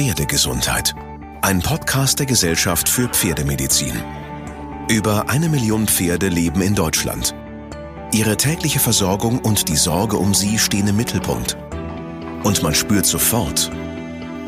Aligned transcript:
Pferdegesundheit. 0.00 0.94
Ein 1.42 1.60
Podcast 1.60 2.18
der 2.20 2.24
Gesellschaft 2.24 2.88
für 2.88 3.06
Pferdemedizin. 3.06 3.92
Über 4.88 5.28
eine 5.28 5.50
Million 5.50 5.86
Pferde 5.86 6.28
leben 6.28 6.62
in 6.62 6.74
Deutschland. 6.74 7.34
Ihre 8.10 8.38
tägliche 8.38 8.78
Versorgung 8.78 9.40
und 9.40 9.68
die 9.68 9.76
Sorge 9.76 10.16
um 10.16 10.32
sie 10.32 10.58
stehen 10.58 10.88
im 10.88 10.96
Mittelpunkt. 10.96 11.58
Und 12.44 12.62
man 12.62 12.74
spürt 12.74 13.04
sofort, 13.04 13.70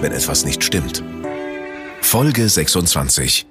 wenn 0.00 0.12
etwas 0.12 0.46
nicht 0.46 0.64
stimmt. 0.64 1.04
Folge 2.00 2.48
26. 2.48 3.46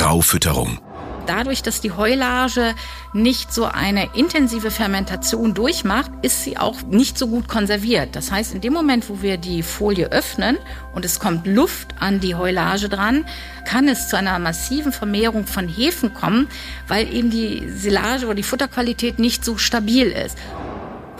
Raufütterung 0.00 0.78
dadurch, 1.26 1.62
dass 1.62 1.80
die 1.80 1.92
Heulage 1.92 2.74
nicht 3.12 3.52
so 3.52 3.64
eine 3.64 4.08
intensive 4.14 4.70
Fermentation 4.70 5.54
durchmacht, 5.54 6.10
ist 6.22 6.44
sie 6.44 6.56
auch 6.56 6.82
nicht 6.82 7.18
so 7.18 7.26
gut 7.26 7.48
konserviert. 7.48 8.16
Das 8.16 8.32
heißt, 8.32 8.54
in 8.54 8.60
dem 8.60 8.72
Moment, 8.72 9.08
wo 9.08 9.22
wir 9.22 9.36
die 9.36 9.62
Folie 9.62 10.10
öffnen 10.10 10.58
und 10.94 11.04
es 11.04 11.20
kommt 11.20 11.46
Luft 11.46 11.94
an 12.00 12.20
die 12.20 12.34
Heulage 12.34 12.88
dran, 12.88 13.24
kann 13.66 13.88
es 13.88 14.08
zu 14.08 14.16
einer 14.16 14.38
massiven 14.38 14.92
Vermehrung 14.92 15.46
von 15.46 15.68
Hefen 15.68 16.14
kommen, 16.14 16.48
weil 16.88 17.12
eben 17.12 17.30
die 17.30 17.68
Silage 17.68 18.26
oder 18.26 18.34
die 18.34 18.42
Futterqualität 18.42 19.18
nicht 19.18 19.44
so 19.44 19.56
stabil 19.56 20.06
ist. 20.06 20.38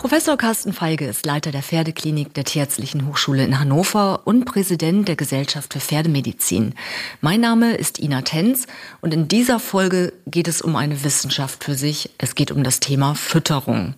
Professor 0.03 0.37
Carsten 0.37 0.73
Feige 0.73 1.07
ist 1.07 1.25
Leiter 1.27 1.53
der 1.53 1.63
Pferdeklinik 1.63 2.35
der 2.35 2.43
Tierärztlichen 2.43 3.07
Hochschule 3.07 3.45
in 3.45 3.61
Hannover 3.61 4.23
und 4.25 4.47
Präsident 4.47 5.07
der 5.07 5.15
Gesellschaft 5.15 5.73
für 5.73 5.79
Pferdemedizin. 5.79 6.75
Mein 7.21 7.41
Name 7.41 7.77
ist 7.77 8.01
Ina 8.01 8.23
Tenz 8.23 8.67
und 9.01 9.15
in 9.15 9.29
dieser 9.29 9.61
Folge 9.61 10.13
geht 10.27 10.49
es 10.49 10.61
um 10.61 10.75
eine 10.75 11.05
Wissenschaft 11.05 11.63
für 11.63 11.77
sich. 11.77 12.11
Es 12.19 12.35
geht 12.35 12.51
um 12.51 12.65
das 12.65 12.81
Thema 12.81 13.15
Fütterung. 13.15 13.95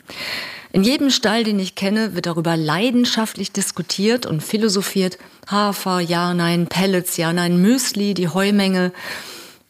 In 0.73 0.85
jedem 0.85 1.09
Stall, 1.09 1.43
den 1.43 1.59
ich 1.59 1.75
kenne, 1.75 2.15
wird 2.15 2.27
darüber 2.27 2.55
leidenschaftlich 2.55 3.53
diskutiert 3.53 4.27
und 4.27 4.43
philosophiert. 4.43 5.17
Hafer, 5.47 6.01
ja, 6.01 6.35
nein, 6.35 6.67
Pellets, 6.67 7.17
ja, 7.17 7.33
nein, 7.33 7.63
Müsli, 7.63 8.13
die 8.13 8.29
Heumenge. 8.29 8.93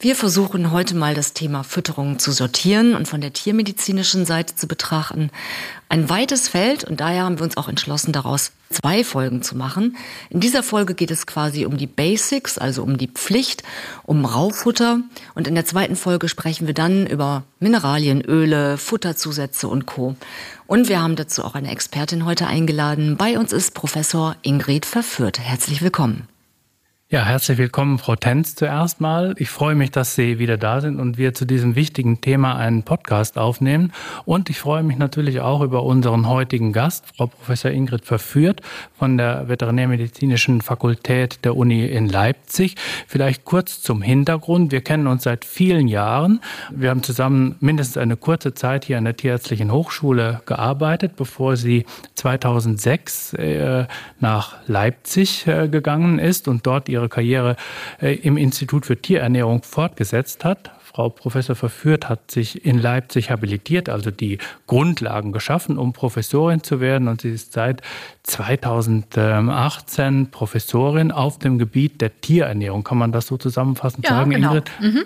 Wir 0.01 0.16
versuchen 0.16 0.70
heute 0.70 0.95
mal 0.95 1.14
das 1.14 1.33
Thema 1.33 1.62
Fütterung 1.62 2.19
zu 2.19 2.33
sortieren 2.33 2.95
und 2.95 3.09
von 3.09 3.23
der 3.23 3.33
tiermedizinischen 3.33 4.27
Seite 4.27 4.55
zu 4.55 4.67
betrachten. 4.67 5.31
Ein 5.89 6.11
weites 6.11 6.48
Feld 6.48 6.84
und 6.84 7.01
daher 7.01 7.25
haben 7.25 7.39
wir 7.39 7.45
uns 7.45 7.56
auch 7.56 7.69
entschlossen, 7.69 8.12
daraus 8.12 8.53
zwei 8.69 9.03
Folgen 9.03 9.42
zu 9.42 9.56
machen. 9.56 9.97
In 10.28 10.41
dieser 10.41 10.62
Folge 10.62 10.95
geht 10.95 11.11
es 11.11 11.27
quasi 11.27 11.64
um 11.64 11.78
die 11.78 11.86
Basics, 11.86 12.59
also 12.59 12.83
um 12.83 12.98
die 12.98 13.09
Pflicht, 13.09 13.62
um 14.03 14.25
Raufutter. 14.27 15.01
Und 15.34 15.48
in 15.48 15.55
der 15.55 15.64
zweiten 15.64 15.97
Folge 15.97 16.29
sprechen 16.29 16.67
wir 16.67 16.75
dann 16.75 17.06
über 17.06 17.45
Mineralien, 17.58 18.20
Öle, 18.20 18.77
Futterzusätze 18.77 19.69
und 19.69 19.86
Co. 19.86 20.17
Und 20.67 20.89
wir 20.89 21.01
haben 21.01 21.17
dazu 21.17 21.45
auch 21.45 21.55
eine 21.55 21.70
Expertin 21.70 22.27
heute 22.27 22.47
eingeladen. 22.47 23.17
Bei 23.17 23.39
uns 23.39 23.53
ist 23.53 23.75
Professor 23.75 24.36
Ingrid 24.42 24.84
Verführt. 24.84 25.39
Herzlich 25.39 25.81
willkommen. 25.81 26.29
Ja, 27.10 27.22
herzlich 27.27 27.58
willkommen, 27.58 27.98
Frau 27.98 28.16
Tenz, 28.16 28.55
zuerst 28.55 28.98
mal. 28.98 29.34
Ich 29.36 29.50
freue 29.50 29.74
mich, 29.74 29.91
dass 29.91 30.14
Sie 30.14 30.38
wieder 30.38 30.56
da 30.56 30.80
sind 30.80 30.98
und 30.98 31.19
wir 31.19 31.34
zu 31.34 31.44
diesem 31.44 31.77
wichtigen 31.77 32.22
Thema 32.22 32.56
einen 32.56 32.83
Podcast 32.83 33.36
aufnehmen. 33.36 33.92
Und 34.24 34.48
ich 34.48 34.58
freue 34.58 34.83
mich 34.83 34.96
natürlich 34.96 35.41
auch 35.41 35.61
über 35.61 35.83
unseren 35.83 36.27
heutigen 36.27 36.72
Gast, 36.72 37.05
Frau 37.14 37.27
Professor 37.27 37.70
Ingrid 37.70 38.06
Verführt 38.06 38.62
von 38.98 39.19
der 39.19 39.48
Veterinärmedizinischen 39.48 40.62
Fakultät 40.62 41.44
der 41.44 41.58
Uni 41.58 41.84
in 41.84 42.08
Leipzig. 42.08 42.77
Vielleicht 43.06 43.44
kurz 43.44 43.83
zum 43.83 44.00
Hintergrund. 44.00 44.72
Wir 44.72 44.80
kennen 44.80 45.06
uns 45.06 45.24
seit 45.24 45.44
vielen 45.44 45.89
Jahren. 45.89 46.41
Wir 46.70 46.89
haben 46.89 47.02
zusammen 47.02 47.56
mindestens 47.61 47.98
eine 47.98 48.16
kurze 48.16 48.55
Zeit 48.55 48.86
hier 48.86 48.96
an 48.96 49.05
der 49.05 49.14
Tierärztlichen 49.14 49.70
Hochschule 49.70 50.41
gearbeitet, 50.46 51.16
bevor 51.16 51.58
sie 51.58 51.84
2006 52.25 53.34
äh, 53.34 53.84
nach 54.19 54.56
Leipzig 54.67 55.47
äh, 55.47 55.69
gegangen 55.69 56.19
ist 56.19 56.48
und 56.48 56.67
dort 56.67 56.89
ihre 56.89 57.11
Karriere 57.11 57.56
äh, 58.00 58.14
im 58.14 58.39
Institut 58.39 58.86
für 58.86 58.97
Tierernährung 58.97 59.62
fortgesetzt 59.62 60.42
hat. 60.42 60.70
Frau 60.80 61.11
Professor 61.11 61.55
Verführt 61.55 62.08
hat 62.08 62.30
sich 62.30 62.64
in 62.64 62.78
Leipzig 62.78 63.28
habilitiert, 63.28 63.91
also 63.91 64.11
die 64.11 64.39
Grundlagen 64.67 65.33
geschaffen, 65.33 65.77
um 65.77 65.92
Professorin 65.92 66.62
zu 66.62 66.80
werden. 66.80 67.08
Und 67.08 67.20
sie 67.20 67.33
ist 67.33 67.52
seit 67.52 67.83
2018 68.23 70.30
Professorin 70.30 71.12
auf 71.12 71.39
dem 71.39 71.58
Gebiet 71.58 72.01
der 72.01 72.23
Tierernährung. 72.23 72.85
Kann 72.85 72.96
man 72.96 73.12
das 73.12 73.27
so 73.27 73.36
zusammenfassend 73.36 74.06
ja, 74.06 74.12
sagen, 74.12 74.30
genau. 74.30 74.48
Ingrid? 74.48 74.70
Mhm. 74.80 75.05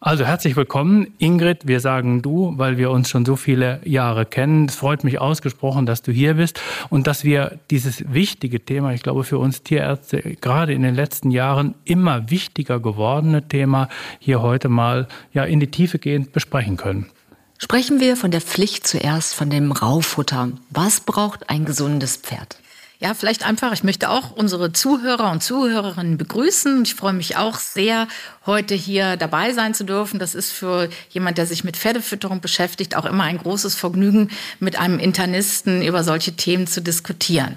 Also 0.00 0.24
herzlich 0.24 0.54
willkommen, 0.54 1.12
Ingrid. 1.18 1.66
Wir 1.66 1.80
sagen 1.80 2.22
du, 2.22 2.54
weil 2.56 2.78
wir 2.78 2.92
uns 2.92 3.10
schon 3.10 3.26
so 3.26 3.34
viele 3.34 3.80
Jahre 3.84 4.26
kennen. 4.26 4.66
Es 4.66 4.76
freut 4.76 5.02
mich 5.02 5.20
ausgesprochen, 5.20 5.86
dass 5.86 6.02
du 6.02 6.12
hier 6.12 6.34
bist 6.34 6.60
und 6.88 7.08
dass 7.08 7.24
wir 7.24 7.58
dieses 7.72 8.04
wichtige 8.12 8.64
Thema, 8.64 8.92
ich 8.92 9.02
glaube 9.02 9.24
für 9.24 9.38
uns 9.38 9.64
Tierärzte, 9.64 10.36
gerade 10.40 10.72
in 10.72 10.82
den 10.82 10.94
letzten 10.94 11.32
Jahren 11.32 11.74
immer 11.84 12.30
wichtiger 12.30 12.78
gewordene 12.78 13.48
Thema 13.48 13.88
hier 14.20 14.40
heute 14.40 14.68
mal 14.68 15.08
ja 15.32 15.42
in 15.42 15.58
die 15.58 15.70
Tiefe 15.72 15.98
gehend 15.98 16.32
besprechen 16.32 16.76
können. 16.76 17.10
Sprechen 17.58 17.98
wir 17.98 18.16
von 18.16 18.30
der 18.30 18.40
Pflicht 18.40 18.86
zuerst, 18.86 19.34
von 19.34 19.50
dem 19.50 19.72
Raufutter. 19.72 20.52
Was 20.70 21.00
braucht 21.00 21.50
ein 21.50 21.64
gesundes 21.64 22.18
Pferd? 22.18 22.60
Ja, 23.00 23.14
vielleicht 23.14 23.46
einfach, 23.46 23.72
ich 23.72 23.84
möchte 23.84 24.10
auch 24.10 24.32
unsere 24.32 24.72
Zuhörer 24.72 25.30
und 25.30 25.40
Zuhörerinnen 25.40 26.18
begrüßen. 26.18 26.82
Ich 26.82 26.96
freue 26.96 27.12
mich 27.12 27.36
auch 27.36 27.56
sehr, 27.56 28.08
heute 28.48 28.74
hier 28.74 29.16
dabei 29.16 29.52
sein 29.52 29.74
zu 29.74 29.84
dürfen. 29.84 30.18
Das 30.18 30.34
ist 30.34 30.50
für 30.50 30.88
jemand, 31.10 31.38
der 31.38 31.46
sich 31.46 31.62
mit 31.62 31.76
Pferdefütterung 31.76 32.40
beschäftigt, 32.40 32.96
auch 32.96 33.04
immer 33.04 33.24
ein 33.24 33.38
großes 33.38 33.76
Vergnügen, 33.76 34.30
mit 34.58 34.76
einem 34.78 34.98
Internisten 34.98 35.82
über 35.82 36.02
solche 36.02 36.32
Themen 36.32 36.66
zu 36.66 36.82
diskutieren. 36.82 37.56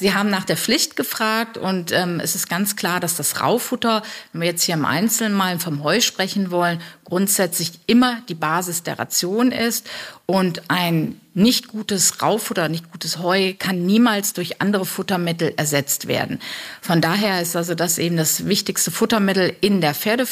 Sie 0.00 0.14
haben 0.14 0.30
nach 0.30 0.44
der 0.44 0.56
Pflicht 0.56 0.96
gefragt 0.96 1.58
und 1.58 1.92
ähm, 1.92 2.20
es 2.20 2.34
ist 2.34 2.48
ganz 2.48 2.74
klar, 2.74 3.00
dass 3.00 3.16
das 3.16 3.42
Raufutter, 3.42 4.02
wenn 4.32 4.40
wir 4.40 4.48
jetzt 4.48 4.62
hier 4.62 4.74
im 4.74 4.86
Einzelnen 4.86 5.34
mal 5.34 5.60
vom 5.60 5.84
Heu 5.84 6.00
sprechen 6.00 6.50
wollen, 6.50 6.80
grundsätzlich 7.04 7.72
immer 7.86 8.22
die 8.30 8.34
Basis 8.34 8.82
der 8.82 8.98
Ration 8.98 9.52
ist 9.52 9.86
und 10.24 10.62
ein 10.68 11.20
nicht 11.34 11.68
gutes 11.68 12.22
Raufutter, 12.22 12.68
nicht 12.68 12.90
gutes 12.90 13.18
Heu 13.18 13.54
kann 13.58 13.84
niemals 13.86 14.32
durch 14.32 14.60
andere 14.60 14.84
Futtermittel 14.84 15.52
ersetzt 15.56 16.08
werden. 16.08 16.40
Von 16.80 17.00
daher 17.00 17.40
ist 17.40 17.54
also 17.54 17.74
das 17.74 17.98
eben 17.98 18.16
das 18.16 18.46
wichtigste 18.46 18.90
Futtermittel 18.90 19.54
in 19.60 19.80
der 19.80 19.94
Pferdefütterung, 19.94 20.29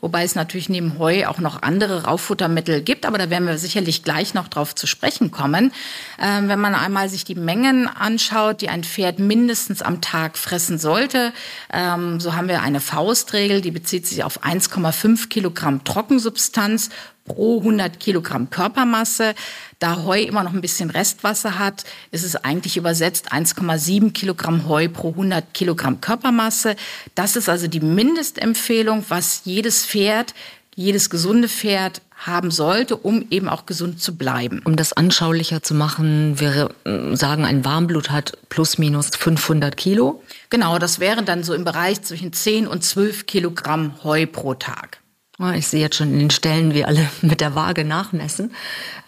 wobei 0.00 0.24
es 0.24 0.34
natürlich 0.34 0.68
neben 0.68 0.98
Heu 0.98 1.26
auch 1.26 1.38
noch 1.38 1.62
andere 1.62 2.04
Rauffuttermittel 2.04 2.82
gibt, 2.82 3.06
aber 3.06 3.18
da 3.18 3.30
werden 3.30 3.46
wir 3.46 3.58
sicherlich 3.58 4.02
gleich 4.02 4.34
noch 4.34 4.48
drauf 4.48 4.74
zu 4.74 4.86
sprechen 4.86 5.30
kommen. 5.30 5.72
Ähm, 6.20 6.48
wenn 6.48 6.60
man 6.60 6.74
einmal 6.74 7.08
sich 7.08 7.24
die 7.24 7.34
Mengen 7.34 7.86
anschaut, 7.88 8.60
die 8.60 8.68
ein 8.68 8.84
Pferd 8.84 9.18
mindestens 9.18 9.82
am 9.82 10.00
Tag 10.00 10.36
fressen 10.36 10.78
sollte, 10.78 11.32
ähm, 11.72 12.20
so 12.20 12.34
haben 12.34 12.48
wir 12.48 12.62
eine 12.62 12.80
Faustregel, 12.80 13.60
die 13.60 13.70
bezieht 13.70 14.06
sich 14.06 14.24
auf 14.24 14.42
1,5 14.44 15.28
Kilogramm 15.28 15.84
Trockensubstanz 15.84 16.90
pro 17.24 17.58
100 17.60 17.98
Kilogramm 18.00 18.50
Körpermasse. 18.50 19.34
Da 19.84 20.02
Heu 20.04 20.18
immer 20.22 20.42
noch 20.42 20.54
ein 20.54 20.62
bisschen 20.62 20.88
Restwasser 20.88 21.58
hat, 21.58 21.84
ist 22.10 22.24
es 22.24 22.36
eigentlich 22.36 22.78
übersetzt 22.78 23.34
1,7 23.34 24.14
Kilogramm 24.14 24.66
Heu 24.66 24.88
pro 24.88 25.10
100 25.10 25.52
Kilogramm 25.52 26.00
Körpermasse. 26.00 26.74
Das 27.14 27.36
ist 27.36 27.50
also 27.50 27.66
die 27.66 27.80
Mindestempfehlung, 27.80 29.04
was 29.10 29.42
jedes 29.44 29.84
Pferd, 29.84 30.32
jedes 30.74 31.10
gesunde 31.10 31.50
Pferd 31.50 32.00
haben 32.16 32.50
sollte, 32.50 32.96
um 32.96 33.26
eben 33.28 33.46
auch 33.46 33.66
gesund 33.66 34.00
zu 34.00 34.16
bleiben. 34.16 34.62
Um 34.64 34.76
das 34.76 34.94
anschaulicher 34.94 35.62
zu 35.62 35.74
machen, 35.74 36.40
wir 36.40 36.70
äh, 36.86 37.14
sagen, 37.14 37.44
ein 37.44 37.66
Warmblut 37.66 38.10
hat 38.10 38.38
plus 38.48 38.78
minus 38.78 39.10
500 39.10 39.76
Kilo. 39.76 40.22
Genau, 40.48 40.78
das 40.78 40.98
wäre 40.98 41.22
dann 41.22 41.44
so 41.44 41.52
im 41.52 41.64
Bereich 41.64 42.00
zwischen 42.00 42.32
10 42.32 42.66
und 42.66 42.82
12 42.82 43.26
Kilogramm 43.26 44.02
Heu 44.02 44.24
pro 44.24 44.54
Tag. 44.54 45.03
Ah, 45.38 45.54
ich 45.54 45.66
sehe 45.66 45.80
jetzt 45.80 45.96
schon 45.96 46.12
in 46.12 46.18
den 46.18 46.30
Stellen, 46.30 46.74
wie 46.74 46.84
alle 46.84 47.08
mit 47.22 47.40
der 47.40 47.54
Waage 47.54 47.84
nachmessen. 47.84 48.52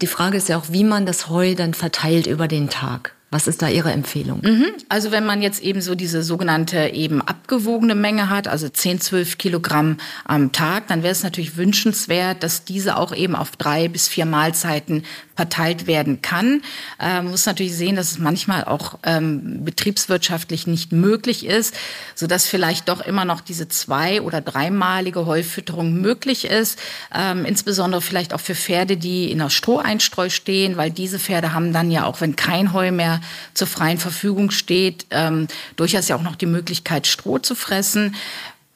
Die 0.01 0.07
Frage 0.07 0.37
ist 0.37 0.49
ja 0.49 0.59
auch, 0.59 0.67
wie 0.71 0.85
man 0.85 1.07
das 1.07 1.29
Heu 1.29 1.55
dann 1.55 1.75
verteilt 1.75 2.27
über 2.27 2.49
den 2.49 2.69
Tag. 2.69 3.17
Was 3.31 3.49
ist 3.49 3.61
da 3.61 3.69
Ihre 3.69 3.91
Empfehlung? 3.91 4.41
Mhm. 4.43 4.67
Also 4.89 5.11
wenn 5.11 5.27
man 5.27 5.43
jetzt 5.43 5.61
eben 5.61 5.81
so 5.81 5.97
diese 5.97 6.23
sogenannte 6.23 6.91
eben 6.95 7.21
abgewogene 7.21 7.97
Menge 7.97 8.31
hat, 8.31 8.47
also 8.47 8.69
10, 8.69 9.01
12 9.01 9.37
Kilogramm 9.37 9.97
am 10.25 10.53
Tag, 10.53 10.87
dann 10.87 11.03
wäre 11.03 11.11
es 11.11 11.25
natürlich 11.25 11.57
wünschenswert, 11.57 12.45
dass 12.45 12.65
diese 12.65 12.97
auch 12.97 13.13
eben 13.13 13.35
auf 13.35 13.57
drei 13.57 13.89
bis 13.89 14.07
vier 14.07 14.27
Mahlzeiten 14.27 15.03
verteilt 15.37 15.87
werden 15.87 16.23
kann. 16.23 16.63
Man 16.99 17.29
muss 17.29 17.47
natürlich 17.47 17.75
sehen, 17.75 17.97
dass 17.97 18.13
es 18.13 18.19
manchmal 18.19 18.65
auch 18.65 18.99
ähm, 19.05 19.65
betriebswirtschaftlich 19.65 20.67
nicht 20.67 20.93
möglich 20.93 21.47
ist, 21.47 21.75
so 22.15 22.27
dass 22.27 22.47
vielleicht 22.47 22.89
doch 22.89 23.01
immer 23.01 23.25
noch 23.25 23.41
diese 23.41 23.69
zwei- 23.69 24.21
oder 24.23 24.41
dreimalige 24.41 25.27
Heufütterung 25.27 26.01
möglich 26.01 26.47
ist. 26.47 26.79
Ähm, 27.15 27.45
insbesondere 27.45 28.01
vielleicht 28.01 28.33
auch 28.33 28.41
für 28.41 28.55
Pferde, 28.55 28.97
die 28.97 29.31
in 29.31 29.39
der 29.39 29.51
Stroheinstreu 29.51 30.31
stehen, 30.31 30.77
weil 30.77 30.91
diese 30.91 31.19
Pferde 31.19 31.53
haben 31.53 31.73
dann 31.73 31.91
ja 31.91 32.05
auch, 32.05 32.21
wenn 32.21 32.37
kein 32.37 32.73
Heu 32.73 32.91
mehr 32.91 33.21
zur 33.55 33.67
freien 33.67 33.99
Verfügung 33.99 34.51
steht, 34.51 35.07
ähm, 35.11 35.49
durchaus 35.77 36.09
ja 36.09 36.17
auch 36.17 36.23
noch 36.23 36.37
die 36.37 36.47
Möglichkeit, 36.47 37.07
Stroh 37.07 37.39
zu 37.39 37.55
fressen. 37.55 38.15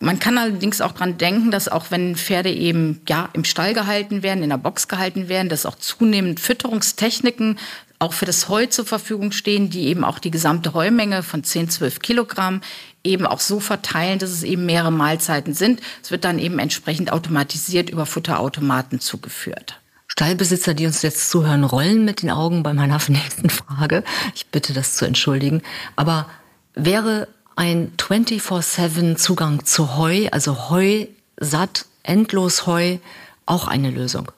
Man 0.02 0.18
kann 0.18 0.38
allerdings 0.38 0.80
auch 0.80 0.92
dran 0.92 1.18
denken, 1.18 1.50
dass 1.50 1.68
auch 1.68 1.90
wenn 1.90 2.16
Pferde 2.16 2.50
eben 2.50 3.02
ja 3.06 3.28
im 3.34 3.44
Stall 3.44 3.74
gehalten 3.74 4.22
werden, 4.22 4.42
in 4.42 4.48
der 4.48 4.56
Box 4.56 4.88
gehalten 4.88 5.28
werden, 5.28 5.50
dass 5.50 5.66
auch 5.66 5.76
zunehmend 5.76 6.40
Fütterungstechniken 6.40 7.58
auch 7.98 8.14
für 8.14 8.24
das 8.24 8.48
Heu 8.48 8.64
zur 8.64 8.86
Verfügung 8.86 9.30
stehen, 9.30 9.68
die 9.68 9.88
eben 9.88 10.02
auch 10.02 10.18
die 10.18 10.30
gesamte 10.30 10.72
Heumenge 10.72 11.22
von 11.22 11.44
10, 11.44 11.68
12 11.68 12.00
Kilogramm 12.00 12.62
eben 13.04 13.26
auch 13.26 13.40
so 13.40 13.60
verteilen, 13.60 14.18
dass 14.18 14.30
es 14.30 14.42
eben 14.42 14.64
mehrere 14.64 14.90
Mahlzeiten 14.90 15.52
sind. 15.52 15.80
Es 16.02 16.10
wird 16.10 16.24
dann 16.24 16.38
eben 16.38 16.58
entsprechend 16.58 17.12
automatisiert 17.12 17.90
über 17.90 18.06
Futterautomaten 18.06 19.00
zugeführt. 19.00 19.80
Stallbesitzer, 20.06 20.72
die 20.72 20.86
uns 20.86 21.02
jetzt 21.02 21.30
zuhören, 21.30 21.62
rollen 21.62 22.06
mit 22.06 22.22
den 22.22 22.30
Augen 22.30 22.62
bei 22.62 22.72
meiner 22.72 22.98
nächsten 23.08 23.50
Frage. 23.50 24.02
Ich 24.34 24.46
bitte 24.46 24.72
das 24.72 24.96
zu 24.96 25.04
entschuldigen. 25.04 25.60
Aber 25.94 26.26
wäre 26.74 27.28
ein 27.56 27.92
24-7 27.96 29.16
Zugang 29.16 29.64
zu 29.64 29.96
Heu, 29.96 30.28
also 30.30 30.70
Heu 30.70 31.06
satt, 31.36 31.86
endlos 32.02 32.66
Heu, 32.66 32.98
auch 33.46 33.68
eine 33.68 33.90
Lösung? 33.90 34.30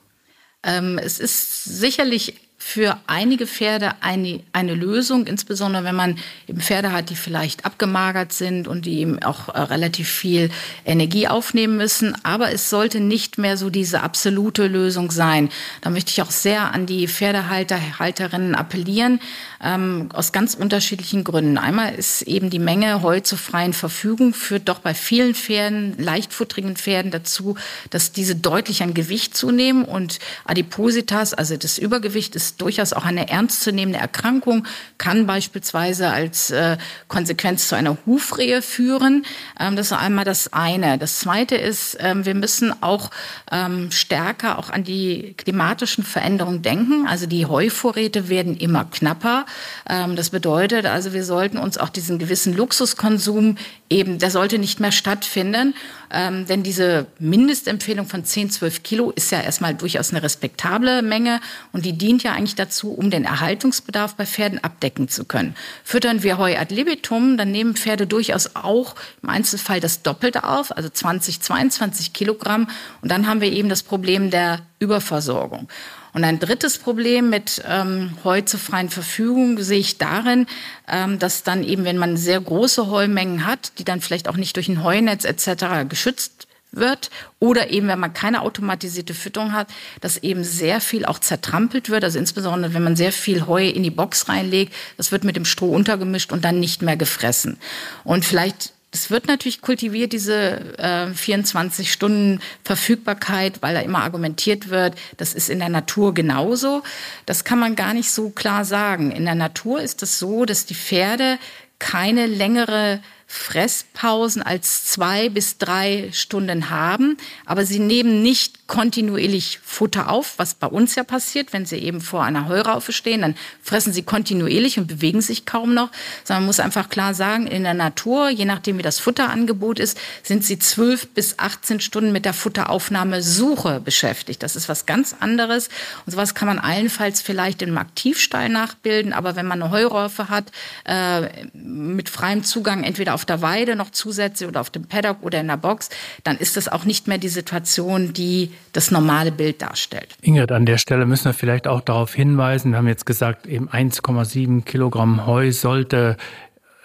Ähm, 0.62 0.99
es 0.99 1.19
ist 1.19 1.64
sicherlich 1.64 2.35
für 2.64 2.97
einige 3.09 3.49
Pferde 3.49 3.97
eine, 4.00 4.41
eine 4.53 4.75
Lösung, 4.75 5.26
insbesondere 5.26 5.82
wenn 5.82 5.97
man 5.97 6.17
eben 6.47 6.61
Pferde 6.61 6.93
hat, 6.93 7.11
die 7.11 7.17
vielleicht 7.17 7.67
abgemagert 7.67 8.32
sind 8.32 8.69
und 8.69 8.87
die 8.87 9.00
eben 9.00 9.20
auch 9.23 9.49
äh, 9.49 9.61
relativ 9.61 10.09
viel 10.09 10.49
Energie 10.85 11.26
aufnehmen 11.26 11.76
müssen. 11.76 12.17
Aber 12.23 12.53
es 12.53 12.70
sollte 12.70 13.00
nicht 13.00 13.37
mehr 13.37 13.56
so 13.56 13.69
diese 13.69 14.03
absolute 14.03 14.69
Lösung 14.69 15.11
sein. 15.11 15.50
Da 15.81 15.91
möchte 15.91 16.12
ich 16.12 16.23
auch 16.23 16.31
sehr 16.31 16.73
an 16.73 16.87
die 16.87 17.09
Pferdehalter, 17.09 17.99
Halterinnen 17.99 18.55
appellieren, 18.55 19.20
ähm, 19.62 20.09
aus 20.12 20.32
ganz 20.32 20.55
unterschiedlichen 20.55 21.25
Gründen. 21.25 21.59
Einmal 21.59 21.94
ist 21.94 22.23
eben 22.23 22.50
die 22.50 22.59
Menge 22.59 23.03
Heu 23.03 23.20
zur 23.20 23.38
freien 23.38 23.73
Verfügung, 23.73 24.35
führt 24.35 24.69
doch 24.69 24.81
bei 24.81 24.94
vielen 24.94 25.35
Pferden, 25.35 25.94
leichtfutterigen 25.99 26.76
Pferden 26.76 27.11
dazu, 27.11 27.56
dass 27.91 28.12
diese 28.12 28.35
deutlich 28.35 28.82
an 28.82 28.94
Gewicht 28.94 29.37
zunehmen 29.37 29.85
und 29.85 30.19
Adipositas, 30.44 31.35
also 31.35 31.56
das 31.56 31.79
Übergewicht, 31.79 32.35
ist 32.35 32.61
durchaus 32.61 32.93
auch 32.93 33.05
eine 33.05 33.29
ernstzunehmende 33.29 33.99
Erkrankung, 33.99 34.67
kann 34.99 35.26
beispielsweise 35.26 36.11
als 36.11 36.50
äh, 36.50 36.76
Konsequenz 37.09 37.69
zu 37.69 37.76
einer 37.76 37.97
Hufrehe 38.05 38.62
führen. 38.62 39.25
Ähm, 39.61 39.76
das 39.76 39.87
ist 39.87 39.93
einmal 39.93 40.25
das 40.25 40.53
eine. 40.53 40.99
Das 40.99 41.20
zweite 41.20 41.55
ist, 41.56 41.97
ähm, 42.00 42.26
wir 42.26 42.35
müssen 42.35 42.82
auch 42.82 43.11
ähm, 43.50 43.91
stärker 43.91 44.59
auch 44.59 44.70
an 44.70 44.82
die 44.85 45.35
klimatischen 45.37 46.05
Veränderungen 46.05 46.62
denken. 46.62 47.06
Also 47.06 47.26
die 47.26 47.47
Heuvorräte 47.47 48.29
werden 48.29 48.56
immer 48.56 48.85
knapper. 48.87 49.47
Ähm, 49.88 50.16
das 50.16 50.31
bedeutet 50.31 50.87
also, 50.87 51.12
wir 51.12 51.25
sollten 51.25 51.58
uns 51.58 51.78
auch 51.78 51.88
diesen 51.88 52.19
gewissen 52.19 52.56
Luxuskonsum 52.56 53.56
eben, 53.90 54.19
der 54.19 54.31
sollte 54.31 54.58
nicht 54.58 54.81
mehr 54.81 54.93
stattfinden. 54.93 55.75
Ähm, 56.10 56.46
denn 56.46 56.62
diese 56.62 57.06
Mindestempfehlung 57.19 58.06
von 58.06 58.25
10, 58.25 58.50
12 58.50 58.82
Kilo 58.82 59.10
ist 59.10 59.32
ja 59.32 59.40
erstmal 59.40 59.75
durchaus 59.75 60.10
eine 60.10 60.22
respektable 60.22 61.00
Menge 61.00 61.40
und 61.72 61.87
die 61.87 61.94
dient 61.94 62.22
ja 62.22 62.32
eigentlich 62.32 62.54
dazu, 62.54 62.93
um 62.93 63.10
den 63.10 63.25
Erhaltungsbedarf 63.25 64.14
bei 64.14 64.26
Pferden 64.26 64.62
abdecken 64.62 65.08
zu 65.08 65.25
können. 65.25 65.54
Füttern 65.84 66.22
wir 66.22 66.37
Heu 66.37 66.56
ad 66.58 66.75
libitum, 66.75 67.38
dann 67.38 67.50
nehmen 67.50 67.76
Pferde 67.76 68.06
durchaus 68.06 68.56
auch 68.56 68.94
im 69.22 69.31
Einzelfall 69.31 69.81
das 69.81 70.02
Doppelte 70.02 70.44
auf, 70.44 70.76
also 70.76 70.90
20, 70.90 71.40
22 71.40 72.12
Kilogramm. 72.12 72.69
Und 73.00 73.10
dann 73.10 73.26
haben 73.26 73.40
wir 73.40 73.50
eben 73.50 73.70
das 73.70 73.82
Problem 73.82 74.31
der 74.31 74.60
Überversorgung. 74.78 75.69
Und 76.14 76.25
ein 76.25 76.38
drittes 76.38 76.79
Problem 76.79 77.31
mit 77.31 77.62
ähm, 77.67 78.17
Heu 78.23 78.43
zur 78.43 78.61
freien 78.61 78.91
Verfügung 78.91 79.61
sehe 79.62 79.79
ich 79.79 79.97
darin, 79.99 80.47
ähm, 80.87 81.19
dass 81.19 81.43
dann 81.43 81.64
eben, 81.64 81.85
wenn 81.85 81.97
man 81.97 82.17
sehr 82.17 82.41
große 82.41 82.88
Heumengen 82.88 83.47
hat, 83.47 83.73
die 83.79 83.85
dann 83.85 84.00
vielleicht 84.00 84.29
auch 84.29 84.37
nicht 84.37 84.56
durch 84.56 84.69
ein 84.69 84.85
Heunetz 84.85 85.25
etc. 85.25 85.88
geschützt 85.88 86.47
wird 86.73 87.11
oder 87.38 87.70
eben, 87.70 87.88
wenn 87.88 88.00
man 88.00 88.14
keine 88.14 88.43
automatisierte 88.43 89.14
Fütterung 89.14 89.53
hat, 89.53 89.69
dass 90.00 90.19
eben 90.19 90.43
sehr 90.44 90.81
viel 90.81 91.05
auch 91.05 91.19
zertrampelt 91.19 91.91
wird. 91.91 92.05
Also 92.05 92.19
insbesondere, 92.19 92.75
wenn 92.75 92.82
man 92.82 92.97
sehr 92.97 93.12
viel 93.12 93.47
Heu 93.47 93.67
in 93.67 93.82
die 93.82 93.91
Box 93.91 94.29
reinlegt, 94.29 94.73
das 94.97 95.12
wird 95.12 95.25
mit 95.25 95.37
dem 95.37 95.44
Stroh 95.44 95.70
untergemischt 95.70 96.32
und 96.32 96.44
dann 96.44 96.61
nicht 96.61 96.82
mehr 96.82 96.97
gefressen. 96.97 97.59
Und 98.05 98.25
vielleicht 98.25 98.73
es 98.94 99.10
wird 99.10 99.26
natürlich 99.26 99.62
kultiviert, 99.62 100.12
diese 100.12 100.78
äh, 100.78 101.12
24 101.12 101.90
Stunden 101.90 102.40
Verfügbarkeit, 102.62 103.62
weil 103.62 103.74
da 103.74 103.80
immer 103.80 104.02
argumentiert 104.02 104.68
wird, 104.68 104.94
das 105.16 105.32
ist 105.32 105.48
in 105.48 105.60
der 105.60 105.70
Natur 105.70 106.12
genauso. 106.12 106.82
Das 107.24 107.44
kann 107.44 107.58
man 107.58 107.74
gar 107.74 107.94
nicht 107.94 108.10
so 108.10 108.28
klar 108.28 108.66
sagen. 108.66 109.10
In 109.10 109.24
der 109.24 109.34
Natur 109.34 109.80
ist 109.80 110.02
es 110.02 110.18
so, 110.18 110.44
dass 110.44 110.66
die 110.66 110.74
Pferde 110.74 111.38
keine 111.78 112.26
längere 112.26 113.00
Fresspausen 113.32 114.43
als 114.43 114.84
zwei 114.84 115.31
bis 115.31 115.56
drei 115.56 116.11
Stunden 116.12 116.69
haben, 116.69 117.17
aber 117.46 117.64
sie 117.64 117.79
nehmen 117.79 118.23
nicht 118.23 118.69
kontinuierlich 118.69 119.58
Futter 119.64 120.11
auf, 120.11 120.34
was 120.37 120.55
bei 120.55 120.67
uns 120.67 120.96
ja 120.96 121.02
passiert, 121.02 121.55
wenn 121.55 121.64
sie 121.64 121.79
eben 121.79 122.02
vor 122.02 122.25
einer 122.25 122.46
Heuraufe 122.46 122.93
stehen, 122.93 123.23
dann 123.23 123.34
fressen 123.62 123.93
sie 123.93 124.02
kontinuierlich 124.02 124.79
und 124.79 124.87
bewegen 124.87 125.23
sich 125.23 125.46
kaum 125.46 125.73
noch, 125.73 125.90
sondern 126.25 126.43
man 126.43 126.49
muss 126.49 126.61
einfach 126.61 126.90
klar 126.90 127.14
sagen, 127.14 127.46
in 127.46 127.62
der 127.62 127.73
Natur, 127.73 128.29
je 128.29 128.44
nachdem 128.44 128.76
wie 128.76 128.82
das 128.82 128.99
Futterangebot 128.99 129.78
ist, 129.78 129.99
sind 130.23 130.44
sie 130.44 130.58
zwölf 130.58 131.08
bis 131.08 131.38
18 131.38 131.81
Stunden 131.81 132.12
mit 132.12 132.26
der 132.26 132.35
Futteraufnahmesuche 132.35 133.81
beschäftigt. 133.81 134.43
Das 134.43 134.56
ist 134.56 134.69
was 134.69 134.85
ganz 134.85 135.17
anderes 135.20 135.69
und 136.05 136.12
sowas 136.12 136.35
kann 136.35 136.49
man 136.49 136.58
allenfalls 136.58 137.23
vielleicht 137.23 137.62
im 137.62 137.78
Aktivstall 137.78 138.50
nachbilden, 138.50 139.14
aber 139.14 139.37
wenn 139.37 139.46
man 139.46 139.62
eine 139.62 139.70
Heuraufe 139.70 140.28
hat, 140.28 140.52
äh, 140.85 141.46
mit 141.55 142.11
freiem 142.11 142.44
Zugang 142.44 142.85
entweder 142.85 143.14
auf 143.14 143.21
auf 143.22 143.26
der 143.26 143.40
Weide 143.40 143.76
noch 143.76 143.90
zusätzlich 143.90 144.48
oder 144.48 144.60
auf 144.60 144.70
dem 144.70 144.84
Paddock 144.84 145.19
oder 145.22 145.40
in 145.40 145.46
der 145.46 145.56
Box, 145.56 145.90
dann 146.24 146.36
ist 146.38 146.56
das 146.56 146.66
auch 146.66 146.84
nicht 146.84 147.06
mehr 147.06 147.19
die 147.19 147.28
Situation, 147.28 148.12
die 148.12 148.50
das 148.72 148.90
normale 148.90 149.30
Bild 149.30 149.62
darstellt. 149.62 150.08
Ingrid, 150.22 150.50
an 150.50 150.66
der 150.66 150.76
Stelle 150.78 151.06
müssen 151.06 151.26
wir 151.26 151.34
vielleicht 151.34 151.69
auch 151.69 151.80
darauf 151.80 152.12
hinweisen, 152.12 152.72
wir 152.72 152.78
haben 152.78 152.88
jetzt 152.88 153.06
gesagt, 153.06 153.46
eben 153.46 153.69
1,7 153.69 154.64
Kilogramm 154.64 155.24
Heu 155.24 155.52
sollte 155.52 156.16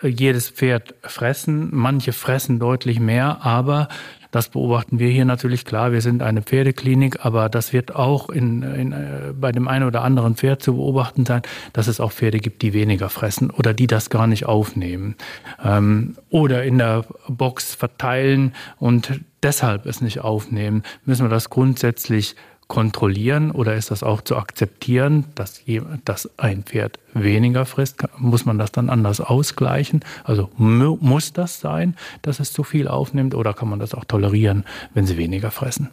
jedes 0.03 0.51
Pferd 0.51 0.93
fressen. 1.01 1.69
Manche 1.71 2.13
fressen 2.13 2.59
deutlich 2.59 2.99
mehr, 2.99 3.39
aber 3.41 3.87
das 4.31 4.49
beobachten 4.49 4.99
wir 4.99 5.09
hier 5.09 5.25
natürlich 5.25 5.65
klar. 5.65 5.91
Wir 5.91 6.01
sind 6.01 6.21
eine 6.21 6.41
Pferdeklinik, 6.41 7.25
aber 7.25 7.49
das 7.49 7.73
wird 7.73 7.95
auch 7.95 8.29
in, 8.29 8.63
in, 8.63 8.91
äh, 8.91 9.33
bei 9.39 9.51
dem 9.51 9.67
einen 9.67 9.85
oder 9.85 10.03
anderen 10.03 10.35
Pferd 10.35 10.61
zu 10.61 10.75
beobachten 10.75 11.25
sein, 11.25 11.41
dass 11.73 11.87
es 11.87 11.99
auch 11.99 12.11
Pferde 12.11 12.39
gibt, 12.39 12.61
die 12.61 12.73
weniger 12.73 13.09
fressen 13.09 13.49
oder 13.49 13.73
die 13.73 13.87
das 13.87 14.09
gar 14.09 14.27
nicht 14.27 14.45
aufnehmen. 14.45 15.15
Ähm, 15.63 16.15
oder 16.29 16.63
in 16.63 16.77
der 16.77 17.05
Box 17.27 17.75
verteilen 17.75 18.53
und 18.77 19.21
deshalb 19.43 19.85
es 19.85 20.01
nicht 20.01 20.21
aufnehmen. 20.21 20.83
Müssen 21.05 21.25
wir 21.25 21.29
das 21.29 21.49
grundsätzlich 21.49 22.35
kontrollieren 22.67 23.51
oder 23.51 23.75
ist 23.75 23.91
das 23.91 24.03
auch 24.03 24.21
zu 24.21 24.35
akzeptieren, 24.35 25.25
dass, 25.35 25.61
dass 26.05 26.29
ein 26.37 26.63
Pferd 26.63 26.99
weniger 27.13 27.65
frisst? 27.65 28.03
Muss 28.17 28.45
man 28.45 28.57
das 28.57 28.71
dann 28.71 28.89
anders 28.89 29.21
ausgleichen? 29.21 30.03
Also 30.23 30.49
muss 30.57 31.33
das 31.33 31.59
sein, 31.59 31.95
dass 32.21 32.39
es 32.39 32.51
zu 32.51 32.63
viel 32.63 32.87
aufnimmt 32.87 33.35
oder 33.35 33.53
kann 33.53 33.69
man 33.69 33.79
das 33.79 33.93
auch 33.93 34.05
tolerieren, 34.05 34.65
wenn 34.93 35.07
sie 35.07 35.17
weniger 35.17 35.51
fressen? 35.51 35.89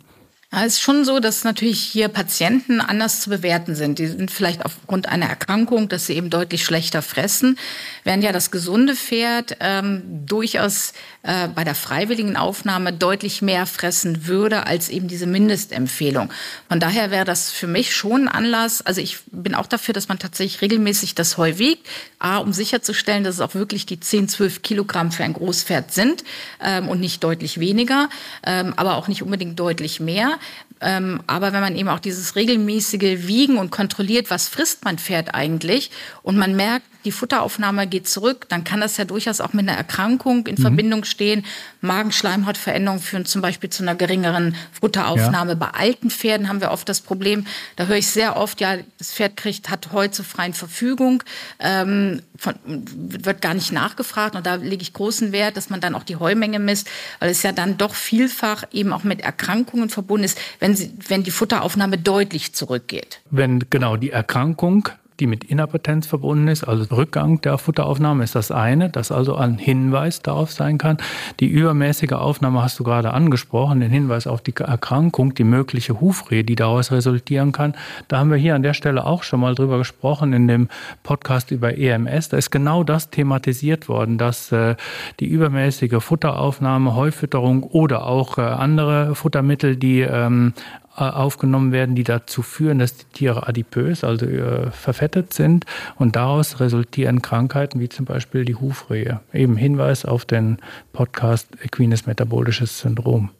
es 0.63 0.75
ist 0.75 0.81
schon 0.81 1.05
so, 1.05 1.21
dass 1.21 1.45
natürlich 1.45 1.81
hier 1.81 2.09
Patienten 2.09 2.81
anders 2.81 3.21
zu 3.21 3.31
bewerten 3.31 3.75
sind. 3.75 3.99
Die 3.99 4.07
sind 4.07 4.31
vielleicht 4.31 4.65
aufgrund 4.65 5.09
einer 5.09 5.27
Erkrankung, 5.27 5.89
dass 5.89 6.07
sie 6.07 6.15
eben 6.15 6.31
deutlich 6.31 6.65
schlechter 6.65 7.03
fressen, 7.03 7.59
während 8.05 8.23
ja 8.23 8.33
das 8.33 8.51
gesunde 8.51 8.95
Pferd 8.95 9.57
ähm, 9.61 10.03
durchaus 10.27 10.93
äh, 11.25 11.49
bei 11.49 11.65
der 11.65 11.75
freiwilligen 11.75 12.37
Aufnahme 12.37 12.93
deutlich 12.93 13.41
mehr 13.41 13.65
fressen 13.65 14.27
würde 14.27 14.67
als 14.67 14.91
eben 14.91 15.09
diese 15.09 15.27
Mindestempfehlung. 15.27 16.31
Von 16.69 16.81
daher 16.81 17.11
wäre 17.11 17.25
das 17.25 17.51
für 17.51 17.67
mich 17.67 17.97
schon 17.97 18.29
ein 18.29 18.29
Anlass. 18.29 18.83
Also 18.83 19.01
ich 19.01 19.19
bin 19.33 19.55
auch 19.55 19.67
dafür, 19.67 19.95
dass 19.95 20.09
man 20.09 20.19
tatsächlich 20.19 20.61
regelmäßig 20.61 21.15
das 21.15 21.39
Heu 21.39 21.57
wiegt, 21.57 21.87
a, 22.19 22.37
um 22.37 22.53
sicherzustellen, 22.53 23.25
dass 23.25 23.37
es 23.37 23.41
auch 23.41 23.55
wirklich 23.55 23.87
die 23.87 23.99
10, 23.99 24.29
12 24.29 24.61
Kilogramm 24.61 25.13
für 25.13 25.25
ein 25.25 25.33
Großpferd 25.33 25.95
sind 25.95 26.25
ähm, 26.63 26.89
und 26.89 27.01
nicht 27.01 27.25
deutlich 27.25 27.59
weniger, 27.59 28.11
ähm, 28.45 28.75
aber 28.77 28.97
auch 28.97 29.09
nicht 29.09 29.23
unbedingt 29.23 29.59
deutlich 29.59 30.01
mehr. 30.01 30.39
Ähm, 30.83 31.23
aber 31.27 31.55
wenn 31.55 31.63
man 31.63 31.75
eben 31.75 31.89
auch 31.89 32.01
dieses 32.01 32.37
regelmäßige 32.37 33.27
Wiegen 33.27 33.57
und 33.57 33.71
kontrolliert, 33.71 34.29
was 34.29 34.49
frisst 34.49 34.85
mein 34.85 34.99
Pferd 34.99 35.35
eigentlich, 35.35 35.91
und 36.23 36.37
man 36.37 36.55
merkt, 36.55 36.85
die 37.05 37.13
Futteraufnahme 37.13 37.87
geht 37.87 38.09
zurück, 38.09 38.47
dann 38.49 38.65
kann 38.65 38.81
das 38.81 38.97
ja 38.97 39.05
durchaus 39.05 39.41
auch 39.41 39.53
mit 39.53 39.69
einer 39.69 39.77
Erkrankung 39.77 40.47
in 40.47 40.57
mhm. 40.57 40.63
Verbindung 40.63 41.05
stehen. 41.05 41.45
Magenschleimhautveränderungen 41.81 43.03
führen 43.03 43.27
zum 43.27 43.43
Beispiel 43.43 43.71
zu 43.71 43.83
einer 43.83 43.95
geringeren 43.95 44.57
Futteraufnahme. 44.73 45.53
Ja. 45.53 45.57
Bei 45.57 45.69
alten 45.69 46.11
Pferden 46.11 46.49
haben 46.49 46.61
wir 46.61 46.71
oft 46.71 46.89
das 46.89 47.01
Problem, 47.01 47.47
da 47.77 47.87
höre 47.87 47.97
ich 47.97 48.07
sehr 48.07 48.37
oft, 48.37 48.61
ja, 48.61 48.79
das 48.99 49.13
Pferd 49.13 49.37
kriegt, 49.37 49.71
hat 49.71 49.93
Heu 49.93 50.09
zur 50.09 50.25
freien 50.25 50.55
Verfügung, 50.55 51.23
ähm, 51.61 52.23
von, 52.37 52.55
wird 52.65 53.43
gar 53.43 53.55
nicht 53.55 53.73
nachgefragt. 53.73 54.35
Und 54.35 54.47
da 54.47 54.55
lege 54.55 54.83
ich 54.83 54.93
großen 54.93 55.33
Wert, 55.33 55.57
dass 55.57 55.71
man 55.71 55.81
dann 55.81 55.95
auch 55.95 56.05
die 56.05 56.17
Heumenge 56.17 56.59
misst, 56.59 56.89
weil 57.21 57.31
es 57.31 57.43
ja 57.43 57.53
dann 57.53 57.77
doch 57.77 57.95
vielfach 57.95 58.65
eben 58.73 58.93
auch 58.93 59.05
mit 59.05 59.21
Erkrankungen 59.21 59.91
verbunden 59.91 60.25
ist, 60.25 60.39
wenn, 60.59 60.75
sie, 60.75 60.93
wenn 61.09 61.23
die 61.23 61.31
Futteraufnahme 61.31 61.99
deutlich 61.99 62.55
zurückgeht. 62.55 63.21
Wenn 63.31 63.65
genau 63.71 63.97
die 63.97 64.11
Erkrankung 64.11 64.89
die 65.21 65.27
mit 65.27 65.45
Inappetenz 65.45 66.07
verbunden 66.07 66.49
ist, 66.49 66.65
also 66.65 66.93
Rückgang 66.95 67.41
der 67.41 67.59
Futteraufnahme 67.59 68.25
ist 68.25 68.35
das 68.35 68.51
eine, 68.51 68.91
das 68.91 69.13
also 69.13 69.37
ein 69.37 69.59
Hinweis 69.59 70.23
darauf 70.23 70.51
sein 70.51 70.79
kann. 70.79 70.97
Die 71.41 71.47
übermäßige 71.47 72.13
Aufnahme 72.13 72.63
hast 72.63 72.79
du 72.79 72.85
gerade 72.85 73.13
angesprochen, 73.13 73.81
den 73.81 73.91
Hinweis 73.91 74.27
auf 74.27 74.41
die 74.41 74.55
Erkrankung, 74.57 75.35
die 75.35 75.45
mögliche 75.45 76.01
Hufrehe, 76.01 76.43
die 76.43 76.57
daraus 76.57 76.91
resultieren 76.91 77.53
kann. 77.53 77.75
Da 78.09 78.19
haben 78.19 78.31
wir 78.31 78.39
hier 78.39 78.55
an 78.55 78.63
der 78.63 78.75
Stelle 78.75 79.07
auch 79.07 79.23
schon 79.23 79.41
mal 79.41 79.55
drüber 79.55 79.79
gesprochen 79.79 80.33
in 80.33 80.49
dem 80.49 80.69
Podcast 81.03 81.51
über 81.51 81.77
EMS. 81.79 82.31
Da 82.31 82.37
ist 82.37 82.51
genau 82.51 82.83
das 82.83 83.11
thematisiert 83.11 83.89
worden, 83.89 84.19
dass 84.19 84.51
äh, 84.51 84.75
die 85.21 85.27
übermäßige 85.27 86.03
Futteraufnahme, 86.03 86.97
Heufütterung 86.97 87.63
oder 87.63 88.07
auch 88.07 88.39
äh, 88.39 88.43
andere 88.43 89.15
Futtermittel, 89.15 89.77
die 89.77 90.01
ähm, 90.01 90.55
äh, 90.57 90.84
aufgenommen 90.97 91.73
werden, 91.73 91.95
die 91.95 92.05
dazu 92.05 92.43
führen, 92.43 92.79
dass 92.79 92.97
die 92.97 93.05
Tiere 93.07 93.49
adipös, 93.49 94.05
also 94.05 94.27
äh, 94.27 94.71
verfettet 94.71 95.35
sind 95.35 95.67
und 95.97 96.17
daraus 96.17 96.61
resultieren 96.61 97.23
Krankheiten 97.23 97.81
wie 97.81 97.89
zum 97.89 98.05
Beispiel 98.05 98.45
die 98.45 98.55
Hufrehe. 98.55 99.21
Eben 99.33 99.57
Hinweis 99.57 100.05
auf 100.05 100.25
den 100.25 100.59
Podcast 100.93 101.49
Equines 101.63 102.07
Metabolisches 102.07 102.79
Syndrom. 102.79 103.31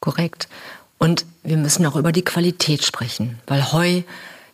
Korrekt. 0.00 0.48
Und 0.98 1.24
wir 1.42 1.56
müssen 1.56 1.86
auch 1.86 1.96
über 1.96 2.12
die 2.12 2.24
Qualität 2.24 2.84
sprechen, 2.84 3.38
weil 3.46 3.72
Heu 3.72 4.02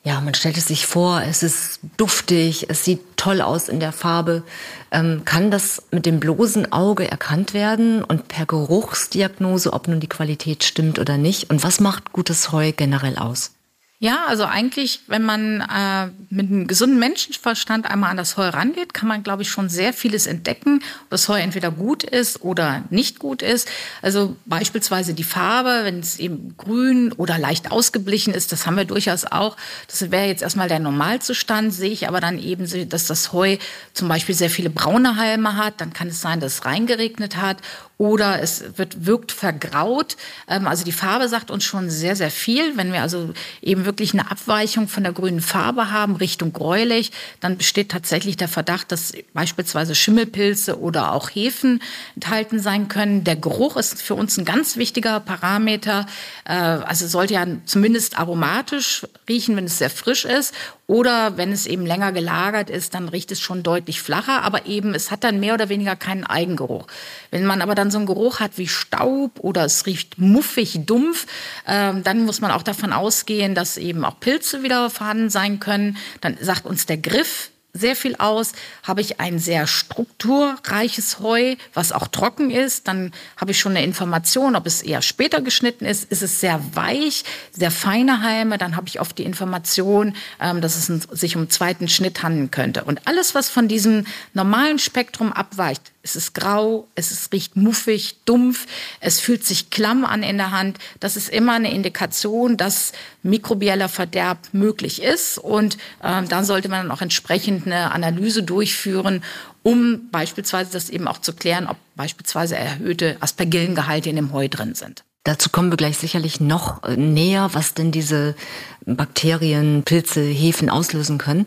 ja, 0.07 0.21
man 0.21 0.35
stellt 0.35 0.57
es 0.57 0.69
sich 0.69 0.87
vor, 0.87 1.21
es 1.23 1.43
ist 1.43 1.81
duftig, 1.97 2.71
es 2.71 2.85
sieht 2.85 3.01
toll 3.17 3.41
aus 3.41 3.69
in 3.69 3.81
der 3.81 3.91
Farbe. 3.91 4.45
Ähm, 4.93 5.23
kann 5.25 5.51
das 5.51 5.83
mit 5.91 6.07
dem 6.07 6.21
bloßen 6.21 6.71
Auge 6.71 7.11
erkannt 7.11 7.55
werden 7.55 8.05
und 8.05 8.29
per 8.29 8.47
Geruchsdiagnose, 8.47 9.73
ob 9.73 9.89
nun 9.89 9.99
die 9.99 10.09
Qualität 10.09 10.63
stimmt 10.63 11.01
oder 11.01 11.19
nicht? 11.19 11.51
Und 11.51 11.65
was 11.65 11.81
macht 11.81 12.13
gutes 12.13 12.53
Heu 12.53 12.71
generell 12.71 13.19
aus? 13.19 13.56
Ja, 13.99 14.27
also 14.27 14.45
eigentlich, 14.45 15.01
wenn 15.07 15.23
man 15.23 15.63
äh, 15.63 16.11
mit 16.29 16.51
einem 16.51 16.67
gesunden 16.67 16.99
Menschenverstand 16.99 17.87
einmal 17.87 18.11
an 18.11 18.19
das 18.19 18.37
Heu 18.37 18.47
rangeht, 18.47 18.93
kann 18.93 19.09
man, 19.09 19.23
glaube 19.23 19.41
ich, 19.41 19.49
schon 19.49 19.71
sehr 19.71 19.95
vieles 19.95 20.27
entdecken, 20.27 20.83
ob 21.05 21.11
das 21.11 21.31
Heu 21.31 21.41
entweder 21.41 21.71
gut 21.71 22.03
ist 22.05 22.43
oder 22.43 22.85
nicht 22.91 23.19
gut 23.19 23.41
ist. 23.41 23.67
Also 24.03 24.37
beispielsweise 24.45 25.15
die 25.15 25.25
Farbe, 25.25 25.81
wenn 25.85 26.01
es 26.01 26.19
eben 26.19 26.59
grün 26.59 27.13
oder 27.13 27.39
leicht 27.39 27.73
ausgeblichen 27.73 28.35
ist, 28.35 28.53
das 28.53 28.67
haben 28.67 28.77
wir 28.77 28.85
durchaus 28.85 29.25
auch. 29.25 29.57
Das 29.89 30.11
wäre 30.11 30.27
jetzt 30.27 30.43
erstmal 30.43 30.69
der 30.69 30.79
Normalzustand, 30.81 31.73
sehe 31.73 31.91
ich 31.91 32.07
aber 32.07 32.21
dann 32.21 32.39
eben, 32.39 32.69
dass 32.91 33.07
das 33.07 33.33
Heu 33.33 33.57
zum 33.95 34.09
Beispiel 34.09 34.35
sehr 34.35 34.51
viele 34.51 34.69
braune 34.69 35.17
Halme 35.17 35.57
hat, 35.57 35.81
dann 35.81 35.95
kann 35.95 36.09
es 36.09 36.21
sein, 36.21 36.41
dass 36.41 36.53
es 36.53 36.65
reingeregnet 36.67 37.39
hat 37.39 37.63
oder 37.99 38.43
es 38.43 38.63
wird, 38.77 39.07
wirkt 39.07 39.33
vergraut. 39.33 40.17
Ähm, 40.49 40.67
also 40.67 40.85
die 40.85 40.93
Farbe 40.93 41.29
sagt 41.29 41.51
uns 41.51 41.65
schon 41.65 41.89
sehr, 41.89 42.15
sehr 42.15 42.31
viel. 42.31 42.77
Wenn 42.77 42.93
wir 42.93 43.01
also 43.01 43.33
eben 43.63 43.87
wirklich 43.87 44.13
eine 44.13 44.31
Abweichung 44.31 44.87
von 44.89 45.03
der 45.03 45.13
grünen 45.13 45.41
Farbe 45.41 45.91
haben, 45.91 46.17
Richtung 46.17 46.53
gräulich, 46.53 47.13
dann 47.41 47.57
besteht 47.57 47.91
tatsächlich 47.91 48.37
der 48.37 48.49
Verdacht, 48.49 48.93
dass 48.93 49.13
beispielsweise 49.33 49.95
Schimmelpilze 49.95 50.79
oder 50.79 51.13
auch 51.13 51.31
Hefen 51.31 51.83
enthalten 52.15 52.61
sein 52.61 52.89
können. 52.89 53.25
Der 53.25 53.37
Geruch 53.37 53.77
ist 53.77 54.03
für 54.03 54.15
uns 54.15 54.37
ein 54.37 54.45
ganz 54.45 54.77
wichtiger 54.77 55.21
Parameter. 55.21 56.07
Äh, 56.45 56.53
also 56.53 57.07
sollte 57.07 57.35
ja 57.35 57.47
zumindest 57.65 58.19
aromatisch 58.19 59.07
riechen, 59.29 59.57
wenn 59.57 59.65
es 59.65 59.79
sehr 59.79 59.91
frisch 59.91 60.27
ist. 60.27 60.55
Oder 60.89 61.37
wenn 61.37 61.51
es 61.51 61.67
eben 61.67 61.85
länger 61.85 62.13
gelagert 62.13 62.71
ist, 62.71 62.95
dann 62.95 63.09
riecht 63.09 63.33
es 63.33 63.41
schon 63.41 63.65
deutlich 63.65 64.01
flacher, 64.01 64.43
aber 64.43 64.67
eben 64.67 64.95
es 64.95 65.11
hat 65.11 65.25
dann 65.25 65.41
mehr 65.41 65.55
oder 65.55 65.69
weniger 65.69 65.97
keinen 65.97 66.23
Eigengeruch. 66.25 66.87
Wenn 67.33 67.45
man 67.45 67.61
aber 67.61 67.75
dann 67.75 67.86
so 67.91 67.99
einen 67.99 68.07
Geruch 68.07 68.41
hat 68.41 68.59
wie 68.59 68.69
Staub 68.69 69.39
oder 69.41 69.65
es 69.65 69.87
riecht 69.87 70.19
muffig, 70.19 70.81
dumpf, 70.87 71.27
äh, 71.67 71.93
dann 72.03 72.25
muss 72.25 72.41
man 72.41 72.51
auch 72.51 72.63
davon 72.63 72.93
ausgehen, 72.93 73.55
dass 73.55 73.77
eben 73.77 74.05
auch 74.05 74.21
Pilze 74.21 74.63
wieder 74.63 74.91
vorhanden 74.91 75.31
sein 75.31 75.61
können. 75.61 75.97
Dann 76.21 76.37
sagt 76.41 76.67
uns 76.67 76.87
der 76.87 76.99
Griff, 76.99 77.51
sehr 77.77 77.97
viel 77.97 78.17
aus. 78.17 78.53
Habe 78.83 79.01
ich 79.01 79.21
ein 79.21 79.39
sehr 79.39 79.67
strukturreiches 79.67 81.21
Heu, 81.21 81.57
was 81.75 81.93
auch 81.93 82.09
trocken 82.09 82.51
ist, 82.51 82.89
dann 82.89 83.13
habe 83.37 83.51
ich 83.51 83.61
schon 83.61 83.73
eine 83.73 83.85
Information, 83.85 84.57
ob 84.57 84.67
es 84.67 84.83
eher 84.83 85.03
später 85.03 85.41
geschnitten 85.41 85.85
ist. 85.85 86.11
Ist 86.11 86.23
es 86.23 86.41
sehr 86.41 86.61
weich, 86.75 87.25
sehr 87.53 87.71
feine 87.71 88.23
Halme, 88.23 88.59
dann 88.59 88.77
habe 88.77 88.89
ich 88.89 89.01
oft 89.01 89.19
die 89.19 89.25
Information, 89.25 90.15
ähm, 90.41 90.61
dass 90.61 90.77
es 90.77 90.87
sich 90.87 91.37
um 91.37 91.43
einen 91.43 91.51
zweiten 91.51 91.89
Schnitt 91.89 92.23
handeln 92.23 92.51
könnte. 92.51 92.85
Und 92.85 93.07
alles, 93.07 93.35
was 93.35 93.49
von 93.49 93.69
diesem 93.69 94.07
normalen 94.35 94.79
Spektrum 94.79 95.33
abweicht, 95.33 95.93
es 96.07 96.15
ist 96.15 96.35
grau, 96.35 96.87
es 96.95 97.11
ist, 97.11 97.33
riecht 97.33 97.57
muffig, 97.57 98.15
dumpf, 98.27 98.67
es 99.01 99.19
fühlt 99.19 99.45
sich 99.45 99.71
klamm 99.71 100.05
an 100.05 100.23
in 100.23 100.37
der 100.37 100.53
Hand. 100.53 100.79
Das 101.01 101.17
ist 101.17 101.29
immer 101.29 101.55
eine 101.55 101.73
Indikation, 101.73 102.57
dass 102.57 102.93
mikrobieller 103.25 103.89
Verderb 103.89 104.39
möglich 104.53 105.03
ist. 105.03 105.37
Und 105.37 105.79
äh, 106.05 106.23
dann 106.23 106.45
sollte 106.45 106.69
man 106.69 106.93
auch 106.93 107.03
entsprechend 107.03 107.67
eine 107.67 107.91
Analyse 107.91 108.45
durchführen, 108.45 109.25
um 109.65 110.09
beispielsweise 110.13 110.71
das 110.71 110.91
eben 110.91 111.09
auch 111.09 111.19
zu 111.19 111.33
klären, 111.33 111.67
ob 111.67 111.77
beispielsweise 111.97 112.55
erhöhte 112.55 113.17
Aspergillengehalte 113.19 114.09
in 114.09 114.15
dem 114.15 114.33
Heu 114.33 114.47
drin 114.47 114.77
sind. 114.77 115.03
Dazu 115.25 115.51
kommen 115.51 115.73
wir 115.73 115.77
gleich 115.77 115.99
sicherlich 115.99 116.39
noch 116.39 116.85
äh, 116.85 116.97
näher, 116.97 117.51
was 117.53 117.75
denn 117.75 117.91
diese 117.91 118.37
Bakterien, 118.85 119.83
Pilze, 119.83 120.23
Hefen 120.23 120.71
auslösen 120.71 121.19
können. 121.19 121.47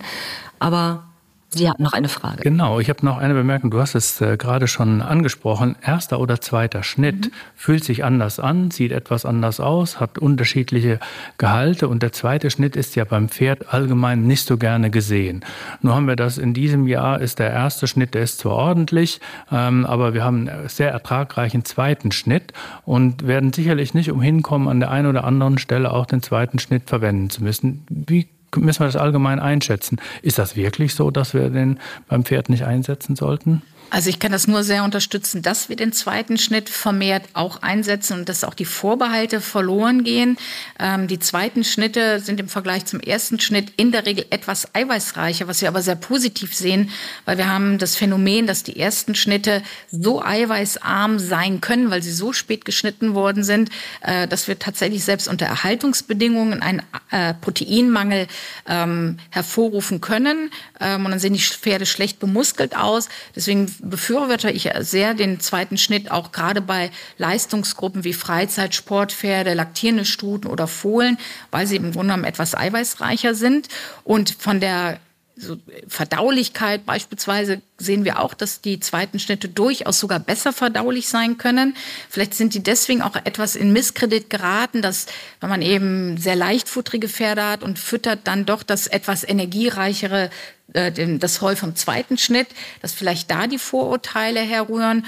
Aber 0.59 1.08
Sie 1.51 1.67
hatten 1.67 1.81
noch 1.81 1.93
eine 1.93 2.09
Frage. 2.09 2.43
Genau, 2.43 2.79
ich 2.79 2.89
habe 2.89 3.03
noch 3.03 3.17
eine 3.17 3.33
Bemerkung. 3.33 3.71
Du 3.71 3.79
hast 3.79 3.95
es 3.95 4.21
äh, 4.21 4.37
gerade 4.37 4.67
schon 4.67 5.01
angesprochen. 5.01 5.75
Erster 5.81 6.19
oder 6.19 6.39
zweiter 6.41 6.83
Schnitt 6.83 7.27
mhm. 7.27 7.31
fühlt 7.55 7.83
sich 7.83 8.03
anders 8.03 8.39
an, 8.39 8.69
sieht 8.69 8.91
etwas 8.91 9.25
anders 9.25 9.59
aus, 9.59 9.99
hat 9.99 10.19
unterschiedliche 10.19 10.99
Gehalte. 11.39 11.87
Und 11.87 12.03
der 12.03 12.11
zweite 12.11 12.51
Schnitt 12.51 12.75
ist 12.75 12.95
ja 12.95 13.03
beim 13.03 13.29
Pferd 13.29 13.73
allgemein 13.73 14.27
nicht 14.27 14.45
so 14.45 14.57
gerne 14.57 14.91
gesehen. 14.91 15.43
Nur 15.81 15.95
haben 15.95 16.07
wir 16.07 16.15
das 16.15 16.37
in 16.37 16.53
diesem 16.53 16.87
Jahr, 16.87 17.19
ist 17.19 17.39
der 17.39 17.49
erste 17.49 17.87
Schnitt, 17.87 18.13
der 18.13 18.21
ist 18.21 18.37
zwar 18.37 18.53
ordentlich, 18.53 19.19
ähm, 19.51 19.87
aber 19.87 20.13
wir 20.13 20.23
haben 20.23 20.47
einen 20.47 20.69
sehr 20.69 20.91
ertragreichen 20.91 21.65
zweiten 21.65 22.11
Schnitt 22.11 22.53
und 22.85 23.25
werden 23.25 23.53
sicherlich 23.53 23.95
nicht 23.95 24.11
umhin 24.11 24.43
kommen, 24.43 24.67
an 24.67 24.79
der 24.79 24.91
einen 24.91 25.07
oder 25.07 25.23
anderen 25.23 25.57
Stelle 25.57 25.91
auch 25.91 26.05
den 26.05 26.21
zweiten 26.21 26.59
Schnitt 26.59 26.83
verwenden 26.85 27.31
zu 27.31 27.43
müssen. 27.43 27.85
Wie 27.89 28.27
müssen 28.55 28.81
wir 28.81 28.87
das 28.87 28.95
allgemein 28.95 29.39
einschätzen. 29.39 29.99
Ist 30.21 30.39
das 30.39 30.55
wirklich 30.55 30.95
so, 30.95 31.11
dass 31.11 31.33
wir 31.33 31.49
den 31.49 31.79
beim 32.07 32.25
Pferd 32.25 32.49
nicht 32.49 32.63
einsetzen 32.65 33.15
sollten? 33.15 33.61
Also 33.91 34.09
ich 34.09 34.19
kann 34.19 34.31
das 34.31 34.47
nur 34.47 34.63
sehr 34.63 34.83
unterstützen, 34.83 35.41
dass 35.41 35.69
wir 35.69 35.75
den 35.75 35.91
zweiten 35.91 36.37
Schnitt 36.37 36.69
vermehrt 36.69 37.23
auch 37.33 37.61
einsetzen 37.63 38.19
und 38.19 38.29
dass 38.29 38.43
auch 38.43 38.53
die 38.53 38.65
Vorbehalte 38.65 39.41
verloren 39.41 40.03
gehen. 40.03 40.37
Ähm, 40.79 41.07
die 41.07 41.17
zweiten 41.17 41.63
Schnitte 41.63 42.19
sind 42.19 42.39
im 42.39 42.49
Vergleich 42.49 42.85
zum 42.85 42.99
ersten 42.99 43.39
Schnitt 43.39 43.73
in 43.77 43.91
der 43.91 44.05
Regel 44.05 44.25
etwas 44.29 44.75
eiweißreicher, 44.75 45.47
was 45.47 45.61
wir 45.61 45.69
aber 45.69 45.81
sehr 45.81 45.95
positiv 45.95 46.53
sehen, 46.53 46.91
weil 47.25 47.37
wir 47.37 47.49
haben 47.49 47.79
das 47.79 47.95
Phänomen, 47.95 48.45
dass 48.45 48.63
die 48.63 48.79
ersten 48.79 49.15
Schnitte 49.15 49.63
so 49.89 50.21
eiweißarm 50.21 51.17
sein 51.17 51.59
können, 51.59 51.89
weil 51.89 52.03
sie 52.03 52.11
so 52.11 52.31
spät 52.31 52.65
geschnitten 52.65 53.15
worden 53.15 53.43
sind, 53.43 53.69
äh, 54.01 54.27
dass 54.27 54.47
wir 54.47 54.59
tatsächlich 54.59 55.03
selbst 55.03 55.27
unter 55.27 55.47
Erhaltungsbedingungen 55.47 56.61
einen 56.61 56.83
äh, 57.09 57.33
Proteinmangel 57.33 58.27
ähm, 58.67 59.17
hervorrufen 59.31 59.99
können. 59.99 60.51
Ähm, 60.79 61.05
und 61.05 61.11
dann 61.11 61.19
sehen 61.19 61.33
die 61.33 61.39
Pferde 61.39 61.87
schlecht 61.87 62.19
bemuskelt 62.19 62.75
aus. 62.75 63.09
Deswegen 63.35 63.67
befürworte 63.81 64.51
ich 64.51 64.69
sehr 64.79 65.13
den 65.13 65.39
zweiten 65.39 65.77
Schnitt, 65.77 66.11
auch 66.11 66.31
gerade 66.31 66.61
bei 66.61 66.91
Leistungsgruppen 67.17 68.03
wie 68.03 68.13
Freizeit, 68.13 68.75
Sportpferde, 68.75 69.53
laktierende 69.53 70.05
Stuten 70.05 70.47
oder 70.47 70.67
Fohlen, 70.67 71.17
weil 71.51 71.67
sie 71.67 71.75
im 71.75 71.91
Grunde 71.91 72.13
genommen 72.13 72.23
etwas 72.23 72.55
eiweißreicher 72.55 73.35
sind. 73.35 73.67
Und 74.03 74.35
von 74.37 74.59
der 74.59 74.99
so 75.39 75.57
Verdaulichkeit 75.87 76.85
beispielsweise 76.85 77.61
sehen 77.77 78.03
wir 78.03 78.19
auch, 78.19 78.33
dass 78.33 78.61
die 78.61 78.79
zweiten 78.79 79.19
Schnitte 79.19 79.47
durchaus 79.47 79.99
sogar 79.99 80.19
besser 80.19 80.51
verdaulich 80.51 81.07
sein 81.07 81.37
können. 81.37 81.75
Vielleicht 82.09 82.33
sind 82.33 82.53
die 82.53 82.61
deswegen 82.61 83.01
auch 83.01 83.15
etwas 83.15 83.55
in 83.55 83.71
Misskredit 83.71 84.29
geraten, 84.29 84.81
dass 84.81 85.05
wenn 85.39 85.49
man 85.49 85.61
eben 85.61 86.17
sehr 86.17 86.35
leichtfutterige 86.35 87.07
Pferde 87.07 87.45
hat 87.45 87.63
und 87.63 87.79
füttert 87.79 88.19
dann 88.25 88.45
doch 88.45 88.63
das 88.63 88.87
etwas 88.87 89.27
energiereichere 89.27 90.29
äh, 90.73 90.91
das 91.17 91.41
Heu 91.41 91.55
vom 91.55 91.75
zweiten 91.75 92.17
Schnitt, 92.17 92.47
dass 92.81 92.93
vielleicht 92.93 93.31
da 93.31 93.47
die 93.47 93.59
Vorurteile 93.59 94.41
herrühren. 94.41 95.05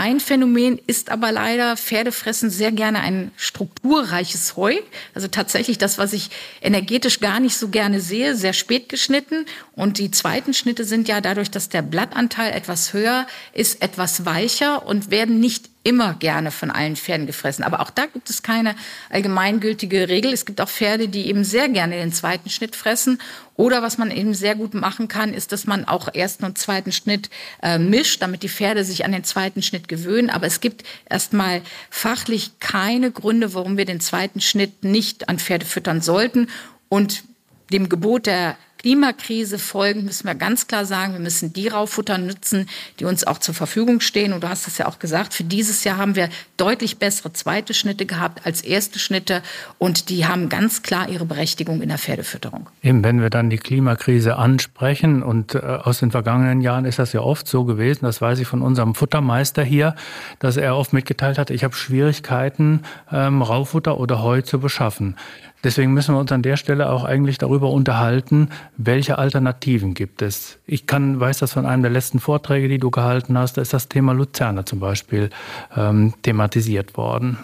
Ein 0.00 0.20
Phänomen 0.20 0.78
ist 0.86 1.10
aber 1.10 1.32
leider, 1.32 1.76
Pferde 1.76 2.12
fressen 2.12 2.50
sehr 2.50 2.70
gerne 2.70 3.00
ein 3.00 3.32
strukturreiches 3.36 4.56
Heu. 4.56 4.76
Also 5.12 5.26
tatsächlich 5.26 5.76
das, 5.76 5.98
was 5.98 6.12
ich 6.12 6.30
energetisch 6.62 7.18
gar 7.18 7.40
nicht 7.40 7.56
so 7.56 7.66
gerne 7.66 8.00
sehe, 8.00 8.36
sehr 8.36 8.52
spät 8.52 8.88
geschnitten. 8.88 9.44
Und 9.72 9.98
die 9.98 10.12
zweiten 10.12 10.54
Schnitte 10.54 10.84
sind 10.84 11.08
ja 11.08 11.20
dadurch, 11.20 11.50
dass 11.50 11.68
der 11.68 11.82
Blattanteil 11.82 12.52
etwas 12.52 12.92
höher 12.92 13.26
ist, 13.52 13.82
etwas 13.82 14.24
weicher 14.24 14.86
und 14.86 15.10
werden 15.10 15.40
nicht 15.40 15.68
immer 15.88 16.12
gerne 16.12 16.50
von 16.50 16.70
allen 16.70 16.96
Pferden 16.96 17.26
gefressen. 17.26 17.64
Aber 17.64 17.80
auch 17.80 17.88
da 17.88 18.04
gibt 18.04 18.28
es 18.28 18.42
keine 18.42 18.76
allgemeingültige 19.08 20.10
Regel. 20.10 20.34
Es 20.34 20.44
gibt 20.44 20.60
auch 20.60 20.68
Pferde, 20.68 21.08
die 21.08 21.28
eben 21.28 21.44
sehr 21.44 21.70
gerne 21.70 21.96
den 21.96 22.12
zweiten 22.12 22.50
Schnitt 22.50 22.76
fressen. 22.76 23.18
Oder 23.54 23.80
was 23.80 23.96
man 23.96 24.10
eben 24.10 24.34
sehr 24.34 24.54
gut 24.54 24.74
machen 24.74 25.08
kann, 25.08 25.32
ist, 25.32 25.50
dass 25.50 25.66
man 25.66 25.86
auch 25.86 26.12
ersten 26.12 26.44
und 26.44 26.58
zweiten 26.58 26.92
Schnitt 26.92 27.30
äh, 27.62 27.78
mischt, 27.78 28.20
damit 28.20 28.42
die 28.42 28.50
Pferde 28.50 28.84
sich 28.84 29.06
an 29.06 29.12
den 29.12 29.24
zweiten 29.24 29.62
Schnitt 29.62 29.88
gewöhnen. 29.88 30.28
Aber 30.28 30.46
es 30.46 30.60
gibt 30.60 30.84
erstmal 31.08 31.62
fachlich 31.88 32.60
keine 32.60 33.10
Gründe, 33.10 33.54
warum 33.54 33.78
wir 33.78 33.86
den 33.86 34.00
zweiten 34.00 34.42
Schnitt 34.42 34.84
nicht 34.84 35.30
an 35.30 35.38
Pferde 35.38 35.64
füttern 35.64 36.02
sollten. 36.02 36.48
Und 36.90 37.24
dem 37.72 37.88
Gebot 37.88 38.26
der 38.26 38.58
Klimakrise 38.78 39.58
folgend 39.58 40.04
müssen 40.04 40.26
wir 40.26 40.36
ganz 40.36 40.68
klar 40.68 40.84
sagen, 40.84 41.12
wir 41.12 41.20
müssen 41.20 41.52
die 41.52 41.66
Rauffutter 41.66 42.16
nützen, 42.16 42.68
die 43.00 43.04
uns 43.04 43.26
auch 43.26 43.38
zur 43.38 43.54
Verfügung 43.54 44.00
stehen. 44.00 44.32
Und 44.32 44.44
du 44.44 44.48
hast 44.48 44.68
es 44.68 44.78
ja 44.78 44.86
auch 44.86 45.00
gesagt, 45.00 45.34
für 45.34 45.42
dieses 45.42 45.82
Jahr 45.82 45.98
haben 45.98 46.14
wir 46.14 46.28
deutlich 46.56 46.98
bessere 46.98 47.32
zweite 47.32 47.74
Schnitte 47.74 48.06
gehabt 48.06 48.46
als 48.46 48.60
erste 48.60 49.00
Schnitte. 49.00 49.42
Und 49.78 50.10
die 50.10 50.26
haben 50.26 50.48
ganz 50.48 50.82
klar 50.82 51.08
ihre 51.08 51.24
Berechtigung 51.24 51.82
in 51.82 51.88
der 51.88 51.98
Pferdefütterung. 51.98 52.68
Eben, 52.82 53.02
wenn 53.02 53.20
wir 53.20 53.30
dann 53.30 53.50
die 53.50 53.58
Klimakrise 53.58 54.36
ansprechen 54.36 55.24
und 55.24 55.56
äh, 55.56 55.58
aus 55.58 55.98
den 55.98 56.12
vergangenen 56.12 56.60
Jahren 56.60 56.84
ist 56.84 57.00
das 57.00 57.12
ja 57.12 57.20
oft 57.20 57.48
so 57.48 57.64
gewesen, 57.64 58.04
das 58.04 58.20
weiß 58.20 58.38
ich 58.38 58.46
von 58.46 58.62
unserem 58.62 58.94
Futtermeister 58.94 59.64
hier, 59.64 59.96
dass 60.38 60.56
er 60.56 60.76
oft 60.76 60.92
mitgeteilt 60.92 61.36
hat, 61.36 61.50
ich 61.50 61.64
habe 61.64 61.74
Schwierigkeiten, 61.74 62.82
ähm, 63.10 63.42
Raufutter 63.42 63.98
oder 63.98 64.22
Heu 64.22 64.42
zu 64.42 64.60
beschaffen. 64.60 65.16
Deswegen 65.64 65.92
müssen 65.92 66.14
wir 66.14 66.20
uns 66.20 66.30
an 66.30 66.42
der 66.42 66.56
Stelle 66.56 66.90
auch 66.90 67.04
eigentlich 67.04 67.38
darüber 67.38 67.70
unterhalten, 67.70 68.50
welche 68.76 69.18
Alternativen 69.18 69.94
gibt 69.94 70.22
es. 70.22 70.58
Ich 70.66 70.86
kann, 70.86 71.18
weiß 71.18 71.38
das 71.38 71.52
von 71.52 71.66
einem 71.66 71.82
der 71.82 71.90
letzten 71.90 72.20
Vorträge, 72.20 72.68
die 72.68 72.78
du 72.78 72.90
gehalten 72.90 73.36
hast, 73.36 73.56
da 73.56 73.62
ist 73.62 73.72
das 73.72 73.88
Thema 73.88 74.12
Luzerne 74.12 74.64
zum 74.64 74.78
Beispiel 74.78 75.30
ähm, 75.76 76.14
thematisiert 76.22 76.96
worden. 76.96 77.38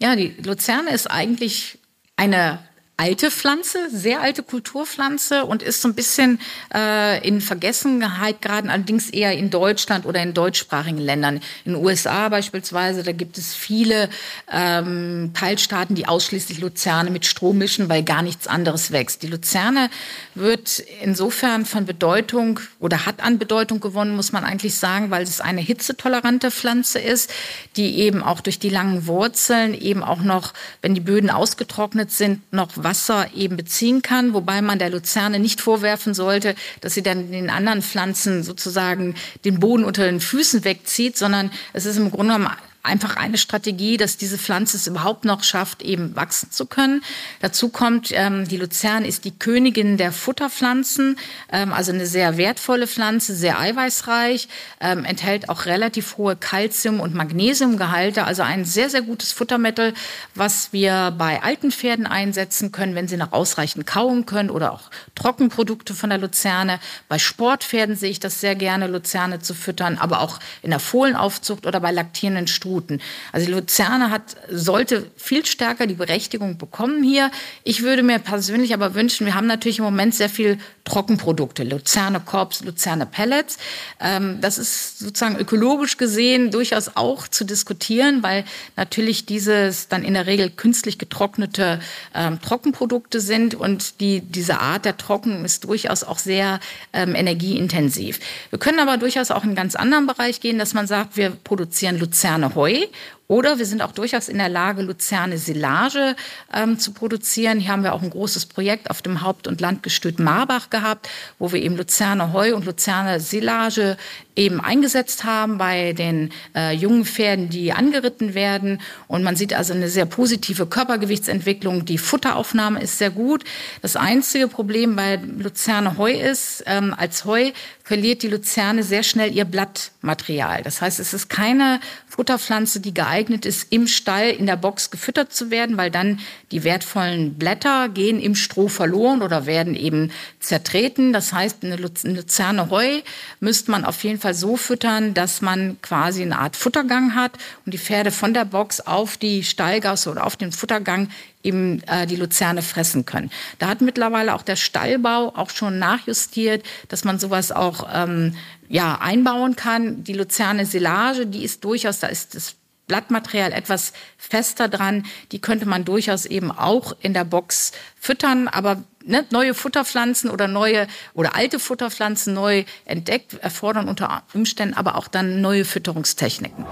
Ja, 0.00 0.16
die 0.16 0.34
Luzerne 0.44 0.90
ist 0.90 1.10
eigentlich 1.10 1.78
eine 2.16 2.58
alte 2.96 3.32
Pflanze, 3.32 3.78
sehr 3.90 4.20
alte 4.20 4.44
Kulturpflanze 4.44 5.44
und 5.46 5.62
ist 5.62 5.82
so 5.82 5.88
ein 5.88 5.94
bisschen 5.94 6.38
äh, 6.72 7.26
in 7.26 7.40
Vergessenheit 7.40 8.40
geraten, 8.40 8.70
allerdings 8.70 9.10
eher 9.10 9.32
in 9.32 9.50
Deutschland 9.50 10.06
oder 10.06 10.22
in 10.22 10.32
deutschsprachigen 10.32 10.98
Ländern. 10.98 11.40
In 11.64 11.72
den 11.72 11.84
USA 11.84 12.28
beispielsweise, 12.28 13.02
da 13.02 13.10
gibt 13.10 13.36
es 13.36 13.52
viele 13.52 14.08
ähm, 14.50 15.32
Teilstaaten, 15.34 15.96
die 15.96 16.06
ausschließlich 16.06 16.60
Luzerne 16.60 17.10
mit 17.10 17.26
Stroh 17.26 17.52
mischen, 17.52 17.88
weil 17.88 18.04
gar 18.04 18.22
nichts 18.22 18.46
anderes 18.46 18.92
wächst. 18.92 19.22
Die 19.22 19.26
Luzerne 19.26 19.90
wird 20.36 20.78
insofern 21.02 21.66
von 21.66 21.86
Bedeutung 21.86 22.60
oder 22.78 23.06
hat 23.06 23.24
an 23.24 23.40
Bedeutung 23.40 23.80
gewonnen, 23.80 24.14
muss 24.14 24.30
man 24.30 24.44
eigentlich 24.44 24.76
sagen, 24.76 25.10
weil 25.10 25.24
es 25.24 25.40
eine 25.40 25.60
hitzetolerante 25.60 26.52
Pflanze 26.52 27.00
ist, 27.00 27.28
die 27.74 27.98
eben 27.98 28.22
auch 28.22 28.40
durch 28.40 28.60
die 28.60 28.70
langen 28.70 29.08
Wurzeln 29.08 29.74
eben 29.74 30.04
auch 30.04 30.22
noch, 30.22 30.52
wenn 30.80 30.94
die 30.94 31.00
Böden 31.00 31.30
ausgetrocknet 31.30 32.12
sind, 32.12 32.40
noch 32.52 32.83
Wasser 32.84 33.28
eben 33.34 33.56
beziehen 33.56 34.02
kann, 34.02 34.34
wobei 34.34 34.62
man 34.62 34.78
der 34.78 34.90
Luzerne 34.90 35.38
nicht 35.38 35.60
vorwerfen 35.60 36.14
sollte, 36.14 36.54
dass 36.80 36.94
sie 36.94 37.02
dann 37.02 37.32
den 37.32 37.50
anderen 37.50 37.82
Pflanzen 37.82 38.42
sozusagen 38.42 39.14
den 39.44 39.58
Boden 39.58 39.84
unter 39.84 40.04
den 40.04 40.20
Füßen 40.20 40.64
wegzieht, 40.64 41.16
sondern 41.16 41.50
es 41.72 41.86
ist 41.86 41.96
im 41.96 42.10
Grunde 42.10 42.34
genommen 42.34 42.54
einfach 42.84 43.16
eine 43.16 43.38
Strategie, 43.38 43.96
dass 43.96 44.18
diese 44.18 44.36
Pflanze 44.36 44.76
es 44.76 44.86
überhaupt 44.86 45.24
noch 45.24 45.42
schafft, 45.42 45.82
eben 45.82 46.14
wachsen 46.14 46.50
zu 46.50 46.66
können. 46.66 47.02
Dazu 47.40 47.70
kommt, 47.70 48.10
ähm, 48.12 48.46
die 48.46 48.58
Luzerne 48.58 49.06
ist 49.06 49.24
die 49.24 49.36
Königin 49.36 49.96
der 49.96 50.12
Futterpflanzen, 50.12 51.16
ähm, 51.50 51.72
also 51.72 51.92
eine 51.92 52.04
sehr 52.04 52.36
wertvolle 52.36 52.86
Pflanze, 52.86 53.34
sehr 53.34 53.58
eiweißreich, 53.58 54.48
ähm, 54.80 55.06
enthält 55.06 55.48
auch 55.48 55.64
relativ 55.64 56.18
hohe 56.18 56.36
Kalzium- 56.36 57.00
und 57.00 57.14
Magnesiumgehalte, 57.14 58.24
also 58.24 58.42
ein 58.42 58.66
sehr, 58.66 58.90
sehr 58.90 59.02
gutes 59.02 59.32
Futtermittel, 59.32 59.94
was 60.34 60.74
wir 60.74 61.14
bei 61.16 61.42
alten 61.42 61.72
Pferden 61.72 62.06
einsetzen 62.06 62.70
können, 62.70 62.94
wenn 62.94 63.08
sie 63.08 63.16
noch 63.16 63.32
ausreichend 63.32 63.86
kauen 63.86 64.26
können 64.26 64.50
oder 64.50 64.72
auch 64.72 64.90
Trockenprodukte 65.14 65.94
von 65.94 66.10
der 66.10 66.18
Luzerne. 66.18 66.80
Bei 67.08 67.18
Sportpferden 67.18 67.96
sehe 67.96 68.10
ich 68.10 68.20
das 68.20 68.42
sehr 68.42 68.56
gerne, 68.56 68.88
Luzerne 68.88 69.38
zu 69.38 69.54
füttern, 69.54 69.96
aber 69.96 70.20
auch 70.20 70.38
in 70.60 70.68
der 70.68 70.80
Fohlenaufzucht 70.80 71.66
oder 71.66 71.80
bei 71.80 71.90
laktierenden 71.90 72.46
Stuten 72.46 72.73
Stuten. 72.74 73.00
Also 73.32 73.50
Luzerne 73.52 74.10
hat, 74.10 74.36
sollte 74.50 75.06
viel 75.16 75.46
stärker 75.46 75.86
die 75.86 75.94
Berechtigung 75.94 76.58
bekommen 76.58 77.04
hier. 77.04 77.30
Ich 77.62 77.82
würde 77.82 78.02
mir 78.02 78.18
persönlich 78.18 78.74
aber 78.74 78.94
wünschen, 78.94 79.26
wir 79.26 79.34
haben 79.34 79.46
natürlich 79.46 79.78
im 79.78 79.84
Moment 79.84 80.14
sehr 80.14 80.28
viel 80.28 80.58
Trockenprodukte, 80.84 81.62
Luzerne 81.62 82.20
Korps, 82.20 82.64
Luzerne 82.64 83.06
Pellets. 83.06 83.58
Ähm, 84.00 84.38
das 84.40 84.58
ist 84.58 84.98
sozusagen 84.98 85.36
ökologisch 85.36 85.96
gesehen 85.96 86.50
durchaus 86.50 86.96
auch 86.96 87.28
zu 87.28 87.44
diskutieren, 87.44 88.22
weil 88.22 88.44
natürlich 88.76 89.24
dieses 89.24 89.88
dann 89.88 90.04
in 90.04 90.14
der 90.14 90.26
Regel 90.26 90.50
künstlich 90.50 90.98
getrocknete 90.98 91.80
ähm, 92.14 92.40
Trockenprodukte 92.40 93.20
sind 93.20 93.54
und 93.54 94.00
die, 94.00 94.20
diese 94.20 94.60
Art 94.60 94.84
der 94.84 94.96
Trocken 94.96 95.44
ist 95.44 95.64
durchaus 95.64 96.02
auch 96.04 96.18
sehr 96.18 96.60
ähm, 96.92 97.14
energieintensiv. 97.14 98.20
Wir 98.50 98.58
können 98.58 98.80
aber 98.80 98.98
durchaus 98.98 99.30
auch 99.30 99.42
in 99.44 99.50
einen 99.50 99.56
ganz 99.56 99.76
anderen 99.76 100.06
Bereich 100.06 100.40
gehen, 100.40 100.58
dass 100.58 100.74
man 100.74 100.86
sagt, 100.86 101.16
wir 101.16 101.30
produzieren 101.30 101.98
Luzerne 101.98 102.54
Heu 102.64 102.70
Heu 102.72 102.90
oder 103.26 103.58
wir 103.58 103.64
sind 103.64 103.80
auch 103.80 103.92
durchaus 103.92 104.28
in 104.28 104.36
der 104.36 104.50
Lage, 104.50 104.82
Luzerne 104.82 105.38
Silage 105.38 106.14
ähm, 106.52 106.78
zu 106.78 106.92
produzieren. 106.92 107.58
Hier 107.58 107.72
haben 107.72 107.82
wir 107.82 107.94
auch 107.94 108.02
ein 108.02 108.10
großes 108.10 108.46
Projekt 108.46 108.90
auf 108.90 109.00
dem 109.00 109.22
Haupt- 109.22 109.46
und 109.48 109.62
Landgestüt 109.62 110.18
Marbach 110.18 110.68
gehabt, 110.68 111.08
wo 111.38 111.50
wir 111.50 111.62
eben 111.62 111.76
Luzerne 111.76 112.34
Heu 112.34 112.54
und 112.54 112.66
Luzerne 112.66 113.20
Silage 113.20 113.96
eben 114.36 114.60
eingesetzt 114.60 115.24
haben 115.24 115.56
bei 115.56 115.94
den 115.94 116.32
äh, 116.54 116.74
jungen 116.74 117.06
Pferden, 117.06 117.48
die 117.48 117.72
angeritten 117.72 118.34
werden. 118.34 118.80
Und 119.06 119.22
man 119.22 119.36
sieht 119.36 119.54
also 119.54 119.72
eine 119.72 119.88
sehr 119.88 120.06
positive 120.06 120.66
Körpergewichtsentwicklung. 120.66 121.86
Die 121.86 121.98
Futteraufnahme 121.98 122.82
ist 122.82 122.98
sehr 122.98 123.10
gut. 123.10 123.44
Das 123.80 123.96
einzige 123.96 124.48
Problem 124.48 124.96
bei 124.96 125.16
Luzerne 125.16 125.96
Heu 125.96 126.12
ist, 126.12 126.64
ähm, 126.66 126.94
als 126.94 127.24
Heu 127.24 127.52
verliert 127.84 128.22
die 128.22 128.28
Luzerne 128.28 128.82
sehr 128.82 129.02
schnell 129.02 129.32
ihr 129.32 129.44
Blattmaterial. 129.44 130.62
Das 130.62 130.80
heißt, 130.80 130.98
es 131.00 131.14
ist 131.14 131.28
keine 131.28 131.80
Futterpflanze, 132.08 132.80
die 132.80 132.94
geeignet 132.94 133.13
ist, 133.46 133.72
im 133.72 133.86
Stall 133.86 134.30
in 134.30 134.46
der 134.46 134.56
Box 134.56 134.90
gefüttert 134.90 135.32
zu 135.32 135.50
werden, 135.50 135.76
weil 135.76 135.90
dann 135.90 136.20
die 136.50 136.64
wertvollen 136.64 137.34
Blätter 137.34 137.88
gehen 137.88 138.20
im 138.20 138.34
Stroh 138.34 138.68
verloren 138.68 139.22
oder 139.22 139.46
werden 139.46 139.74
eben 139.74 140.10
zertreten. 140.40 141.12
Das 141.12 141.32
heißt, 141.32 141.64
eine 141.64 141.76
Luzerne 141.76 142.70
Heu 142.70 143.00
müsste 143.40 143.70
man 143.70 143.84
auf 143.84 144.02
jeden 144.02 144.18
Fall 144.18 144.24
Fall 144.24 144.32
so 144.32 144.56
füttern, 144.56 145.12
dass 145.12 145.42
man 145.42 145.76
quasi 145.82 146.22
eine 146.22 146.38
Art 146.38 146.56
Futtergang 146.56 147.14
hat 147.14 147.32
und 147.66 147.74
die 147.74 147.78
Pferde 147.78 148.10
von 148.10 148.32
der 148.32 148.46
Box 148.46 148.80
auf 148.80 149.18
die 149.18 149.44
Stallgasse 149.44 150.10
oder 150.10 150.24
auf 150.24 150.36
den 150.36 150.50
Futtergang 150.50 151.10
eben 151.42 151.82
äh, 151.82 152.06
die 152.06 152.16
Luzerne 152.16 152.62
fressen 152.62 153.04
können. 153.04 153.30
Da 153.58 153.68
hat 153.68 153.82
mittlerweile 153.82 154.34
auch 154.34 154.40
der 154.40 154.56
Stallbau 154.56 155.34
auch 155.36 155.50
schon 155.50 155.78
nachjustiert, 155.78 156.64
dass 156.88 157.04
man 157.04 157.18
sowas 157.18 157.52
auch 157.52 157.86
ähm, 157.92 158.34
ja, 158.68 158.98
einbauen 158.98 159.56
kann. 159.56 160.04
Die 160.04 160.14
Luzerne 160.14 160.64
Silage, 160.64 161.26
die 161.26 161.44
ist 161.44 161.64
durchaus, 161.64 162.00
da 162.00 162.06
ist 162.06 162.34
das 162.34 162.56
Blattmaterial 162.86 163.52
etwas 163.52 163.92
fester 164.18 164.68
dran. 164.68 165.04
Die 165.32 165.40
könnte 165.40 165.66
man 165.66 165.84
durchaus 165.84 166.26
eben 166.26 166.50
auch 166.50 166.94
in 167.00 167.14
der 167.14 167.24
Box 167.24 167.72
füttern, 167.98 168.48
aber 168.48 168.82
ne, 169.04 169.24
neue 169.30 169.54
Futterpflanzen 169.54 170.30
oder 170.30 170.48
neue 170.48 170.86
oder 171.14 171.34
alte 171.34 171.58
Futterpflanzen 171.58 172.34
neu 172.34 172.64
entdeckt 172.84 173.34
erfordern 173.34 173.88
unter 173.88 174.22
Umständen 174.34 174.74
aber 174.74 174.96
auch 174.96 175.08
dann 175.08 175.40
neue 175.40 175.64
Fütterungstechniken. 175.64 176.64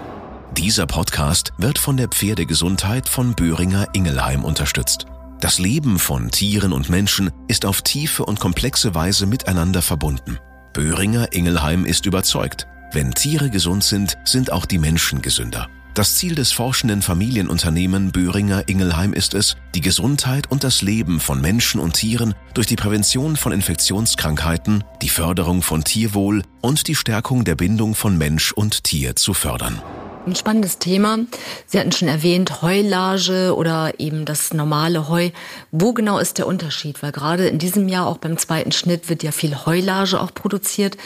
Dieser 0.57 0.87
Podcast 0.87 1.53
wird 1.57 1.79
von 1.79 1.97
der 1.97 2.09
Pferdegesundheit 2.09 3.09
von 3.09 3.35
Böhringer 3.35 3.89
Ingelheim 3.95 4.45
unterstützt. 4.45 5.07
Das 5.41 5.59
Leben 5.59 5.99
von 5.99 6.31
Tieren 6.31 6.73
und 6.73 6.89
Menschen 6.89 7.31
ist 7.49 7.65
auf 7.65 7.83
tiefe 7.83 8.25
und 8.25 8.39
komplexe 8.39 8.95
Weise 8.95 9.27
miteinander 9.27 9.83
verbunden. 9.83 10.39
Böhringer 10.73 11.33
Ingelheim 11.33 11.85
ist 11.85 12.07
überzeugt, 12.07 12.67
wenn 12.93 13.13
Tiere 13.13 13.51
gesund 13.51 13.83
sind, 13.83 14.19
sind 14.25 14.53
auch 14.53 14.67
die 14.67 14.79
Menschen 14.79 15.23
gesünder. 15.23 15.69
Das 15.95 16.15
Ziel 16.15 16.35
des 16.35 16.53
forschenden 16.53 17.03
Familienunternehmen 17.03 18.13
Böhringer 18.13 18.67
Ingelheim 18.67 19.13
ist 19.13 19.35
es, 19.35 19.59
die 19.75 19.83
Gesundheit 19.83 20.51
und 20.51 20.65
das 20.65 20.81
Leben 20.81 21.21
von 21.21 21.43
Menschen 21.43 21.81
und 21.81 21.93
Tieren 21.93 22.35
durch 22.55 22.67
die 22.67 22.77
Prävention 22.77 23.37
von 23.37 23.53
Infektionskrankheiten, 23.53 24.85
die 25.03 25.11
Förderung 25.11 25.61
von 25.61 25.85
Tierwohl 25.85 26.45
und 26.63 26.89
die 26.89 26.95
Stärkung 26.95 27.45
der 27.45 27.57
Bindung 27.57 27.95
von 27.95 28.17
Mensch 28.17 28.53
und 28.53 28.85
Tier 28.85 29.17
zu 29.17 29.35
fördern. 29.35 29.83
Ein 30.27 30.35
spannendes 30.35 30.79
Thema. 30.79 31.19
Sie 31.67 31.79
hatten 31.79 31.93
schon 31.93 32.09
erwähnt, 32.09 32.63
Heulage 32.63 33.55
oder 33.55 33.93
eben 33.99 34.25
das 34.25 34.55
normale 34.55 35.11
Heu. 35.11 35.29
Wo 35.73 35.93
genau 35.93 36.19
ist 36.19 36.39
der 36.39 36.47
Unterschied? 36.47 37.03
Weil 37.03 37.13
gerade 37.13 37.49
in 37.49 37.59
diesem 37.59 37.87
Jahr 37.89 38.07
auch 38.07 38.17
beim 38.17 38.39
zweiten 38.39 38.73
Schnitt 38.73 39.11
wird 39.11 39.23
ja 39.23 39.31
viel 39.31 39.55
Heulage 39.67 40.19
auch 40.19 40.33
produziert. 40.33 40.97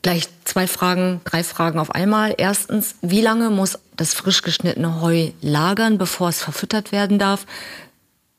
Gleich 0.00 0.28
zwei 0.44 0.66
Fragen, 0.66 1.20
drei 1.24 1.44
Fragen 1.44 1.78
auf 1.78 1.90
einmal. 1.94 2.34
Erstens, 2.38 2.94
wie 3.02 3.20
lange 3.20 3.50
muss 3.50 3.78
das 3.96 4.14
frisch 4.14 4.42
geschnittene 4.42 5.00
Heu 5.00 5.30
lagern, 5.42 5.98
bevor 5.98 6.30
es 6.30 6.42
verfüttert 6.42 6.92
werden 6.92 7.18
darf? 7.18 7.46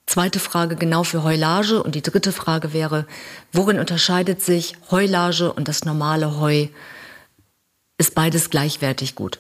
Zweite 0.07 0.39
Frage 0.39 0.75
genau 0.75 1.03
für 1.03 1.23
Heulage. 1.23 1.81
Und 1.83 1.95
die 1.95 2.01
dritte 2.01 2.31
Frage 2.31 2.73
wäre, 2.73 3.05
worin 3.51 3.79
unterscheidet 3.79 4.41
sich 4.41 4.75
Heulage 4.89 5.53
und 5.53 5.67
das 5.67 5.85
normale 5.85 6.39
Heu? 6.39 6.67
Ist 7.97 8.15
beides 8.15 8.49
gleichwertig 8.49 9.15
gut? 9.15 9.39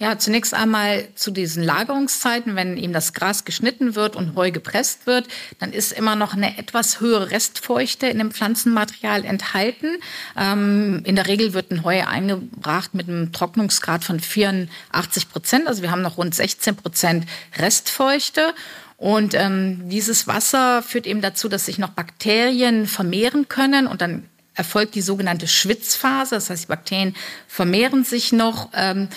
Ja, 0.00 0.16
zunächst 0.16 0.54
einmal 0.54 1.08
zu 1.16 1.32
diesen 1.32 1.64
Lagerungszeiten, 1.64 2.54
wenn 2.54 2.76
eben 2.76 2.92
das 2.92 3.14
Gras 3.14 3.44
geschnitten 3.44 3.96
wird 3.96 4.14
und 4.14 4.36
Heu 4.36 4.52
gepresst 4.52 5.08
wird, 5.08 5.26
dann 5.58 5.72
ist 5.72 5.90
immer 5.90 6.14
noch 6.14 6.34
eine 6.34 6.56
etwas 6.56 7.00
höhere 7.00 7.32
Restfeuchte 7.32 8.06
in 8.06 8.18
dem 8.18 8.30
Pflanzenmaterial 8.30 9.24
enthalten. 9.24 9.98
Ähm, 10.36 11.02
in 11.04 11.16
der 11.16 11.26
Regel 11.26 11.52
wird 11.52 11.72
ein 11.72 11.82
Heu 11.82 12.00
eingebracht 12.06 12.94
mit 12.94 13.08
einem 13.08 13.32
Trocknungsgrad 13.32 14.04
von 14.04 14.20
84 14.20 15.30
Prozent. 15.30 15.66
Also 15.66 15.82
wir 15.82 15.90
haben 15.90 16.02
noch 16.02 16.16
rund 16.16 16.32
16 16.32 16.76
Prozent 16.76 17.26
Restfeuchte. 17.56 18.54
Und 18.98 19.34
ähm, 19.34 19.88
dieses 19.88 20.28
Wasser 20.28 20.80
führt 20.82 21.08
eben 21.08 21.22
dazu, 21.22 21.48
dass 21.48 21.66
sich 21.66 21.78
noch 21.78 21.90
Bakterien 21.90 22.86
vermehren 22.86 23.48
können 23.48 23.88
und 23.88 24.00
dann 24.00 24.28
erfolgt 24.54 24.94
die 24.94 25.02
sogenannte 25.02 25.48
Schwitzphase. 25.48 26.36
Das 26.36 26.50
heißt, 26.50 26.64
die 26.64 26.68
Bakterien 26.68 27.16
vermehren 27.48 28.04
sich 28.04 28.30
noch. 28.30 28.70
Ähm, 28.74 29.08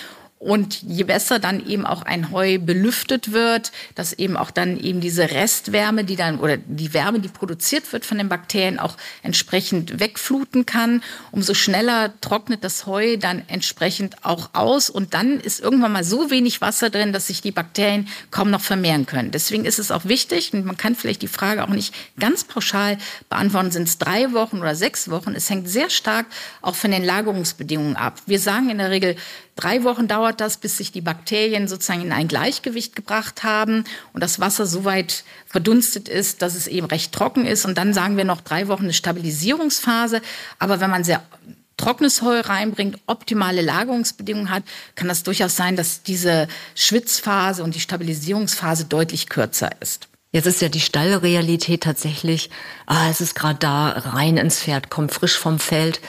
und 0.42 0.82
je 0.82 1.04
besser 1.04 1.38
dann 1.38 1.64
eben 1.64 1.86
auch 1.86 2.02
ein 2.02 2.32
Heu 2.32 2.58
belüftet 2.58 3.32
wird, 3.32 3.70
dass 3.94 4.12
eben 4.12 4.36
auch 4.36 4.50
dann 4.50 4.76
eben 4.76 5.00
diese 5.00 5.30
Restwärme, 5.30 6.02
die 6.02 6.16
dann 6.16 6.40
oder 6.40 6.56
die 6.56 6.92
Wärme, 6.92 7.20
die 7.20 7.28
produziert 7.28 7.92
wird 7.92 8.04
von 8.04 8.18
den 8.18 8.28
Bakterien, 8.28 8.80
auch 8.80 8.96
entsprechend 9.22 10.00
wegfluten 10.00 10.66
kann, 10.66 11.00
umso 11.30 11.54
schneller 11.54 12.12
trocknet 12.20 12.64
das 12.64 12.86
Heu 12.86 13.18
dann 13.18 13.44
entsprechend 13.46 14.24
auch 14.24 14.50
aus. 14.52 14.90
Und 14.90 15.14
dann 15.14 15.38
ist 15.38 15.60
irgendwann 15.60 15.92
mal 15.92 16.02
so 16.02 16.32
wenig 16.32 16.60
Wasser 16.60 16.90
drin, 16.90 17.12
dass 17.12 17.28
sich 17.28 17.40
die 17.40 17.52
Bakterien 17.52 18.08
kaum 18.32 18.50
noch 18.50 18.62
vermehren 18.62 19.06
können. 19.06 19.30
Deswegen 19.30 19.64
ist 19.64 19.78
es 19.78 19.92
auch 19.92 20.06
wichtig, 20.06 20.52
und 20.52 20.64
man 20.64 20.76
kann 20.76 20.96
vielleicht 20.96 21.22
die 21.22 21.28
Frage 21.28 21.62
auch 21.62 21.68
nicht 21.68 21.94
ganz 22.18 22.42
pauschal 22.42 22.98
beantworten, 23.30 23.70
sind 23.70 23.86
es 23.86 23.98
drei 23.98 24.32
Wochen 24.32 24.58
oder 24.58 24.74
sechs 24.74 25.08
Wochen. 25.08 25.34
Es 25.36 25.48
hängt 25.48 25.68
sehr 25.68 25.88
stark 25.88 26.26
auch 26.62 26.74
von 26.74 26.90
den 26.90 27.04
Lagerungsbedingungen 27.04 27.94
ab. 27.94 28.20
Wir 28.26 28.40
sagen 28.40 28.70
in 28.70 28.78
der 28.78 28.90
Regel, 28.90 29.14
Drei 29.54 29.84
Wochen 29.84 30.08
dauert 30.08 30.40
das, 30.40 30.56
bis 30.56 30.78
sich 30.78 30.92
die 30.92 31.02
Bakterien 31.02 31.68
sozusagen 31.68 32.02
in 32.02 32.12
ein 32.12 32.26
Gleichgewicht 32.26 32.96
gebracht 32.96 33.42
haben 33.42 33.84
und 34.14 34.22
das 34.22 34.40
Wasser 34.40 34.64
so 34.64 34.84
weit 34.84 35.24
verdunstet 35.46 36.08
ist, 36.08 36.40
dass 36.40 36.54
es 36.54 36.66
eben 36.66 36.86
recht 36.86 37.12
trocken 37.12 37.44
ist. 37.44 37.66
Und 37.66 37.76
dann 37.76 37.92
sagen 37.92 38.16
wir 38.16 38.24
noch 38.24 38.40
drei 38.40 38.68
Wochen 38.68 38.84
eine 38.84 38.94
Stabilisierungsphase. 38.94 40.22
Aber 40.58 40.80
wenn 40.80 40.90
man 40.90 41.04
sehr 41.04 41.22
trockenes 41.76 42.22
Heu 42.22 42.40
reinbringt, 42.40 42.98
optimale 43.06 43.60
Lagerungsbedingungen 43.60 44.50
hat, 44.50 44.62
kann 44.94 45.08
das 45.08 45.22
durchaus 45.22 45.54
sein, 45.54 45.76
dass 45.76 46.02
diese 46.02 46.48
Schwitzphase 46.74 47.62
und 47.62 47.74
die 47.74 47.80
Stabilisierungsphase 47.80 48.86
deutlich 48.86 49.28
kürzer 49.28 49.70
ist. 49.80 50.08
Jetzt 50.32 50.46
ist 50.46 50.62
ja 50.62 50.70
die 50.70 50.80
Stallrealität 50.80 51.82
tatsächlich, 51.82 52.48
ah, 52.86 53.10
es 53.10 53.20
ist 53.20 53.34
gerade 53.34 53.58
da, 53.58 53.88
rein 53.90 54.38
ins 54.38 54.60
Pferd, 54.60 54.88
kommt 54.88 55.12
frisch 55.12 55.36
vom 55.36 55.58
Feld. 55.58 56.00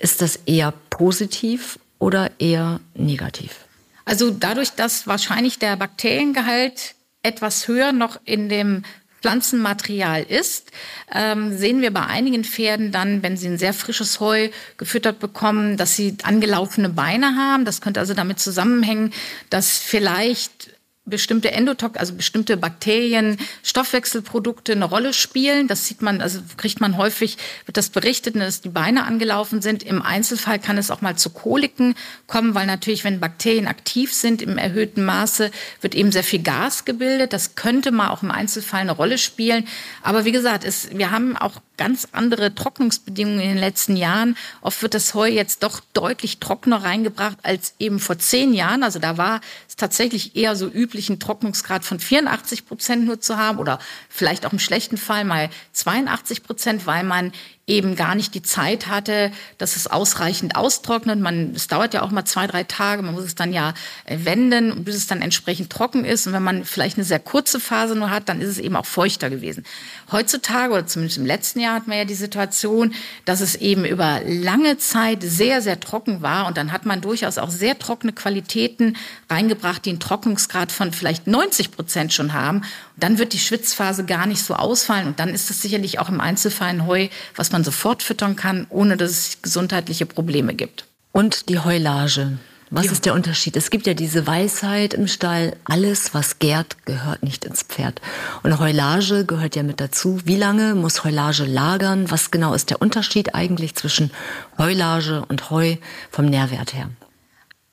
Ist 0.00 0.20
das 0.20 0.36
eher 0.46 0.72
positiv 0.90 1.78
oder 1.98 2.30
eher 2.38 2.80
negativ? 2.94 3.66
Also 4.04 4.30
dadurch, 4.30 4.70
dass 4.70 5.06
wahrscheinlich 5.06 5.58
der 5.58 5.76
Bakteriengehalt 5.76 6.94
etwas 7.22 7.68
höher 7.68 7.92
noch 7.92 8.18
in 8.24 8.48
dem 8.48 8.84
Pflanzenmaterial 9.20 10.22
ist, 10.22 10.70
ähm, 11.12 11.56
sehen 11.56 11.82
wir 11.82 11.92
bei 11.92 12.06
einigen 12.06 12.44
Pferden 12.44 12.92
dann, 12.92 13.22
wenn 13.22 13.36
sie 13.36 13.48
ein 13.48 13.58
sehr 13.58 13.74
frisches 13.74 14.20
Heu 14.20 14.48
gefüttert 14.76 15.18
bekommen, 15.18 15.76
dass 15.76 15.96
sie 15.96 16.16
angelaufene 16.22 16.88
Beine 16.88 17.36
haben. 17.36 17.64
Das 17.64 17.80
könnte 17.80 18.00
also 18.00 18.14
damit 18.14 18.38
zusammenhängen, 18.38 19.12
dass 19.50 19.78
vielleicht 19.78 20.70
bestimmte 21.08 21.52
Endotok, 21.52 21.98
also 21.98 22.14
bestimmte 22.14 22.56
Bakterien, 22.56 23.38
Stoffwechselprodukte 23.62 24.72
eine 24.72 24.84
Rolle 24.84 25.12
spielen. 25.12 25.68
Das 25.68 25.86
sieht 25.86 26.02
man, 26.02 26.20
also 26.20 26.40
kriegt 26.56 26.80
man 26.80 26.96
häufig, 26.96 27.36
wird 27.66 27.76
das 27.76 27.90
berichtet, 27.90 28.36
dass 28.36 28.60
die 28.60 28.68
Beine 28.68 29.04
angelaufen 29.04 29.62
sind. 29.62 29.82
Im 29.82 30.02
Einzelfall 30.02 30.58
kann 30.58 30.78
es 30.78 30.90
auch 30.90 31.00
mal 31.00 31.16
zu 31.16 31.30
Koliken 31.30 31.94
kommen, 32.26 32.54
weil 32.54 32.66
natürlich, 32.66 33.04
wenn 33.04 33.20
Bakterien 33.20 33.66
aktiv 33.66 34.12
sind 34.14 34.42
im 34.42 34.58
erhöhten 34.58 35.04
Maße, 35.04 35.50
wird 35.80 35.94
eben 35.94 36.12
sehr 36.12 36.24
viel 36.24 36.42
Gas 36.42 36.84
gebildet. 36.84 37.32
Das 37.32 37.54
könnte 37.54 37.90
mal 37.90 38.10
auch 38.10 38.22
im 38.22 38.30
Einzelfall 38.30 38.80
eine 38.80 38.92
Rolle 38.92 39.18
spielen. 39.18 39.66
Aber 40.02 40.24
wie 40.24 40.32
gesagt, 40.32 40.64
es, 40.64 40.90
wir 40.96 41.10
haben 41.10 41.36
auch 41.36 41.60
ganz 41.78 42.08
andere 42.12 42.54
Trocknungsbedingungen 42.54 43.40
in 43.40 43.48
den 43.50 43.58
letzten 43.58 43.96
Jahren. 43.96 44.36
Oft 44.60 44.82
wird 44.82 44.94
das 44.94 45.14
Heu 45.14 45.28
jetzt 45.28 45.62
doch 45.62 45.80
deutlich 45.94 46.38
trockener 46.40 46.82
reingebracht 46.82 47.38
als 47.42 47.74
eben 47.78 48.00
vor 48.00 48.18
zehn 48.18 48.52
Jahren. 48.52 48.82
Also 48.82 48.98
da 48.98 49.16
war 49.16 49.40
tatsächlich 49.78 50.36
eher 50.36 50.56
so 50.56 50.68
üblich, 50.68 51.08
einen 51.08 51.20
Trocknungsgrad 51.20 51.84
von 51.84 51.98
84 51.98 52.66
Prozent 52.66 53.06
nur 53.06 53.20
zu 53.20 53.38
haben 53.38 53.58
oder 53.58 53.78
vielleicht 54.08 54.44
auch 54.44 54.52
im 54.52 54.58
schlechten 54.58 54.98
Fall 54.98 55.24
mal 55.24 55.48
82 55.72 56.42
Prozent, 56.42 56.86
weil 56.86 57.04
man 57.04 57.32
eben 57.68 57.94
gar 57.94 58.14
nicht 58.14 58.34
die 58.34 58.42
Zeit 58.42 58.88
hatte, 58.88 59.30
dass 59.58 59.76
es 59.76 59.86
ausreichend 59.86 60.56
austrocknet. 60.56 61.20
Man, 61.20 61.52
es 61.54 61.68
dauert 61.68 61.94
ja 61.94 62.02
auch 62.02 62.10
mal 62.10 62.24
zwei, 62.24 62.46
drei 62.46 62.64
Tage. 62.64 63.02
Man 63.02 63.14
muss 63.14 63.24
es 63.24 63.34
dann 63.34 63.52
ja 63.52 63.74
äh, 64.06 64.18
wenden, 64.22 64.84
bis 64.84 64.96
es 64.96 65.06
dann 65.06 65.20
entsprechend 65.20 65.70
trocken 65.70 66.04
ist. 66.04 66.26
Und 66.26 66.32
wenn 66.32 66.42
man 66.42 66.64
vielleicht 66.64 66.96
eine 66.96 67.04
sehr 67.04 67.20
kurze 67.20 67.60
Phase 67.60 67.94
nur 67.94 68.10
hat, 68.10 68.28
dann 68.28 68.40
ist 68.40 68.48
es 68.48 68.58
eben 68.58 68.74
auch 68.74 68.86
feuchter 68.86 69.28
gewesen. 69.28 69.64
Heutzutage 70.10 70.72
oder 70.72 70.86
zumindest 70.86 71.18
im 71.18 71.26
letzten 71.26 71.60
Jahr 71.60 71.74
hat 71.74 71.86
man 71.86 71.98
ja 71.98 72.04
die 72.06 72.14
Situation, 72.14 72.94
dass 73.26 73.40
es 73.40 73.54
eben 73.54 73.84
über 73.84 74.20
lange 74.24 74.78
Zeit 74.78 75.22
sehr, 75.22 75.60
sehr 75.60 75.78
trocken 75.78 76.22
war. 76.22 76.46
Und 76.46 76.56
dann 76.56 76.72
hat 76.72 76.86
man 76.86 77.02
durchaus 77.02 77.36
auch 77.36 77.50
sehr 77.50 77.78
trockene 77.78 78.14
Qualitäten 78.14 78.96
reingebracht, 79.28 79.84
die 79.84 79.90
einen 79.90 80.00
Trocknungsgrad 80.00 80.72
von 80.72 80.92
vielleicht 80.92 81.26
90 81.26 81.70
Prozent 81.70 82.14
schon 82.14 82.32
haben. 82.32 82.62
Dann 82.98 83.18
wird 83.18 83.34
die 83.34 83.38
Schwitzphase 83.38 84.04
gar 84.04 84.26
nicht 84.26 84.42
so 84.42 84.54
ausfallen. 84.54 85.08
Und 85.08 85.20
dann 85.20 85.28
ist 85.28 85.50
es 85.50 85.60
sicherlich 85.60 85.98
auch 85.98 86.08
im 86.08 86.20
Einzelfall 86.20 86.68
ein 86.68 86.86
Heu, 86.86 87.08
was 87.36 87.52
man 87.52 87.58
man 87.58 87.64
sofort 87.64 88.04
füttern 88.04 88.36
kann, 88.36 88.68
ohne 88.70 88.96
dass 88.96 89.10
es 89.10 89.42
gesundheitliche 89.42 90.06
Probleme 90.06 90.54
gibt. 90.54 90.84
Und 91.10 91.48
die 91.48 91.58
Heulage. 91.58 92.38
Was 92.70 92.86
ja. 92.86 92.92
ist 92.92 93.04
der 93.04 93.14
Unterschied? 93.14 93.56
Es 93.56 93.70
gibt 93.70 93.88
ja 93.88 93.94
diese 93.94 94.28
Weisheit 94.28 94.94
im 94.94 95.08
Stall, 95.08 95.56
alles, 95.64 96.14
was 96.14 96.38
gärt, 96.38 96.76
gehört 96.84 97.24
nicht 97.24 97.44
ins 97.44 97.62
Pferd. 97.62 98.00
Und 98.44 98.60
Heulage 98.60 99.24
gehört 99.24 99.56
ja 99.56 99.64
mit 99.64 99.80
dazu. 99.80 100.20
Wie 100.24 100.36
lange 100.36 100.76
muss 100.76 101.02
Heulage 101.02 101.46
lagern? 101.46 102.12
Was 102.12 102.30
genau 102.30 102.54
ist 102.54 102.70
der 102.70 102.80
Unterschied 102.80 103.34
eigentlich 103.34 103.74
zwischen 103.74 104.12
Heulage 104.56 105.24
und 105.26 105.50
Heu 105.50 105.76
vom 106.12 106.26
Nährwert 106.26 106.74
her? 106.74 106.90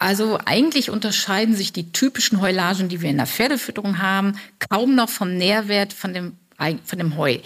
Also 0.06 0.38
eigentlich 0.46 0.92
unterscheiden 0.92 1.56
sich 1.56 1.74
die 1.74 1.92
typischen 1.92 2.40
Heulagen, 2.40 2.90
die 2.90 3.02
wir 3.02 3.10
in 3.10 3.18
der 3.18 3.26
Pferdefütterung 3.26 4.04
haben, 4.04 4.38
kaum 4.70 4.94
noch 4.94 5.10
vom 5.10 5.36
Nährwert 5.36 5.94
von 5.94 6.14
dem 6.14 6.38
von 6.58 7.00
dem 7.00 7.18
Heu. 7.18 7.40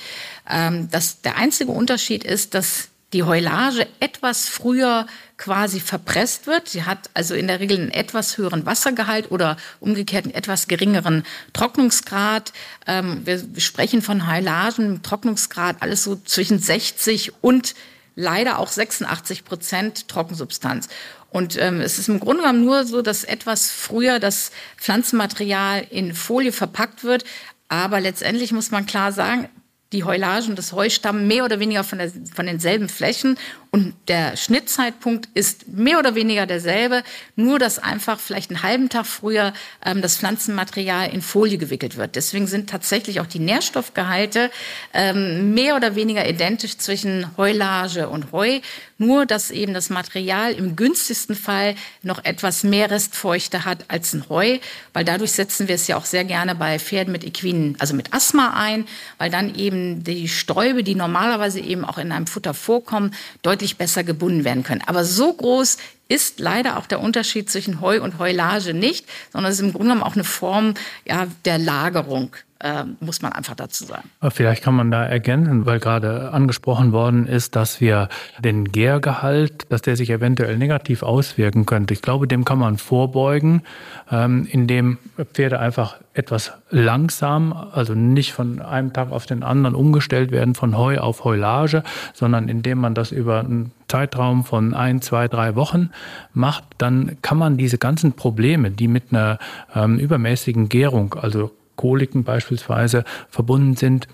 Ähm, 0.48 0.90
das, 0.92 1.22
der 1.22 1.38
einzige 1.38 1.72
Unterschied 1.72 2.26
ist, 2.26 2.54
dass 2.54 2.90
die 3.14 3.24
Heulage 3.24 3.88
etwas 4.02 4.50
früher 4.50 5.08
quasi 5.38 5.80
verpresst 5.80 6.48
wird. 6.48 6.68
Sie 6.68 6.84
hat 6.84 7.10
also 7.14 7.34
in 7.34 7.48
der 7.48 7.62
Regel 7.62 7.78
einen 7.78 7.92
etwas 7.92 8.38
höheren 8.38 8.66
Wassergehalt 8.66 9.32
oder 9.32 9.56
umgekehrt 9.80 10.26
einen 10.26 10.34
etwas 10.36 10.68
geringeren 10.68 11.24
Trocknungsgrad. 11.54 12.52
Ähm, 12.88 13.22
wir 13.24 13.42
sprechen 13.58 14.02
von 14.02 14.30
Heulagen, 14.30 15.02
Trocknungsgrad, 15.02 15.78
alles 15.80 16.04
so 16.04 16.18
zwischen 16.18 16.60
60 16.60 17.32
und 17.40 17.74
leider 18.20 18.60
auch 18.60 18.68
86 18.68 19.46
Prozent 19.46 20.08
Trockensubstanz. 20.10 20.90
Und 21.32 21.58
ähm, 21.58 21.80
es 21.80 22.00
ist 22.00 22.10
im 22.10 22.20
Grunde 22.20 22.42
genommen 22.42 22.66
nur 22.66 22.86
so, 22.86 23.02
dass 23.02 23.24
etwas 23.24 23.72
früher 23.72 24.20
das 24.20 24.52
Pflanzenmaterial 24.78 25.86
in 25.90 26.14
Folie 26.14 26.52
verpackt 26.52 27.04
wird. 27.04 27.24
Aber 27.70 28.02
letztendlich 28.02 28.52
muss 28.52 28.72
man 28.72 28.86
klar 28.86 29.12
sagen, 29.12 29.48
die 29.94 30.04
Heulagen 30.04 30.56
Heu 30.72 30.90
stammen 30.90 31.28
mehr 31.28 31.46
oder 31.46 31.60
weniger 31.60 31.84
von, 31.84 31.98
der, 31.98 32.12
von 32.34 32.46
denselben 32.46 32.90
Flächen 32.90 33.38
und 33.72 33.94
der 34.08 34.36
Schnittzeitpunkt 34.36 35.30
ist 35.36 35.68
mehr 35.68 36.00
oder 36.00 36.16
weniger 36.16 36.48
derselbe, 36.48 37.04
nur 37.36 37.60
dass 37.60 37.78
einfach 37.78 38.20
vielleicht 38.20 38.50
einen 38.50 38.64
halben 38.64 38.90
Tag 38.90 39.06
früher 39.06 39.54
ähm, 39.86 40.02
das 40.02 40.18
Pflanzenmaterial 40.18 41.14
in 41.14 41.22
Folie 41.22 41.60
gewickelt 41.60 41.96
wird. 41.96 42.16
Deswegen 42.16 42.48
sind 42.48 42.70
tatsächlich 42.70 43.20
auch 43.20 43.28
die 43.28 43.40
Nährstoffgehalte 43.40 44.50
ähm, 44.94 45.54
mehr 45.54 45.76
oder 45.76 45.96
weniger 45.96 46.28
identisch 46.28 46.78
zwischen 46.78 47.38
Heulage 47.38 48.10
und 48.10 48.32
Heu, 48.32 48.60
nur 48.98 49.26
dass 49.26 49.52
eben 49.52 49.74
das 49.74 49.90
Material 49.90 50.52
im 50.54 50.76
günstigsten 50.76 51.36
Fall 51.36 51.76
noch 52.02 52.26
etwas 52.26 52.64
mehr 52.64 52.90
Restfeuchte 52.90 53.66
hat 53.66 53.86
als 53.88 54.14
ein 54.14 54.28
Heu, 54.30 54.58
weil 54.94 55.06
dadurch 55.06 55.32
setzen 55.32 55.68
wir 55.68 55.76
es 55.76 55.88
ja 55.88 55.96
auch 55.96 56.06
sehr 56.06 56.26
gerne 56.26 56.56
bei 56.56 56.80
Pferden 56.80 57.12
mit 57.12 57.24
Equinen, 57.24 57.76
also 57.80 57.94
mit 57.94 58.14
Asthma 58.14 58.54
ein, 58.56 58.86
weil 59.18 59.30
dann 59.30 59.54
eben 59.56 60.04
die 60.04 60.28
Stäube, 60.28 60.84
die 60.84 60.96
normalerweise 60.96 61.60
eben 61.60 61.86
auch 61.86 61.98
in 61.98 62.12
einem 62.12 62.28
Futter 62.28 62.54
vorkommen, 62.54 63.14
deutlich 63.42 63.59
deutlich 63.60 63.78
besser 63.78 64.06
gebunden 64.06 64.46
werden 64.46 64.64
können. 64.64 64.82
Aber 64.86 65.04
so 65.04 65.34
groß 65.34 65.78
ist 66.08 66.40
leider 66.40 66.78
auch 66.78 66.86
der 66.86 67.02
Unterschied 67.02 67.50
zwischen 67.50 67.82
Heu 67.82 68.02
und 68.02 68.18
Heulage 68.18 68.74
nicht, 68.74 69.06
sondern 69.34 69.52
es 69.52 69.60
ist 69.60 69.66
im 69.66 69.74
Grunde 69.74 69.90
genommen 69.90 70.04
auch 70.04 70.16
eine 70.16 70.24
Form 70.24 70.76
ja, 71.06 71.28
der 71.44 71.58
Lagerung 71.58 72.36
äh, 72.60 72.84
muss 73.00 73.22
man 73.22 73.32
einfach 73.34 73.56
dazu 73.56 73.86
sagen. 73.86 74.10
Vielleicht 74.30 74.64
kann 74.64 74.76
man 74.76 74.92
da 74.92 75.06
ergänzen, 75.06 75.66
weil 75.66 75.80
gerade 75.80 76.32
angesprochen 76.32 76.92
worden 76.92 77.28
ist, 77.28 77.56
dass 77.56 77.80
wir 77.80 78.10
den 78.40 78.66
Gärgehalt, 78.66 79.66
dass 79.70 79.82
der 79.82 79.96
sich 79.96 80.10
eventuell 80.10 80.58
negativ 80.58 81.04
auswirken 81.04 81.66
könnte. 81.66 81.94
Ich 81.94 82.02
glaube, 82.02 82.28
dem 82.28 82.46
kann 82.46 82.60
man 82.60 82.78
vorbeugen, 82.78 83.64
ähm, 84.12 84.48
indem 84.50 84.98
Pferde 85.34 85.60
einfach 85.60 85.98
etwas 86.14 86.52
langsam, 86.70 87.54
also 87.54 87.94
nicht 87.94 88.34
von 88.34 88.62
einem 88.62 88.92
Tag 88.92 89.12
auf 89.12 89.26
den 89.26 89.44
anderen 89.44 89.76
umgestellt 89.76 90.32
werden 90.32 90.54
von 90.54 90.78
Heu 90.78 90.98
auf 90.98 91.24
Heulage, 91.24 91.84
sondern 92.14 92.50
indem 92.50 92.80
man 92.80 92.94
das 92.94 93.12
über 93.12 93.40
einen 93.40 93.72
Zeitraum 93.88 94.44
von 94.44 94.74
ein, 94.74 95.02
zwei, 95.02 95.28
drei 95.28 95.56
Wochen 95.56 95.92
macht, 96.34 96.64
dann 96.78 97.18
kann 97.22 97.38
man 97.38 97.58
diese 97.58 97.78
ganzen 97.78 98.14
Probleme, 98.14 98.70
die 98.72 98.88
mit 98.88 99.12
einer 99.12 99.40
ähm, 99.74 99.98
übermäßigen 99.98 100.68
Gärung, 100.68 101.16
also 101.16 101.52
Koliken 101.80 102.26
beispielsweise 102.26 103.06
verbunden 103.30 103.78
sind, 103.78 104.10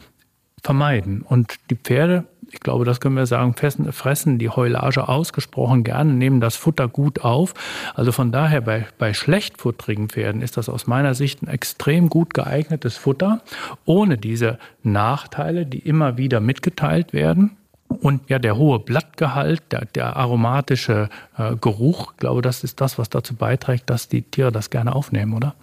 vermeiden. 0.61 1.23
Und 1.23 1.55
die 1.69 1.75
Pferde 1.75 2.25
ich 2.55 2.59
glaube, 2.59 2.85
das 2.85 2.99
können 2.99 3.15
wir 3.15 3.25
sagen, 3.25 3.53
fressen 3.55 4.39
die 4.39 4.49
Heulage 4.49 5.09
ausgesprochen 5.09 5.83
gerne, 5.83 6.13
nehmen 6.13 6.39
das 6.39 6.55
Futter 6.55 6.87
gut 6.87 7.21
auf. 7.21 7.53
Also 7.95 8.11
von 8.11 8.31
daher 8.31 8.61
bei, 8.61 8.87
bei 8.97 9.13
schlechtfutterigen 9.13 10.09
Pferden 10.09 10.41
ist 10.41 10.57
das 10.57 10.69
aus 10.69 10.87
meiner 10.87 11.15
Sicht 11.15 11.41
ein 11.41 11.47
extrem 11.47 12.09
gut 12.09 12.33
geeignetes 12.33 12.97
Futter, 12.97 13.41
ohne 13.85 14.17
diese 14.17 14.57
Nachteile, 14.83 15.65
die 15.65 15.79
immer 15.79 16.17
wieder 16.17 16.39
mitgeteilt 16.39 17.13
werden. 17.13 17.57
Und 17.87 18.29
ja, 18.29 18.39
der 18.39 18.57
hohe 18.57 18.79
Blattgehalt, 18.79 19.61
der, 19.71 19.85
der 19.85 20.15
aromatische 20.15 21.09
äh, 21.37 21.55
Geruch, 21.55 22.13
ich 22.13 22.17
glaube, 22.17 22.41
das 22.41 22.63
ist 22.63 22.81
das, 22.81 22.97
was 22.97 23.09
dazu 23.09 23.35
beiträgt, 23.35 23.89
dass 23.89 24.07
die 24.07 24.21
Tiere 24.21 24.51
das 24.51 24.69
gerne 24.69 24.95
aufnehmen, 24.95 25.33
oder? 25.33 25.55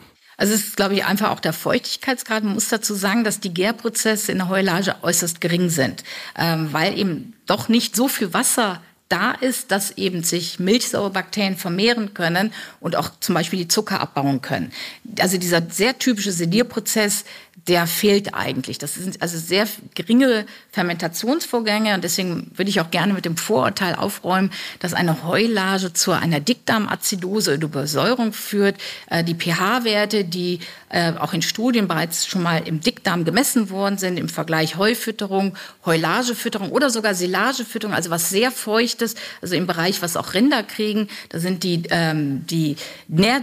Also 0.42 0.54
es 0.54 0.64
ist, 0.64 0.76
glaube 0.76 0.94
ich, 0.94 1.04
einfach 1.04 1.30
auch 1.30 1.38
der 1.38 1.52
Feuchtigkeitsgrad. 1.52 2.42
Man 2.42 2.54
muss 2.54 2.68
dazu 2.68 2.94
sagen, 2.94 3.22
dass 3.22 3.38
die 3.38 3.54
Gärprozesse 3.54 4.32
in 4.32 4.38
der 4.38 4.48
Heulage 4.48 4.96
äußerst 5.02 5.40
gering 5.40 5.70
sind, 5.70 6.02
ähm, 6.36 6.72
weil 6.72 6.98
eben 6.98 7.34
doch 7.46 7.68
nicht 7.68 7.94
so 7.94 8.08
viel 8.08 8.34
Wasser 8.34 8.82
da 9.08 9.30
ist, 9.30 9.70
dass 9.70 9.92
eben 9.92 10.24
sich 10.24 10.58
Milchsäurebakterien 10.58 11.56
vermehren 11.56 12.12
können 12.12 12.52
und 12.80 12.96
auch 12.96 13.10
zum 13.20 13.36
Beispiel 13.36 13.60
die 13.60 13.68
Zucker 13.68 14.00
abbauen 14.00 14.42
können. 14.42 14.72
Also 15.20 15.38
dieser 15.38 15.62
sehr 15.70 15.96
typische 16.00 16.32
Sedierprozess, 16.32 17.24
der 17.68 17.86
fehlt 17.86 18.34
eigentlich. 18.34 18.78
Das 18.78 18.94
sind 18.94 19.22
also 19.22 19.38
sehr 19.38 19.68
geringe 19.94 20.46
Fermentationsvorgänge 20.72 21.94
und 21.94 22.02
deswegen 22.02 22.50
würde 22.56 22.70
ich 22.70 22.80
auch 22.80 22.90
gerne 22.90 23.12
mit 23.12 23.24
dem 23.24 23.36
Vorurteil 23.36 23.94
aufräumen, 23.94 24.50
dass 24.80 24.94
eine 24.94 25.22
Heulage 25.22 25.92
zu 25.92 26.12
einer 26.12 26.40
Dickdarmazidose 26.40 27.54
oder 27.54 27.64
Übersäuerung 27.64 28.32
führt. 28.32 28.76
Äh, 29.08 29.22
die 29.22 29.34
pH-Werte, 29.34 30.24
die 30.24 30.58
äh, 30.88 31.12
auch 31.12 31.34
in 31.34 31.42
Studien 31.42 31.86
bereits 31.88 32.26
schon 32.26 32.42
mal 32.42 32.66
im 32.66 32.80
Dickdarm 32.80 33.24
gemessen 33.24 33.70
worden 33.70 33.96
sind, 33.98 34.18
im 34.18 34.28
Vergleich 34.28 34.76
Heufütterung, 34.76 35.54
Heulagefütterung 35.84 36.70
oder 36.70 36.90
sogar 36.90 37.14
Silagefütterung, 37.14 37.94
also 37.94 38.10
was 38.10 38.30
sehr 38.30 38.50
feuchtes, 38.50 39.14
also 39.40 39.54
im 39.54 39.66
Bereich, 39.66 40.02
was 40.02 40.16
auch 40.16 40.34
Rinder 40.34 40.62
kriegen, 40.62 41.08
da 41.28 41.38
sind 41.38 41.62
die, 41.62 41.84
ähm, 41.90 42.44
die 42.46 42.76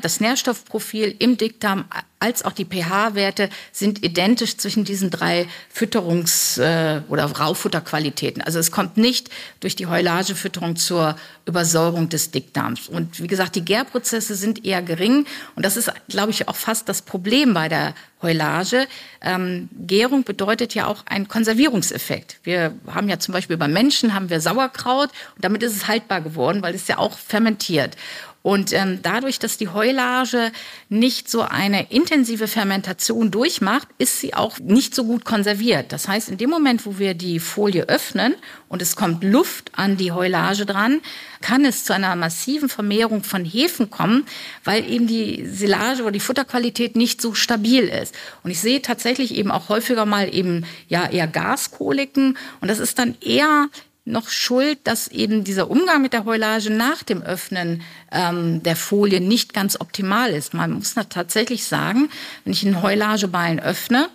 das 0.01 0.19
Nährstoffprofil 0.19 1.15
im 1.19 1.37
Dickdarm 1.37 1.85
als 2.19 2.43
auch 2.43 2.51
die 2.51 2.65
pH-Werte 2.65 3.49
sind 3.71 4.03
identisch 4.03 4.57
zwischen 4.57 4.83
diesen 4.83 5.09
drei 5.09 5.47
Fütterungs- 5.73 6.61
äh, 6.61 7.01
oder 7.07 7.25
Raufutterqualitäten. 7.25 8.41
Also 8.41 8.59
es 8.59 8.71
kommt 8.71 8.97
nicht 8.97 9.29
durch 9.61 9.75
die 9.77 9.87
Heulagefütterung 9.87 10.75
zur 10.75 11.15
Übersäuerung 11.45 12.09
des 12.09 12.31
Dickdarms. 12.31 12.89
Und 12.89 13.21
wie 13.21 13.27
gesagt, 13.27 13.55
die 13.55 13.63
Gärprozesse 13.63 14.35
sind 14.35 14.65
eher 14.65 14.81
gering. 14.81 15.25
Und 15.55 15.65
das 15.65 15.77
ist, 15.77 15.91
glaube 16.09 16.31
ich, 16.31 16.47
auch 16.49 16.57
fast 16.57 16.89
das 16.89 17.01
Problem 17.01 17.53
bei 17.53 17.69
der 17.69 17.95
Heulage. 18.21 18.87
Ähm, 19.21 19.69
Gärung 19.71 20.23
bedeutet 20.23 20.75
ja 20.75 20.87
auch 20.87 21.05
einen 21.05 21.29
Konservierungseffekt. 21.29 22.39
Wir 22.43 22.73
haben 22.87 23.07
ja 23.07 23.17
zum 23.19 23.33
Beispiel 23.33 23.55
bei 23.55 23.69
Menschen 23.69 24.13
haben 24.13 24.29
wir 24.29 24.41
Sauerkraut 24.41 25.09
und 25.35 25.45
damit 25.45 25.63
ist 25.63 25.75
es 25.75 25.87
haltbar 25.87 26.19
geworden, 26.21 26.61
weil 26.61 26.75
es 26.75 26.87
ja 26.87 26.97
auch 26.97 27.17
fermentiert. 27.17 27.95
Und 28.41 28.71
ähm, 28.71 28.99
dadurch, 29.01 29.37
dass 29.39 29.57
die 29.57 29.67
Heulage 29.67 30.51
nicht 30.87 31.29
so 31.29 31.41
eine 31.41 31.91
intensive 31.91 32.47
Fermentation 32.47 33.31
durchmacht, 33.31 33.87
ist 33.97 34.21
sie 34.21 34.33
auch 34.33 34.57
nicht 34.59 34.95
so 34.95 35.03
gut 35.03 35.25
konserviert. 35.25 35.91
Das 35.91 36.07
heißt, 36.07 36.29
in 36.29 36.37
dem 36.37 36.49
Moment, 36.49 36.85
wo 36.85 36.99
wir 36.99 37.15
die 37.15 37.39
Folie 37.39 37.89
öffnen 37.89 38.35
und 38.69 38.81
es 38.81 38.95
kommt 38.95 39.25
Luft 39.25 39.71
an 39.75 39.97
die 39.97 40.13
Heulage 40.13 40.65
dran, 40.65 41.01
kann 41.41 41.65
es 41.65 41.83
zu 41.83 41.93
einer 41.93 42.15
massiven 42.15 42.69
Vermehrung 42.69 43.23
von 43.23 43.43
Hefen 43.43 43.89
kommen, 43.89 44.25
weil 44.63 44.89
eben 44.89 45.07
die 45.07 45.45
Silage 45.45 46.03
oder 46.03 46.11
die 46.11 46.19
Futterqualität 46.19 46.95
nicht 46.95 47.21
so 47.21 47.33
stabil 47.33 47.83
ist. 47.83 48.15
Und 48.43 48.51
ich 48.51 48.61
sehe 48.61 48.81
tatsächlich 48.81 49.35
eben 49.35 49.51
auch 49.51 49.67
häufiger 49.67 50.05
mal 50.05 50.33
eben 50.33 50.65
ja 50.87 51.09
eher 51.09 51.27
Gaskoliken 51.27 52.37
und 52.61 52.67
das 52.69 52.79
ist 52.79 52.99
dann 52.99 53.17
eher 53.21 53.67
noch 54.09 54.29
schuld, 54.29 54.79
dass 54.83 55.07
eben 55.07 55.43
dieser 55.43 55.69
Umgang 55.69 56.01
mit 56.01 56.13
der 56.13 56.25
Heulage 56.25 56.69
nach 56.69 57.03
dem 57.03 57.21
Öffnen 57.21 57.81
ähm, 58.11 58.63
der 58.63 58.75
Folie 58.75 59.21
nicht 59.21 59.53
ganz 59.53 59.79
optimal 59.79 60.31
ist. 60.31 60.53
Man 60.53 60.71
muss 60.71 60.95
tatsächlich 61.09 61.65
sagen, 61.65 62.09
wenn 62.43 62.53
ich 62.53 62.65
einen 62.65 62.81
Heulageballen 62.81 63.59
öffne, 63.59 64.09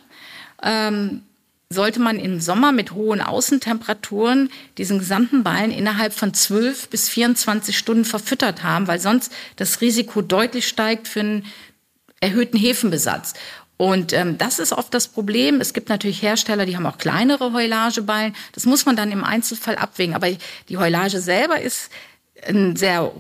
ähm, 0.63 1.23
sollte 1.71 2.01
man 2.01 2.19
im 2.19 2.41
Sommer 2.41 2.73
mit 2.73 2.93
hohen 2.93 3.21
Außentemperaturen 3.21 4.51
diesen 4.79 4.99
gesamten 4.99 5.43
Ballen 5.43 5.71
innerhalb 5.71 6.13
von 6.13 6.33
12 6.33 6.89
bis 6.89 7.09
24 7.09 7.77
Stunden 7.77 8.05
verfüttert 8.05 8.63
haben, 8.63 8.87
weil 8.87 9.01
sonst 9.01 9.33
das 9.57 9.81
Risiko 9.81 10.23
deutlich 10.23 10.69
steigt 10.69 11.09
für 11.09 11.21
einen 11.21 11.47
erhöhten 12.21 12.57
Hefenbesatz. 12.57 13.35
Und 13.77 14.13
ähm, 14.13 14.39
das 14.39 14.59
ist 14.59 14.73
oft 14.73 14.95
das 14.95 15.09
Problem. 15.09 15.61
Es 15.61 15.73
gibt 15.73 15.89
natürlich 15.89 16.23
Hersteller, 16.23 16.65
die 16.65 16.77
haben 16.77 16.87
auch 16.87 16.99
kleinere 16.99 17.53
Heulageballen. 17.53 18.35
Das 18.53 18.67
muss 18.67 18.87
man 18.87 18.97
dann 18.97 19.11
im 19.11 19.25
Einzelfall 19.25 19.77
abwägen. 19.77 20.15
Aber 20.15 20.29
die 20.69 20.79
Heulage 20.79 21.21
selber 21.21 21.61
ist 21.61 21.91
ein 22.47 22.77
sehr 22.77 23.13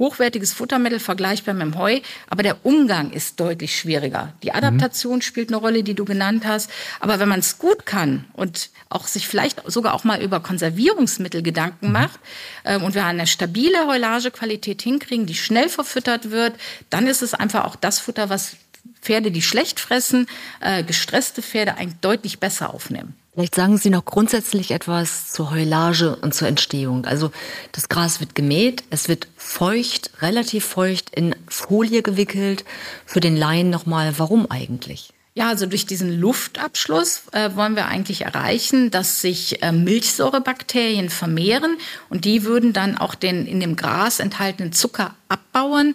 hochwertiges 0.00 0.54
Futtermittel, 0.54 0.98
vergleichbar 0.98 1.54
mit 1.54 1.62
dem 1.62 1.78
Heu, 1.78 2.00
aber 2.28 2.42
der 2.42 2.64
Umgang 2.64 3.12
ist 3.12 3.38
deutlich 3.38 3.78
schwieriger. 3.78 4.32
Die 4.42 4.52
Adaptation 4.52 5.16
mhm. 5.16 5.22
spielt 5.22 5.50
eine 5.50 5.58
Rolle, 5.58 5.84
die 5.84 5.94
du 5.94 6.06
genannt 6.06 6.44
hast. 6.46 6.70
Aber 7.00 7.20
wenn 7.20 7.28
man 7.28 7.40
es 7.40 7.58
gut 7.58 7.84
kann 7.84 8.24
und 8.32 8.70
auch 8.88 9.06
sich 9.06 9.28
vielleicht 9.28 9.62
sogar 9.70 9.94
auch 9.94 10.02
mal 10.02 10.22
über 10.22 10.40
Konservierungsmittel 10.40 11.42
Gedanken 11.42 11.88
mhm. 11.88 11.92
macht 11.92 12.18
äh, 12.64 12.78
und 12.78 12.94
wir 12.94 13.04
eine 13.04 13.26
stabile 13.26 13.86
Heulagequalität 13.86 14.80
hinkriegen, 14.80 15.26
die 15.26 15.34
schnell 15.34 15.68
verfüttert 15.68 16.30
wird, 16.30 16.54
dann 16.88 17.06
ist 17.06 17.20
es 17.20 17.34
einfach 17.34 17.66
auch 17.66 17.76
das 17.76 17.98
Futter, 17.98 18.30
was 18.30 18.56
Pferde, 19.00 19.30
die 19.30 19.42
schlecht 19.42 19.80
fressen, 19.80 20.26
äh, 20.60 20.82
gestresste 20.84 21.42
Pferde 21.42 21.76
eigentlich 21.76 22.00
deutlich 22.00 22.38
besser 22.38 22.72
aufnehmen. 22.74 23.14
Vielleicht 23.32 23.54
sagen 23.54 23.78
Sie 23.78 23.90
noch 23.90 24.04
grundsätzlich 24.04 24.72
etwas 24.72 25.32
zur 25.32 25.52
Heulage 25.52 26.16
und 26.16 26.34
zur 26.34 26.48
Entstehung. 26.48 27.06
Also 27.06 27.30
das 27.72 27.88
Gras 27.88 28.20
wird 28.20 28.34
gemäht, 28.34 28.82
es 28.90 29.08
wird 29.08 29.28
feucht, 29.36 30.10
relativ 30.20 30.64
feucht 30.64 31.10
in 31.10 31.36
Folie 31.48 32.02
gewickelt. 32.02 32.64
Für 33.06 33.20
den 33.20 33.36
Laien 33.36 33.70
nochmal, 33.70 34.14
warum 34.18 34.50
eigentlich? 34.50 35.12
Ja, 35.34 35.48
also 35.48 35.66
durch 35.66 35.86
diesen 35.86 36.20
Luftabschluss 36.20 37.22
äh, 37.30 37.54
wollen 37.54 37.76
wir 37.76 37.86
eigentlich 37.86 38.22
erreichen, 38.22 38.90
dass 38.90 39.20
sich 39.20 39.62
äh, 39.62 39.70
Milchsäurebakterien 39.70 41.08
vermehren 41.08 41.76
und 42.08 42.24
die 42.24 42.44
würden 42.44 42.72
dann 42.72 42.98
auch 42.98 43.14
den 43.14 43.46
in 43.46 43.60
dem 43.60 43.76
Gras 43.76 44.18
enthaltenen 44.18 44.72
Zucker 44.72 45.14
abbauen 45.28 45.94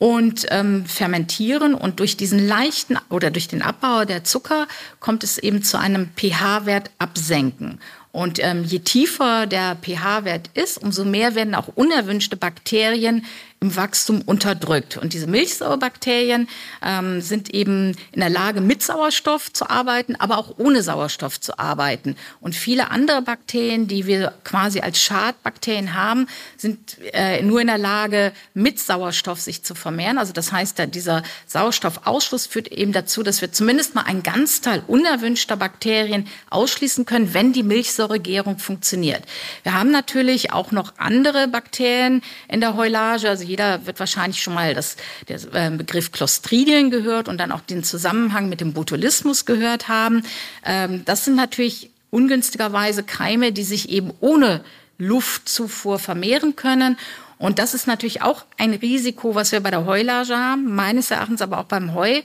und 0.00 0.46
ähm, 0.50 0.86
fermentieren. 0.86 1.74
Und 1.74 2.00
durch 2.00 2.16
diesen 2.16 2.44
leichten 2.44 2.98
oder 3.10 3.30
durch 3.30 3.48
den 3.48 3.60
Abbau 3.62 4.06
der 4.06 4.24
Zucker 4.24 4.66
kommt 4.98 5.22
es 5.22 5.36
eben 5.36 5.62
zu 5.62 5.78
einem 5.78 6.08
pH-Wert 6.16 6.90
absenken. 6.98 7.78
Und 8.10 8.42
ähm, 8.42 8.64
je 8.64 8.80
tiefer 8.80 9.46
der 9.46 9.76
pH-Wert 9.76 10.50
ist, 10.54 10.78
umso 10.78 11.04
mehr 11.04 11.34
werden 11.34 11.54
auch 11.54 11.68
unerwünschte 11.68 12.36
Bakterien 12.36 13.26
im 13.62 13.76
Wachstum 13.76 14.22
unterdrückt. 14.22 14.96
Und 14.96 15.12
diese 15.12 15.26
Milchsäurebakterien 15.26 16.48
ähm, 16.82 17.20
sind 17.20 17.52
eben 17.52 17.94
in 18.10 18.20
der 18.20 18.30
Lage, 18.30 18.62
mit 18.62 18.82
Sauerstoff 18.82 19.52
zu 19.52 19.68
arbeiten, 19.68 20.16
aber 20.16 20.38
auch 20.38 20.54
ohne 20.56 20.82
Sauerstoff 20.82 21.38
zu 21.38 21.58
arbeiten. 21.58 22.16
Und 22.40 22.54
viele 22.54 22.90
andere 22.90 23.20
Bakterien, 23.20 23.86
die 23.86 24.06
wir 24.06 24.32
quasi 24.44 24.80
als 24.80 24.98
Schadbakterien 24.98 25.94
haben, 25.94 26.26
sind 26.56 26.96
äh, 27.12 27.42
nur 27.42 27.60
in 27.60 27.66
der 27.66 27.76
Lage, 27.76 28.32
mit 28.54 28.80
Sauerstoff 28.80 29.40
sich 29.40 29.62
zu 29.62 29.74
vermehren. 29.74 30.16
Also 30.16 30.32
das 30.32 30.52
heißt, 30.52 30.78
dieser 30.94 31.22
Sauerstoffausschluss 31.46 32.46
führt 32.46 32.68
eben 32.68 32.92
dazu, 32.92 33.22
dass 33.22 33.42
wir 33.42 33.52
zumindest 33.52 33.94
mal 33.94 34.04
einen 34.04 34.22
Ganzteil 34.22 34.82
unerwünschter 34.86 35.58
Bakterien 35.58 36.26
ausschließen 36.48 37.04
können, 37.04 37.34
wenn 37.34 37.52
die 37.52 37.62
Milchsäuregärung 37.62 38.58
funktioniert. 38.58 39.22
Wir 39.64 39.74
haben 39.74 39.90
natürlich 39.90 40.50
auch 40.50 40.72
noch 40.72 40.94
andere 40.96 41.46
Bakterien 41.46 42.22
in 42.48 42.62
der 42.62 42.74
Heulage, 42.74 43.28
also 43.28 43.49
jeder 43.50 43.84
wird 43.84 43.98
wahrscheinlich 43.98 44.40
schon 44.40 44.54
mal 44.54 44.74
das, 44.74 44.96
der 45.28 45.40
äh, 45.52 45.70
Begriff 45.70 46.12
Clostridien 46.12 46.90
gehört 46.90 47.28
und 47.28 47.38
dann 47.38 47.50
auch 47.50 47.60
den 47.60 47.82
Zusammenhang 47.82 48.48
mit 48.48 48.60
dem 48.60 48.72
Botulismus 48.72 49.44
gehört 49.44 49.88
haben. 49.88 50.22
Ähm, 50.64 51.04
das 51.04 51.24
sind 51.24 51.34
natürlich 51.34 51.90
ungünstigerweise 52.10 53.02
Keime, 53.02 53.50
die 53.50 53.64
sich 53.64 53.88
eben 53.88 54.12
ohne 54.20 54.64
Luftzufuhr 54.98 55.98
vermehren 55.98 56.54
können. 56.54 56.96
Und 57.38 57.58
das 57.58 57.74
ist 57.74 57.88
natürlich 57.88 58.22
auch 58.22 58.44
ein 58.56 58.72
Risiko, 58.72 59.34
was 59.34 59.50
wir 59.50 59.60
bei 59.60 59.70
der 59.70 59.84
Heulage 59.84 60.36
haben, 60.36 60.72
meines 60.72 61.10
Erachtens 61.10 61.42
aber 61.42 61.58
auch 61.58 61.64
beim 61.64 61.92
Heu. 61.94 62.08
Äh, 62.18 62.22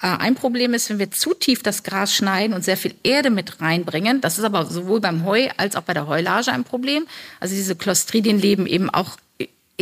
ein 0.00 0.34
Problem 0.34 0.74
ist, 0.74 0.90
wenn 0.90 0.98
wir 0.98 1.12
zu 1.12 1.34
tief 1.34 1.62
das 1.62 1.84
Gras 1.84 2.12
schneiden 2.12 2.52
und 2.52 2.64
sehr 2.64 2.76
viel 2.76 2.96
Erde 3.04 3.30
mit 3.30 3.60
reinbringen. 3.60 4.20
Das 4.20 4.38
ist 4.38 4.44
aber 4.44 4.66
sowohl 4.66 4.98
beim 4.98 5.24
Heu 5.24 5.48
als 5.56 5.76
auch 5.76 5.82
bei 5.82 5.94
der 5.94 6.08
Heulage 6.08 6.50
ein 6.50 6.64
Problem. 6.64 7.06
Also 7.38 7.54
diese 7.54 7.76
Clostridien 7.76 8.40
leben 8.40 8.66
eben 8.66 8.90
auch 8.90 9.18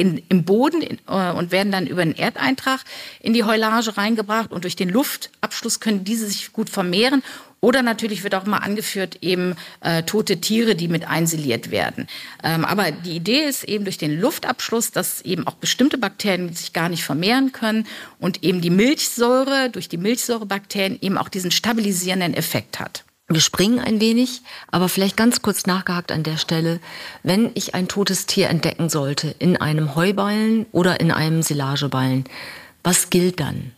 in, 0.01 0.23
im 0.29 0.45
Boden 0.45 0.81
in, 0.81 0.99
äh, 1.07 1.31
und 1.33 1.53
werden 1.53 1.71
dann 1.71 1.87
über 1.87 2.03
einen 2.03 2.17
Erdeintrag 2.17 2.81
in 3.21 3.35
die 3.35 3.45
Heulage 3.45 3.97
reingebracht 3.97 4.51
und 4.51 4.65
durch 4.65 4.77
den 4.77 4.89
Luftabschluss 4.89 5.79
können 5.79 6.05
diese 6.05 6.27
sich 6.27 6.53
gut 6.53 6.71
vermehren. 6.71 7.23
Oder 7.63 7.83
natürlich 7.83 8.25
wird 8.25 8.35
auch 8.35 8.47
mal 8.47 8.59
angeführt 8.59 9.19
eben 9.21 9.55
äh, 9.83 10.03
tote 10.05 10.41
Tiere, 10.41 10.75
die 10.75 10.89
mit 10.89 11.07
einsiliert 11.07 11.71
werden. 11.71 12.07
Ähm, 12.43 12.65
aber 12.65 12.91
die 12.91 13.15
Idee 13.15 13.45
ist 13.45 13.65
eben 13.65 13.85
durch 13.85 13.99
den 13.99 14.19
Luftabschluss, 14.19 14.93
dass 14.93 15.21
eben 15.21 15.47
auch 15.47 15.55
bestimmte 15.55 15.99
Bakterien 15.99 16.55
sich 16.55 16.73
gar 16.73 16.89
nicht 16.89 17.05
vermehren 17.05 17.53
können 17.53 17.87
und 18.19 18.43
eben 18.43 18.63
die 18.63 18.71
Milchsäure 18.71 19.69
durch 19.69 19.91
die 19.91 19.99
Milchsäurebakterien 19.99 20.99
eben 21.03 21.19
auch 21.19 21.29
diesen 21.29 21.51
stabilisierenden 21.51 22.33
Effekt 22.33 22.81
hat. 22.81 23.05
Wir 23.33 23.41
springen 23.41 23.79
ein 23.79 24.01
wenig, 24.01 24.43
aber 24.73 24.89
vielleicht 24.89 25.17
ganz 25.17 25.41
kurz 25.41 25.65
nachgehakt 25.65 26.11
an 26.11 26.25
der 26.25 26.37
Stelle. 26.37 26.81
Wenn 27.23 27.53
ich 27.55 27.77
ein 27.77 27.87
totes 27.87 28.27
Tier 28.27 28.51
entdecken 28.51 28.89
sollte 28.89 29.37
in 29.39 29.57
einem 29.57 29.95
Heuballen 29.95 30.67
oder 30.73 30.99
in 30.99 31.13
einem 31.13 31.43
Silageballen, 31.43 32.25
was 32.83 33.09
gilt 33.09 33.39
dann? 33.39 33.71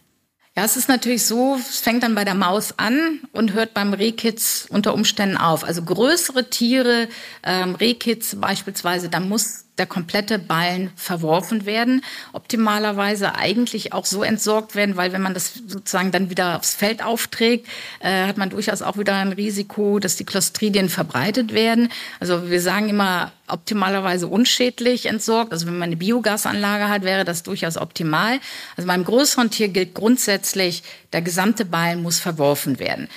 Ja, 0.56 0.64
es 0.64 0.78
ist 0.78 0.88
natürlich 0.88 1.26
so, 1.26 1.56
es 1.58 1.80
fängt 1.80 2.02
dann 2.02 2.14
bei 2.14 2.24
der 2.24 2.34
Maus 2.34 2.78
an 2.78 3.20
und 3.32 3.52
hört 3.52 3.74
beim 3.74 3.92
Rehkitz 3.92 4.66
unter 4.70 4.94
Umständen 4.94 5.36
auf. 5.36 5.64
Also 5.64 5.82
größere 5.82 6.48
Tiere, 6.48 7.08
ähm, 7.42 7.74
Rehkitz 7.74 8.34
beispielsweise, 8.36 9.10
da 9.10 9.20
muss 9.20 9.66
der 9.78 9.86
komplette 9.86 10.38
Ballen 10.38 10.90
verworfen 10.96 11.64
werden. 11.64 12.04
Optimalerweise 12.32 13.34
eigentlich 13.34 13.92
auch 13.94 14.04
so 14.04 14.22
entsorgt 14.22 14.74
werden, 14.74 14.96
weil 14.96 15.12
wenn 15.12 15.22
man 15.22 15.32
das 15.32 15.54
sozusagen 15.66 16.12
dann 16.12 16.28
wieder 16.28 16.56
aufs 16.58 16.74
Feld 16.74 17.02
aufträgt, 17.02 17.66
äh, 18.00 18.26
hat 18.26 18.36
man 18.36 18.50
durchaus 18.50 18.82
auch 18.82 18.98
wieder 18.98 19.14
ein 19.14 19.32
Risiko, 19.32 19.98
dass 19.98 20.16
die 20.16 20.24
Clostridien 20.24 20.90
verbreitet 20.90 21.54
werden. 21.54 21.88
Also 22.20 22.50
wir 22.50 22.60
sagen 22.60 22.90
immer 22.90 23.32
optimalerweise 23.48 24.26
unschädlich 24.26 25.06
entsorgt. 25.06 25.52
Also 25.52 25.66
wenn 25.66 25.78
man 25.78 25.88
eine 25.88 25.96
Biogasanlage 25.96 26.88
hat, 26.88 27.02
wäre 27.02 27.24
das 27.24 27.42
durchaus 27.42 27.78
optimal. 27.78 28.40
Also 28.76 28.86
beim 28.86 29.04
größeren 29.04 29.50
Tier 29.50 29.68
gilt 29.68 29.94
grundsätzlich, 29.94 30.82
der 31.14 31.22
gesamte 31.22 31.64
Ballen 31.64 32.02
muss 32.02 32.20
verworfen 32.20 32.78
werden. 32.78 33.08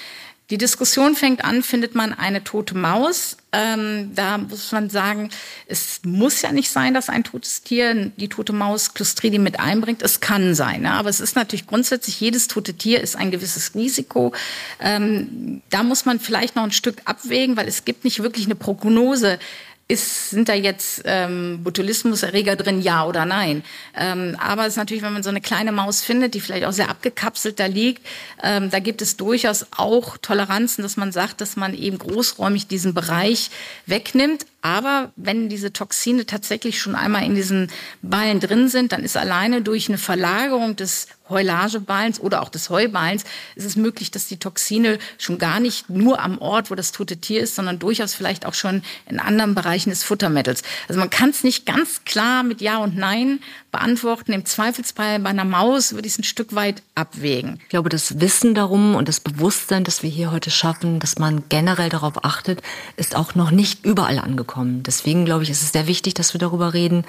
Die 0.51 0.59
Diskussion 0.59 1.15
fängt 1.15 1.43
an, 1.43 1.63
findet 1.63 1.95
man 1.95 2.13
eine 2.13 2.43
tote 2.43 2.77
Maus? 2.77 3.37
Ähm, 3.51 4.11
da 4.13 4.37
muss 4.37 4.71
man 4.71 4.91
sagen, 4.91 5.31
es 5.65 6.01
muss 6.03 6.43
ja 6.43 6.51
nicht 6.51 6.69
sein, 6.69 6.93
dass 6.93 7.09
ein 7.09 7.23
totes 7.23 7.63
Tier 7.63 8.11
die 8.15 8.29
tote 8.29 8.53
Maus 8.53 8.93
Clostridium 8.93 9.41
mit 9.41 9.59
einbringt. 9.59 10.03
Es 10.03 10.19
kann 10.19 10.53
sein, 10.53 10.81
ne? 10.81 10.91
aber 10.91 11.09
es 11.09 11.19
ist 11.19 11.35
natürlich 11.35 11.65
grundsätzlich, 11.65 12.19
jedes 12.19 12.47
tote 12.47 12.75
Tier 12.75 13.01
ist 13.01 13.15
ein 13.15 13.31
gewisses 13.31 13.73
Risiko. 13.73 14.33
Ähm, 14.79 15.63
da 15.71 15.81
muss 15.81 16.05
man 16.05 16.19
vielleicht 16.19 16.55
noch 16.55 16.63
ein 16.63 16.71
Stück 16.71 17.01
abwägen, 17.05 17.57
weil 17.57 17.67
es 17.67 17.83
gibt 17.83 18.03
nicht 18.03 18.21
wirklich 18.21 18.45
eine 18.45 18.55
Prognose, 18.55 19.39
ist, 19.87 20.31
sind 20.31 20.49
da 20.49 20.53
jetzt 20.53 21.03
ähm, 21.05 21.63
Botulismuserreger 21.63 22.55
drin, 22.55 22.81
ja 22.81 23.05
oder 23.05 23.25
nein? 23.25 23.63
Ähm, 23.95 24.35
aber 24.39 24.63
es 24.63 24.69
ist 24.69 24.77
natürlich, 24.77 25.03
wenn 25.03 25.13
man 25.13 25.21
so 25.21 25.29
eine 25.29 25.41
kleine 25.41 25.71
Maus 25.71 26.01
findet, 26.01 26.33
die 26.33 26.41
vielleicht 26.41 26.65
auch 26.65 26.71
sehr 26.71 26.89
abgekapselt 26.89 27.59
da 27.59 27.67
liegt, 27.67 28.05
ähm, 28.41 28.71
da 28.71 28.79
gibt 28.79 29.03
es 29.03 29.15
durchaus 29.15 29.67
auch 29.77 30.17
Toleranzen, 30.17 30.81
dass 30.81 30.97
man 30.97 31.11
sagt, 31.11 31.39
dass 31.39 31.55
man 31.55 31.75
eben 31.75 31.99
großräumig 31.99 32.67
diesen 32.67 32.95
Bereich 32.95 33.51
wegnimmt. 33.85 34.47
Aber 34.65 35.11
wenn 35.15 35.47
diese 35.47 35.73
Toxine 35.73 36.25
tatsächlich 36.25 36.81
schon 36.81 36.95
einmal 36.95 37.23
in 37.23 37.35
diesen 37.35 37.69
Ballen 38.01 38.39
drin 38.39 38.67
sind, 38.67 38.93
dann 38.93 39.03
ist 39.03 39.15
alleine 39.15 39.61
durch 39.61 39.89
eine 39.89 39.99
Verlagerung 39.99 40.75
des 40.75 41.05
Heulageballens 41.29 42.19
oder 42.19 42.41
auch 42.41 42.49
des 42.49 42.69
Heuballens 42.69 43.23
ist 43.55 43.65
es 43.65 43.75
möglich, 43.75 44.11
dass 44.11 44.27
die 44.27 44.37
Toxine 44.37 44.99
schon 45.17 45.37
gar 45.37 45.59
nicht 45.59 45.89
nur 45.89 46.19
am 46.19 46.37
Ort, 46.39 46.69
wo 46.69 46.75
das 46.75 46.91
tote 46.91 47.17
Tier 47.17 47.41
ist, 47.41 47.55
sondern 47.55 47.79
durchaus 47.79 48.13
vielleicht 48.13 48.45
auch 48.45 48.53
schon 48.53 48.83
in 49.07 49.19
anderen 49.19 49.55
Bereichen 49.55 49.89
des 49.89 50.03
Futtermittels. 50.03 50.61
Also 50.87 50.99
man 50.99 51.09
kann 51.09 51.31
es 51.31 51.43
nicht 51.43 51.65
ganz 51.65 52.05
klar 52.05 52.43
mit 52.43 52.61
Ja 52.61 52.77
und 52.77 52.95
Nein 52.95 53.39
beantworten. 53.71 54.33
Im 54.33 54.45
Zweifelsfall 54.45 55.19
bei 55.19 55.29
einer 55.29 55.45
Maus 55.45 55.93
würde 55.93 56.07
ich 56.07 56.13
es 56.13 56.19
ein 56.19 56.23
Stück 56.23 56.53
weit 56.53 56.83
abwägen. 56.93 57.59
Ich 57.63 57.69
glaube, 57.69 57.89
das 57.89 58.19
Wissen 58.19 58.53
darum 58.53 58.95
und 58.95 59.07
das 59.07 59.19
Bewusstsein, 59.19 59.83
das 59.83 60.03
wir 60.03 60.09
hier 60.09 60.31
heute 60.31 60.51
schaffen, 60.51 60.99
dass 60.99 61.17
man 61.17 61.43
generell 61.49 61.89
darauf 61.89 62.23
achtet, 62.23 62.61
ist 62.97 63.15
auch 63.15 63.35
noch 63.35 63.51
nicht 63.51 63.83
überall 63.83 64.19
angekommen. 64.19 64.54
Deswegen 64.57 65.25
glaube 65.25 65.43
ich, 65.43 65.49
ist 65.49 65.61
es 65.61 65.71
sehr 65.71 65.87
wichtig, 65.87 66.13
dass 66.13 66.33
wir 66.33 66.39
darüber 66.39 66.73
reden, 66.73 67.05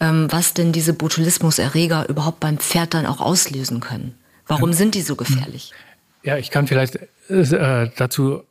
ähm, 0.00 0.26
was 0.30 0.54
denn 0.54 0.72
diese 0.72 0.92
Botulismuserreger 0.92 2.08
überhaupt 2.08 2.40
beim 2.40 2.58
Pferd 2.58 2.94
dann 2.94 3.06
auch 3.06 3.20
auslösen 3.20 3.80
können. 3.80 4.14
Warum 4.46 4.72
sind 4.72 4.94
die 4.94 5.02
so 5.02 5.16
gefährlich? 5.16 5.72
Ja, 6.22 6.36
ich 6.36 6.50
kann 6.50 6.66
vielleicht 6.66 6.98
äh, 7.28 7.90
dazu 7.96 8.42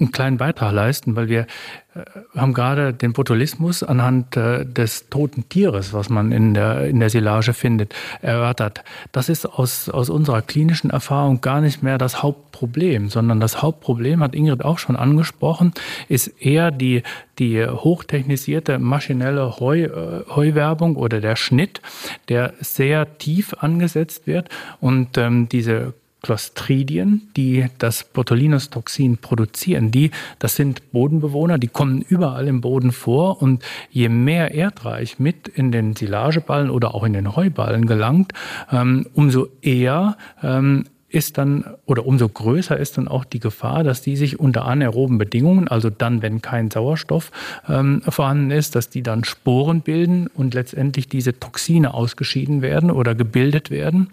einen 0.00 0.12
kleinen 0.12 0.36
Beitrag 0.36 0.72
leisten, 0.72 1.16
weil 1.16 1.28
wir 1.28 1.46
äh, 1.94 2.02
haben 2.36 2.54
gerade 2.54 2.94
den 2.94 3.12
Botulismus 3.12 3.82
anhand 3.82 4.36
äh, 4.36 4.64
des 4.64 5.08
toten 5.08 5.48
Tieres, 5.48 5.92
was 5.92 6.08
man 6.08 6.30
in 6.30 6.54
der, 6.54 6.86
in 6.86 7.00
der 7.00 7.10
Silage 7.10 7.52
findet, 7.52 7.94
erörtert. 8.22 8.84
Das 9.10 9.28
ist 9.28 9.46
aus, 9.46 9.88
aus 9.88 10.08
unserer 10.08 10.42
klinischen 10.42 10.90
Erfahrung 10.90 11.40
gar 11.40 11.60
nicht 11.60 11.82
mehr 11.82 11.98
das 11.98 12.22
Hauptproblem, 12.22 13.08
sondern 13.08 13.40
das 13.40 13.60
Hauptproblem, 13.60 14.22
hat 14.22 14.34
Ingrid 14.34 14.64
auch 14.64 14.78
schon 14.78 14.96
angesprochen, 14.96 15.72
ist 16.08 16.28
eher 16.40 16.70
die, 16.70 17.02
die 17.38 17.66
hochtechnisierte 17.66 18.78
maschinelle 18.78 19.58
Heu, 19.58 19.82
äh, 19.82 20.24
Heuwerbung 20.28 20.94
oder 20.96 21.20
der 21.20 21.34
Schnitt, 21.34 21.82
der 22.28 22.54
sehr 22.60 23.18
tief 23.18 23.54
angesetzt 23.58 24.26
wird 24.26 24.48
und 24.80 25.18
ähm, 25.18 25.48
diese 25.48 25.94
Clostridien, 26.22 27.28
die 27.36 27.66
das 27.78 28.04
Botulinus-Toxin 28.04 29.18
produzieren. 29.18 29.90
Die, 29.90 30.10
das 30.38 30.56
sind 30.56 30.92
Bodenbewohner, 30.92 31.58
die 31.58 31.68
kommen 31.68 32.02
überall 32.02 32.48
im 32.48 32.60
Boden 32.60 32.92
vor 32.92 33.40
und 33.40 33.62
je 33.90 34.08
mehr 34.08 34.52
Erdreich 34.52 35.18
mit 35.18 35.48
in 35.48 35.70
den 35.70 35.94
Silageballen 35.94 36.70
oder 36.70 36.94
auch 36.94 37.04
in 37.04 37.12
den 37.12 37.36
Heuballen 37.36 37.86
gelangt, 37.86 38.32
ähm, 38.72 39.06
umso 39.14 39.48
eher 39.62 40.16
ähm, 40.42 40.84
ist 41.10 41.38
dann 41.38 41.64
oder 41.86 42.06
umso 42.06 42.28
größer 42.28 42.76
ist 42.76 42.98
dann 42.98 43.08
auch 43.08 43.24
die 43.24 43.40
Gefahr, 43.40 43.82
dass 43.82 44.02
die 44.02 44.16
sich 44.16 44.38
unter 44.38 44.66
anaeroben 44.66 45.16
Bedingungen, 45.16 45.66
also 45.68 45.88
dann, 45.88 46.20
wenn 46.20 46.42
kein 46.42 46.70
Sauerstoff 46.70 47.30
ähm, 47.66 48.02
vorhanden 48.06 48.50
ist, 48.50 48.74
dass 48.74 48.90
die 48.90 49.02
dann 49.02 49.24
Sporen 49.24 49.80
bilden 49.80 50.26
und 50.26 50.52
letztendlich 50.52 51.08
diese 51.08 51.38
Toxine 51.40 51.94
ausgeschieden 51.94 52.60
werden 52.60 52.90
oder 52.90 53.14
gebildet 53.14 53.70
werden 53.70 54.10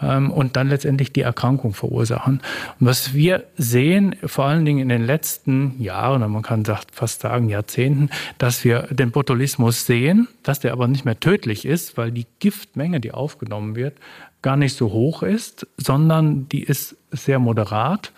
und 0.00 0.56
dann 0.56 0.68
letztendlich 0.68 1.12
die 1.12 1.20
Erkrankung 1.20 1.72
verursachen. 1.72 2.40
Und 2.80 2.86
was 2.86 3.14
wir 3.14 3.44
sehen, 3.56 4.16
vor 4.24 4.46
allen 4.46 4.64
Dingen 4.64 4.80
in 4.80 4.88
den 4.88 5.04
letzten 5.04 5.80
Jahren, 5.80 6.28
man 6.30 6.42
kann 6.42 6.64
fast 6.92 7.20
sagen 7.20 7.48
Jahrzehnten, 7.48 8.10
dass 8.38 8.64
wir 8.64 8.88
den 8.90 9.12
Botulismus 9.12 9.86
sehen, 9.86 10.28
dass 10.42 10.60
der 10.60 10.72
aber 10.72 10.88
nicht 10.88 11.04
mehr 11.04 11.20
tödlich 11.20 11.64
ist, 11.64 11.96
weil 11.96 12.10
die 12.10 12.26
Giftmenge, 12.40 13.00
die 13.00 13.12
aufgenommen 13.12 13.76
wird, 13.76 13.98
gar 14.42 14.56
nicht 14.56 14.76
so 14.76 14.92
hoch 14.92 15.22
ist, 15.22 15.66
sondern 15.78 16.48
die 16.50 16.62
ist 16.62 16.96
sehr 17.14 17.38
moderat. 17.38 18.12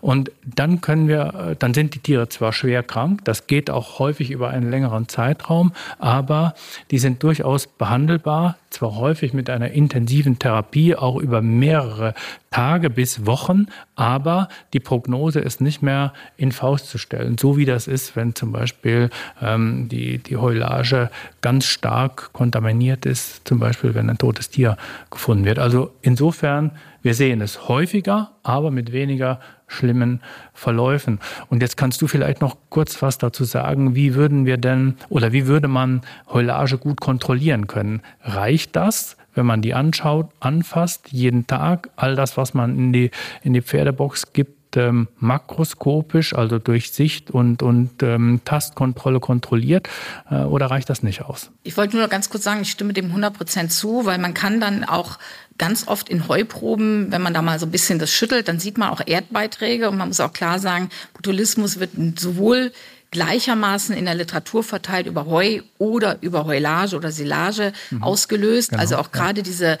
Und 0.00 0.30
dann 0.44 0.80
können 0.80 1.08
wir, 1.08 1.56
dann 1.58 1.74
sind 1.74 1.94
die 1.94 1.98
Tiere 1.98 2.28
zwar 2.28 2.52
schwer 2.52 2.82
krank, 2.82 3.24
das 3.24 3.46
geht 3.46 3.70
auch 3.70 3.98
häufig 3.98 4.30
über 4.30 4.50
einen 4.50 4.70
längeren 4.70 5.08
Zeitraum, 5.08 5.72
aber 5.98 6.54
die 6.90 6.98
sind 6.98 7.22
durchaus 7.22 7.66
behandelbar, 7.66 8.56
zwar 8.70 8.96
häufig 8.96 9.32
mit 9.32 9.50
einer 9.50 9.70
intensiven 9.70 10.38
Therapie, 10.38 10.96
auch 10.96 11.16
über 11.16 11.42
mehrere 11.42 12.14
Tage 12.52 12.90
bis 12.90 13.26
Wochen, 13.26 13.66
aber 13.96 14.48
die 14.72 14.80
Prognose 14.80 15.40
ist 15.40 15.60
nicht 15.60 15.82
mehr 15.82 16.12
in 16.36 16.52
Faust 16.52 16.88
zu 16.88 16.98
stellen, 16.98 17.36
so 17.38 17.56
wie 17.56 17.64
das 17.64 17.88
ist, 17.88 18.14
wenn 18.14 18.34
zum 18.34 18.52
Beispiel 18.52 19.10
ähm, 19.40 19.88
die, 19.88 20.18
die 20.18 20.36
Heulage 20.36 21.10
ganz 21.40 21.66
stark 21.66 22.32
kontaminiert 22.32 23.06
ist, 23.06 23.46
zum 23.48 23.58
Beispiel 23.58 23.94
wenn 23.94 24.08
ein 24.08 24.18
totes 24.18 24.50
Tier 24.50 24.76
gefunden 25.10 25.44
wird. 25.44 25.58
Also 25.58 25.92
insofern 26.02 26.72
wir 27.02 27.14
sehen 27.14 27.40
es 27.40 27.68
häufiger, 27.68 28.30
aber 28.44 28.70
mit 28.70 28.92
weniger 28.92 29.40
schlimmen 29.66 30.20
Verläufen. 30.54 31.18
Und 31.50 31.60
jetzt 31.60 31.76
kannst 31.76 32.00
du 32.00 32.06
vielleicht 32.06 32.40
noch 32.40 32.56
kurz 32.70 33.02
was 33.02 33.18
dazu 33.18 33.42
sagen, 33.42 33.96
wie 33.96 34.14
würden 34.14 34.46
wir 34.46 34.56
denn 34.56 34.94
oder 35.08 35.32
wie 35.32 35.48
würde 35.48 35.66
man 35.66 36.02
Heulage 36.32 36.78
gut 36.78 37.00
kontrollieren 37.00 37.66
können? 37.66 38.02
Reicht 38.22 38.76
das, 38.76 39.16
wenn 39.34 39.46
man 39.46 39.62
die 39.62 39.74
anschaut, 39.74 40.30
anfasst, 40.40 41.08
jeden 41.10 41.46
Tag, 41.46 41.90
all 41.96 42.16
das, 42.16 42.36
was 42.36 42.54
man 42.54 42.76
in 42.76 42.92
die, 42.92 43.10
in 43.42 43.52
die 43.52 43.62
Pferdebox 43.62 44.32
gibt, 44.32 44.76
ähm, 44.76 45.08
makroskopisch, 45.18 46.34
also 46.34 46.58
durch 46.58 46.92
Sicht 46.92 47.30
und, 47.30 47.62
und 47.62 48.02
ähm, 48.02 48.40
Tastkontrolle 48.44 49.20
kontrolliert 49.20 49.88
äh, 50.30 50.42
oder 50.42 50.66
reicht 50.66 50.88
das 50.90 51.02
nicht 51.02 51.22
aus? 51.22 51.50
Ich 51.62 51.76
wollte 51.76 51.96
nur 51.96 52.08
ganz 52.08 52.30
kurz 52.30 52.44
sagen, 52.44 52.62
ich 52.62 52.70
stimme 52.70 52.92
dem 52.92 53.06
100 53.06 53.34
Prozent 53.34 53.72
zu, 53.72 54.04
weil 54.04 54.18
man 54.18 54.34
kann 54.34 54.60
dann 54.60 54.84
auch 54.84 55.18
ganz 55.58 55.86
oft 55.86 56.08
in 56.08 56.28
Heuproben, 56.28 57.12
wenn 57.12 57.22
man 57.22 57.34
da 57.34 57.42
mal 57.42 57.58
so 57.58 57.66
ein 57.66 57.70
bisschen 57.70 57.98
das 57.98 58.10
schüttelt, 58.10 58.48
dann 58.48 58.58
sieht 58.58 58.78
man 58.78 58.90
auch 58.90 59.00
Erdbeiträge 59.04 59.88
und 59.90 59.96
man 59.96 60.08
muss 60.08 60.20
auch 60.20 60.32
klar 60.32 60.58
sagen, 60.58 60.88
Botulismus 61.14 61.78
wird 61.78 61.90
sowohl 62.18 62.72
gleichermaßen 63.12 63.94
in 63.94 64.06
der 64.06 64.16
Literatur 64.16 64.64
verteilt 64.64 65.06
über 65.06 65.26
Heu 65.26 65.60
oder 65.78 66.18
über 66.22 66.44
Heulage 66.44 66.96
oder 66.96 67.12
Silage 67.12 67.72
mhm. 67.90 68.02
ausgelöst. 68.02 68.70
Genau, 68.70 68.80
also 68.80 68.96
auch 68.96 69.12
gerade 69.12 69.40
ja. 69.40 69.44
diese 69.44 69.78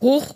hoch 0.00 0.34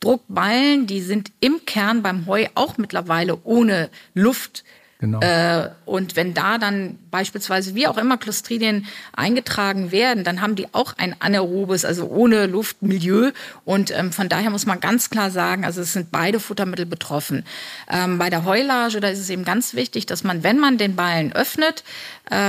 Druckballen, 0.00 0.88
die 0.88 1.00
sind 1.00 1.30
im 1.38 1.64
Kern 1.64 2.02
beim 2.02 2.26
Heu 2.26 2.46
auch 2.56 2.76
mittlerweile 2.76 3.38
ohne 3.44 3.88
Luft. 4.14 4.64
Genau. 5.02 5.18
Äh, 5.18 5.70
und 5.84 6.14
wenn 6.14 6.32
da 6.32 6.58
dann 6.58 6.96
beispielsweise 7.10 7.74
wie 7.74 7.88
auch 7.88 7.98
immer 7.98 8.18
Clostridien 8.18 8.86
eingetragen 9.12 9.90
werden, 9.90 10.22
dann 10.22 10.40
haben 10.40 10.54
die 10.54 10.72
auch 10.72 10.94
ein 10.96 11.16
anaerobes, 11.18 11.84
also 11.84 12.06
ohne 12.06 12.46
Luftmilieu. 12.46 13.32
Und 13.64 13.90
ähm, 13.90 14.12
von 14.12 14.28
daher 14.28 14.50
muss 14.50 14.64
man 14.64 14.78
ganz 14.78 15.10
klar 15.10 15.32
sagen, 15.32 15.64
also 15.64 15.80
es 15.80 15.92
sind 15.92 16.12
beide 16.12 16.38
Futtermittel 16.38 16.86
betroffen. 16.86 17.44
Ähm, 17.90 18.18
bei 18.18 18.30
der 18.30 18.44
Heulage, 18.44 19.00
da 19.00 19.08
ist 19.08 19.18
es 19.18 19.28
eben 19.28 19.44
ganz 19.44 19.74
wichtig, 19.74 20.06
dass 20.06 20.22
man, 20.22 20.44
wenn 20.44 20.60
man 20.60 20.78
den 20.78 20.94
Ballen 20.94 21.32
öffnet, 21.32 21.82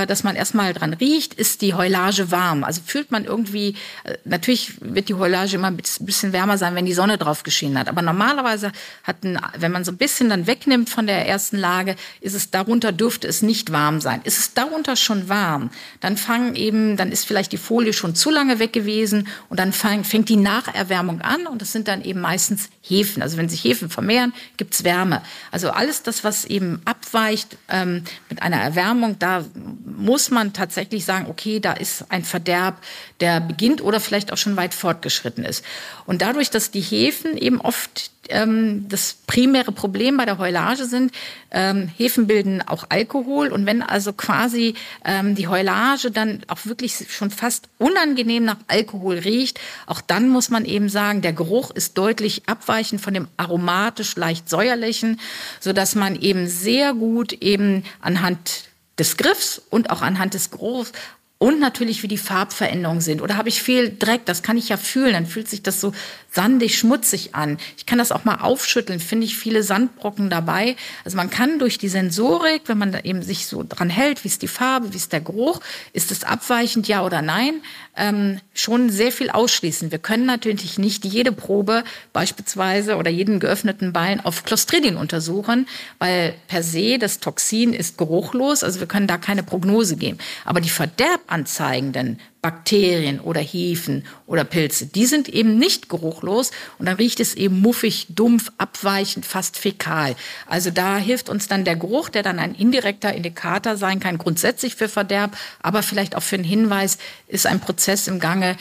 dass 0.06 0.22
man 0.22 0.36
erstmal 0.36 0.72
dran 0.72 0.94
riecht, 0.94 1.34
ist 1.34 1.60
die 1.60 1.74
Heulage 1.74 2.30
warm. 2.30 2.62
Also 2.62 2.82
fühlt 2.86 3.10
man 3.10 3.24
irgendwie, 3.24 3.74
äh, 4.04 4.16
natürlich 4.24 4.74
wird 4.80 5.08
die 5.08 5.14
Heulage 5.14 5.56
immer 5.56 5.68
ein 5.68 5.76
bisschen 5.76 6.32
wärmer 6.32 6.56
sein, 6.56 6.76
wenn 6.76 6.86
die 6.86 6.94
Sonne 6.94 7.18
drauf 7.18 7.42
geschienen 7.42 7.78
hat. 7.78 7.88
Aber 7.88 8.02
normalerweise 8.02 8.70
hat, 9.02 9.24
ein, 9.24 9.40
wenn 9.58 9.72
man 9.72 9.84
so 9.84 9.90
ein 9.90 9.96
bisschen 9.96 10.28
dann 10.28 10.46
wegnimmt 10.46 10.88
von 10.88 11.08
der 11.08 11.26
ersten 11.26 11.56
Lage, 11.56 11.96
ist 12.20 12.34
es 12.34 12.44
es 12.44 12.50
darunter 12.50 12.92
dürfte 12.92 13.26
es 13.26 13.42
nicht 13.42 13.72
warm 13.72 14.00
sein. 14.00 14.20
Ist 14.24 14.38
es 14.38 14.54
darunter 14.54 14.96
schon 14.96 15.28
warm, 15.28 15.70
dann 16.00 16.16
fangen 16.16 16.54
eben, 16.54 16.96
dann 16.96 17.10
ist 17.10 17.26
vielleicht 17.26 17.52
die 17.52 17.56
Folie 17.56 17.92
schon 17.92 18.14
zu 18.14 18.30
lange 18.30 18.58
weg 18.58 18.72
gewesen 18.72 19.28
und 19.48 19.58
dann 19.58 19.72
fang, 19.72 20.04
fängt 20.04 20.28
die 20.28 20.36
Nacherwärmung 20.36 21.20
an 21.22 21.46
und 21.46 21.62
das 21.62 21.72
sind 21.72 21.88
dann 21.88 22.04
eben 22.04 22.20
meistens 22.20 22.68
Hefen. 22.82 23.22
Also 23.22 23.36
wenn 23.36 23.48
sich 23.48 23.64
Hefen 23.64 23.88
vermehren, 23.88 24.32
gibt's 24.56 24.84
Wärme. 24.84 25.22
Also 25.50 25.70
alles 25.70 26.02
das, 26.02 26.22
was 26.24 26.44
eben 26.44 26.82
abweicht 26.84 27.56
ähm, 27.68 28.04
mit 28.28 28.42
einer 28.42 28.60
Erwärmung, 28.60 29.18
da 29.18 29.44
muss 29.84 30.30
man 30.30 30.52
tatsächlich 30.52 31.04
sagen, 31.04 31.26
okay, 31.28 31.60
da 31.60 31.72
ist 31.72 32.10
ein 32.10 32.24
Verderb, 32.24 32.82
der 33.20 33.40
beginnt 33.40 33.82
oder 33.82 34.00
vielleicht 34.00 34.32
auch 34.32 34.36
schon 34.36 34.56
weit 34.56 34.74
fortgeschritten 34.74 35.44
ist. 35.44 35.64
Und 36.06 36.22
dadurch, 36.22 36.50
dass 36.50 36.70
die 36.70 36.80
Hefen 36.80 37.36
eben 37.36 37.60
oft 37.60 38.10
ähm, 38.28 38.86
das 38.88 39.16
primäre 39.26 39.72
Problem 39.72 40.16
bei 40.16 40.24
der 40.24 40.38
Heulage 40.38 40.86
sind. 40.86 41.12
Ähm, 41.50 41.90
Hefen 41.96 42.26
bilden 42.26 42.62
auch 42.62 42.84
Alkohol 42.88 43.48
und 43.48 43.66
wenn 43.66 43.82
also 43.82 44.12
quasi 44.12 44.74
ähm, 45.04 45.34
die 45.34 45.48
Heulage 45.48 46.10
dann 46.10 46.42
auch 46.48 46.64
wirklich 46.64 47.06
schon 47.08 47.30
fast 47.30 47.68
unangenehm 47.78 48.44
nach 48.44 48.58
Alkohol 48.66 49.18
riecht, 49.18 49.60
auch 49.86 50.00
dann 50.00 50.28
muss 50.28 50.50
man 50.50 50.64
eben 50.64 50.88
sagen, 50.88 51.22
der 51.22 51.32
Geruch 51.32 51.70
ist 51.70 51.98
deutlich 51.98 52.42
abweichend 52.48 53.00
von 53.00 53.14
dem 53.14 53.28
aromatisch 53.36 54.16
leicht 54.16 54.48
säuerlichen, 54.48 55.20
so 55.60 55.72
dass 55.72 55.94
man 55.94 56.16
eben 56.16 56.48
sehr 56.48 56.94
gut 56.94 57.32
eben 57.32 57.84
anhand 58.00 58.64
des 58.98 59.16
Griffs 59.16 59.60
und 59.70 59.90
auch 59.90 60.02
anhand 60.02 60.34
des 60.34 60.50
Geruchs 60.50 60.92
und 61.38 61.60
natürlich, 61.60 62.02
wie 62.02 62.08
die 62.08 62.16
Farbveränderungen 62.16 63.00
sind. 63.00 63.20
Oder 63.20 63.36
habe 63.36 63.48
ich 63.48 63.62
viel 63.62 63.94
Dreck? 63.98 64.24
Das 64.24 64.42
kann 64.42 64.56
ich 64.56 64.68
ja 64.68 64.76
fühlen. 64.76 65.12
Dann 65.12 65.26
fühlt 65.26 65.48
sich 65.48 65.62
das 65.62 65.80
so 65.80 65.92
sandig, 66.34 66.76
schmutzig 66.76 67.34
an. 67.34 67.58
Ich 67.76 67.86
kann 67.86 67.98
das 67.98 68.12
auch 68.12 68.24
mal 68.24 68.36
aufschütteln. 68.36 68.98
Finde 68.98 69.26
ich 69.26 69.36
viele 69.36 69.62
Sandbrocken 69.62 70.30
dabei. 70.30 70.76
Also 71.04 71.16
man 71.16 71.30
kann 71.30 71.58
durch 71.58 71.78
die 71.78 71.88
Sensorik, 71.88 72.62
wenn 72.66 72.78
man 72.78 72.92
da 72.92 73.00
eben 73.00 73.22
sich 73.22 73.46
so 73.46 73.64
dran 73.66 73.88
hält, 73.88 74.24
wie 74.24 74.28
ist 74.28 74.42
die 74.42 74.48
Farbe, 74.48 74.92
wie 74.92 74.96
ist 74.96 75.12
der 75.12 75.20
Geruch, 75.20 75.60
ist 75.92 76.10
es 76.10 76.24
abweichend, 76.24 76.88
ja 76.88 77.04
oder 77.04 77.22
nein, 77.22 77.62
ähm, 77.96 78.40
schon 78.52 78.90
sehr 78.90 79.12
viel 79.12 79.30
ausschließen. 79.30 79.92
Wir 79.92 79.98
können 79.98 80.26
natürlich 80.26 80.78
nicht 80.78 81.04
jede 81.04 81.30
Probe 81.30 81.84
beispielsweise 82.12 82.96
oder 82.96 83.10
jeden 83.10 83.38
geöffneten 83.38 83.92
Ballen 83.92 84.20
auf 84.20 84.44
Clostridien 84.44 84.96
untersuchen, 84.96 85.68
weil 85.98 86.34
per 86.48 86.62
se 86.62 86.98
das 86.98 87.20
Toxin 87.20 87.72
ist 87.72 87.96
geruchlos. 87.96 88.64
Also 88.64 88.80
wir 88.80 88.88
können 88.88 89.06
da 89.06 89.18
keine 89.18 89.44
Prognose 89.44 89.96
geben. 89.96 90.18
Aber 90.44 90.60
die 90.60 90.70
verderbanzeigenden 90.70 92.18
Bakterien 92.44 93.20
oder 93.20 93.40
Hefen 93.40 94.04
oder 94.26 94.44
Pilze, 94.44 94.84
die 94.84 95.06
sind 95.06 95.30
eben 95.30 95.56
nicht 95.58 95.88
geruchlos 95.88 96.50
und 96.78 96.84
dann 96.84 96.96
riecht 96.96 97.18
es 97.20 97.34
eben 97.34 97.62
muffig, 97.62 98.08
dumpf, 98.10 98.52
abweichend, 98.58 99.24
fast 99.24 99.56
fäkal. 99.56 100.14
Also 100.46 100.70
da 100.70 100.98
hilft 100.98 101.30
uns 101.30 101.48
dann 101.48 101.64
der 101.64 101.76
Geruch, 101.76 102.10
der 102.10 102.22
dann 102.22 102.38
ein 102.38 102.54
indirekter 102.54 103.14
Indikator 103.14 103.78
sein 103.78 103.98
kann, 103.98 104.18
grundsätzlich 104.18 104.74
für 104.74 104.90
Verderb, 104.90 105.38
aber 105.62 105.82
vielleicht 105.82 106.16
auch 106.16 106.22
für 106.22 106.34
einen 106.34 106.44
Hinweis, 106.44 106.98
ist 107.28 107.46
ein 107.46 107.60
Prozess 107.60 108.08
im 108.08 108.20
Gange, 108.20 108.58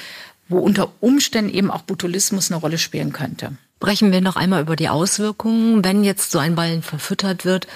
wo 0.48 0.60
unter 0.60 0.94
Umständen 1.02 1.54
eben 1.54 1.70
auch 1.70 1.82
Botulismus 1.82 2.52
eine 2.52 2.62
Rolle 2.62 2.78
spielen 2.78 3.12
könnte. 3.12 3.58
Brechen 3.82 4.14
wir 4.14 4.22
noch 4.22 4.38
einmal 4.38 4.62
über 4.62 4.78
die 4.78 4.88
Auswirkungen, 4.88 5.84
wenn 5.84 6.06
jetzt 6.06 6.32
so 6.32 6.40
ein 6.40 6.56
Ballen 6.56 6.84
verfüttert 6.84 7.44
wird. 7.44 7.68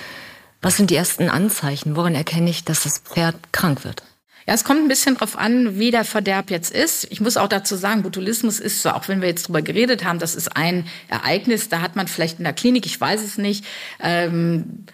Was 0.61 0.77
sind 0.77 0.89
die 0.89 0.95
ersten 0.95 1.27
Anzeichen? 1.27 1.97
Woran 1.97 2.15
erkenne 2.15 2.49
ich, 2.49 2.63
dass 2.63 2.83
das 2.83 2.99
Pferd 2.99 3.35
krank 3.51 3.83
wird? 3.83 4.03
Ja, 4.47 4.53
es 4.53 4.63
kommt 4.63 4.79
ein 4.79 4.87
bisschen 4.87 5.15
drauf 5.15 5.37
an, 5.37 5.77
wie 5.77 5.91
der 5.91 6.05
Verderb 6.05 6.49
jetzt 6.49 6.71
ist. 6.71 7.05
Ich 7.11 7.19
muss 7.19 7.35
auch 7.35 7.49
dazu 7.49 7.75
sagen, 7.75 8.01
Botulismus 8.01 8.61
ist 8.61 8.81
so, 8.81 8.91
auch 8.91 9.09
wenn 9.09 9.19
wir 9.19 9.27
jetzt 9.27 9.49
drüber 9.49 9.61
geredet 9.61 10.05
haben, 10.05 10.19
das 10.19 10.35
ist 10.35 10.55
ein 10.55 10.87
Ereignis, 11.09 11.67
da 11.67 11.81
hat 11.81 11.97
man 11.97 12.07
vielleicht 12.07 12.37
in 12.37 12.45
der 12.45 12.53
Klinik, 12.53 12.85
ich 12.85 12.99
weiß 12.99 13.21
es 13.21 13.37
nicht, 13.37 13.65
ähm, 13.99 14.85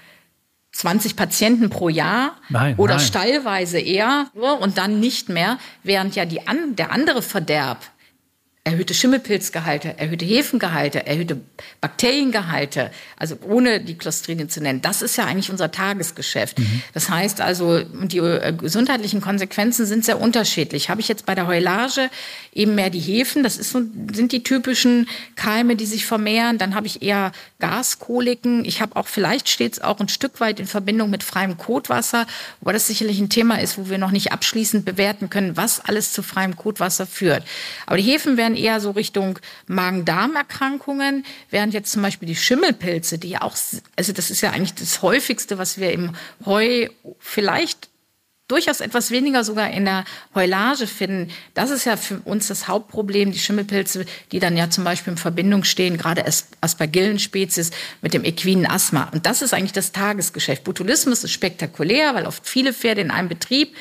20 0.71 1.15
Patienten 1.15 1.69
pro 1.69 1.87
Jahr 1.87 2.35
nein, 2.49 2.75
oder 2.77 2.95
nein. 2.95 3.03
steilweise 3.03 3.79
eher 3.79 4.25
und 4.59 4.79
dann 4.79 4.99
nicht 4.99 5.29
mehr, 5.29 5.59
während 5.83 6.15
ja 6.15 6.25
die 6.25 6.47
an, 6.47 6.75
der 6.75 6.91
andere 6.91 7.21
Verderb 7.21 7.77
erhöhte 8.65 8.93
Schimmelpilzgehalte, 8.93 9.99
erhöhte 9.99 10.23
Hefengehalte, 10.23 11.05
erhöhte 11.05 11.41
Bakteriengehalte, 11.81 12.91
also 13.17 13.37
ohne 13.45 13.81
die 13.81 13.97
Clostridien 13.97 14.49
zu 14.49 14.61
nennen. 14.61 14.81
Das 14.81 15.01
ist 15.01 15.17
ja 15.17 15.25
eigentlich 15.25 15.51
unser 15.51 15.69
Tagesgeschäft. 15.69 16.59
Mhm. 16.59 16.81
Das 16.93 17.09
heißt 17.09 17.41
also, 17.41 17.81
die 17.81 18.19
äh, 18.19 18.53
gesundheitlichen 18.53 19.19
Konsequenzen 19.19 19.85
sind 19.85 20.05
sehr 20.05 20.21
unterschiedlich. 20.21 20.89
Habe 20.89 21.01
ich 21.01 21.09
jetzt 21.09 21.25
bei 21.25 21.35
der 21.35 21.47
Heulage 21.47 22.09
eben 22.53 22.73
mehr 22.73 22.89
die 22.89 23.01
Hefen, 23.01 23.43
das 23.43 23.55
so, 23.55 23.81
sind 24.13 24.31
die 24.31 24.43
typischen 24.43 25.09
Keime, 25.35 25.75
die 25.75 25.85
sich 25.85 26.05
vermehren. 26.05 26.57
Dann 26.57 26.73
habe 26.73 26.87
ich 26.87 27.01
eher 27.01 27.33
Gaskoliken. 27.59 28.63
Ich 28.63 28.81
habe 28.81 28.95
auch, 28.95 29.07
vielleicht 29.07 29.49
steht 29.49 29.73
es 29.73 29.81
auch 29.81 29.99
ein 29.99 30.07
Stück 30.07 30.39
weit 30.39 30.61
in 30.61 30.67
Verbindung 30.67 31.09
mit 31.09 31.23
freiem 31.23 31.57
Kotwasser, 31.57 32.27
wobei 32.61 32.71
das 32.71 32.87
sicherlich 32.87 33.19
ein 33.19 33.29
Thema 33.29 33.59
ist, 33.59 33.77
wo 33.77 33.89
wir 33.89 33.97
noch 33.97 34.11
nicht 34.11 34.31
abschließend 34.31 34.85
bewerten 34.85 35.29
können, 35.29 35.57
was 35.57 35.81
alles 35.81 36.13
zu 36.13 36.23
freiem 36.23 36.55
Kotwasser 36.55 37.05
führt. 37.05 37.43
Aber 37.85 37.97
die 37.97 38.03
Hefen 38.03 38.37
werden 38.37 38.52
eher 38.55 38.79
so 38.79 38.91
Richtung 38.91 39.39
Magen-Darm-Erkrankungen, 39.67 41.25
während 41.49 41.73
jetzt 41.73 41.91
zum 41.91 42.01
Beispiel 42.01 42.27
die 42.27 42.35
Schimmelpilze, 42.35 43.17
die 43.17 43.29
ja 43.29 43.41
auch, 43.41 43.55
also 43.95 44.13
das 44.13 44.31
ist 44.31 44.41
ja 44.41 44.51
eigentlich 44.51 44.75
das 44.75 45.01
häufigste, 45.01 45.57
was 45.57 45.77
wir 45.77 45.91
im 45.91 46.15
Heu 46.45 46.87
vielleicht 47.19 47.89
durchaus 48.47 48.81
etwas 48.81 49.09
weniger 49.09 49.43
sogar 49.43 49.71
in 49.71 49.85
der 49.85 50.03
Heulage 50.35 50.85
finden. 50.85 51.31
Das 51.53 51.71
ist 51.71 51.85
ja 51.85 51.97
für 51.97 52.19
uns 52.25 52.47
das 52.47 52.67
Hauptproblem, 52.67 53.31
die 53.31 53.39
Schimmelpilze, 53.39 54.05
die 54.31 54.39
dann 54.39 54.57
ja 54.57 54.69
zum 54.69 54.83
Beispiel 54.83 55.13
in 55.13 55.17
Verbindung 55.17 55.63
stehen, 55.63 55.97
gerade 55.97 56.25
Aspergillenspezies 56.61 57.71
mit 58.01 58.13
dem 58.13 58.25
equinen 58.25 58.65
Asthma. 58.65 59.09
Und 59.13 59.25
das 59.25 59.41
ist 59.41 59.53
eigentlich 59.53 59.71
das 59.71 59.91
Tagesgeschäft. 59.91 60.65
Botulismus 60.65 61.23
ist 61.23 61.31
spektakulär, 61.31 62.13
weil 62.15 62.27
oft 62.27 62.47
viele 62.47 62.73
Pferde 62.73 63.01
in 63.01 63.11
einem 63.11 63.29
Betrieb 63.29 63.75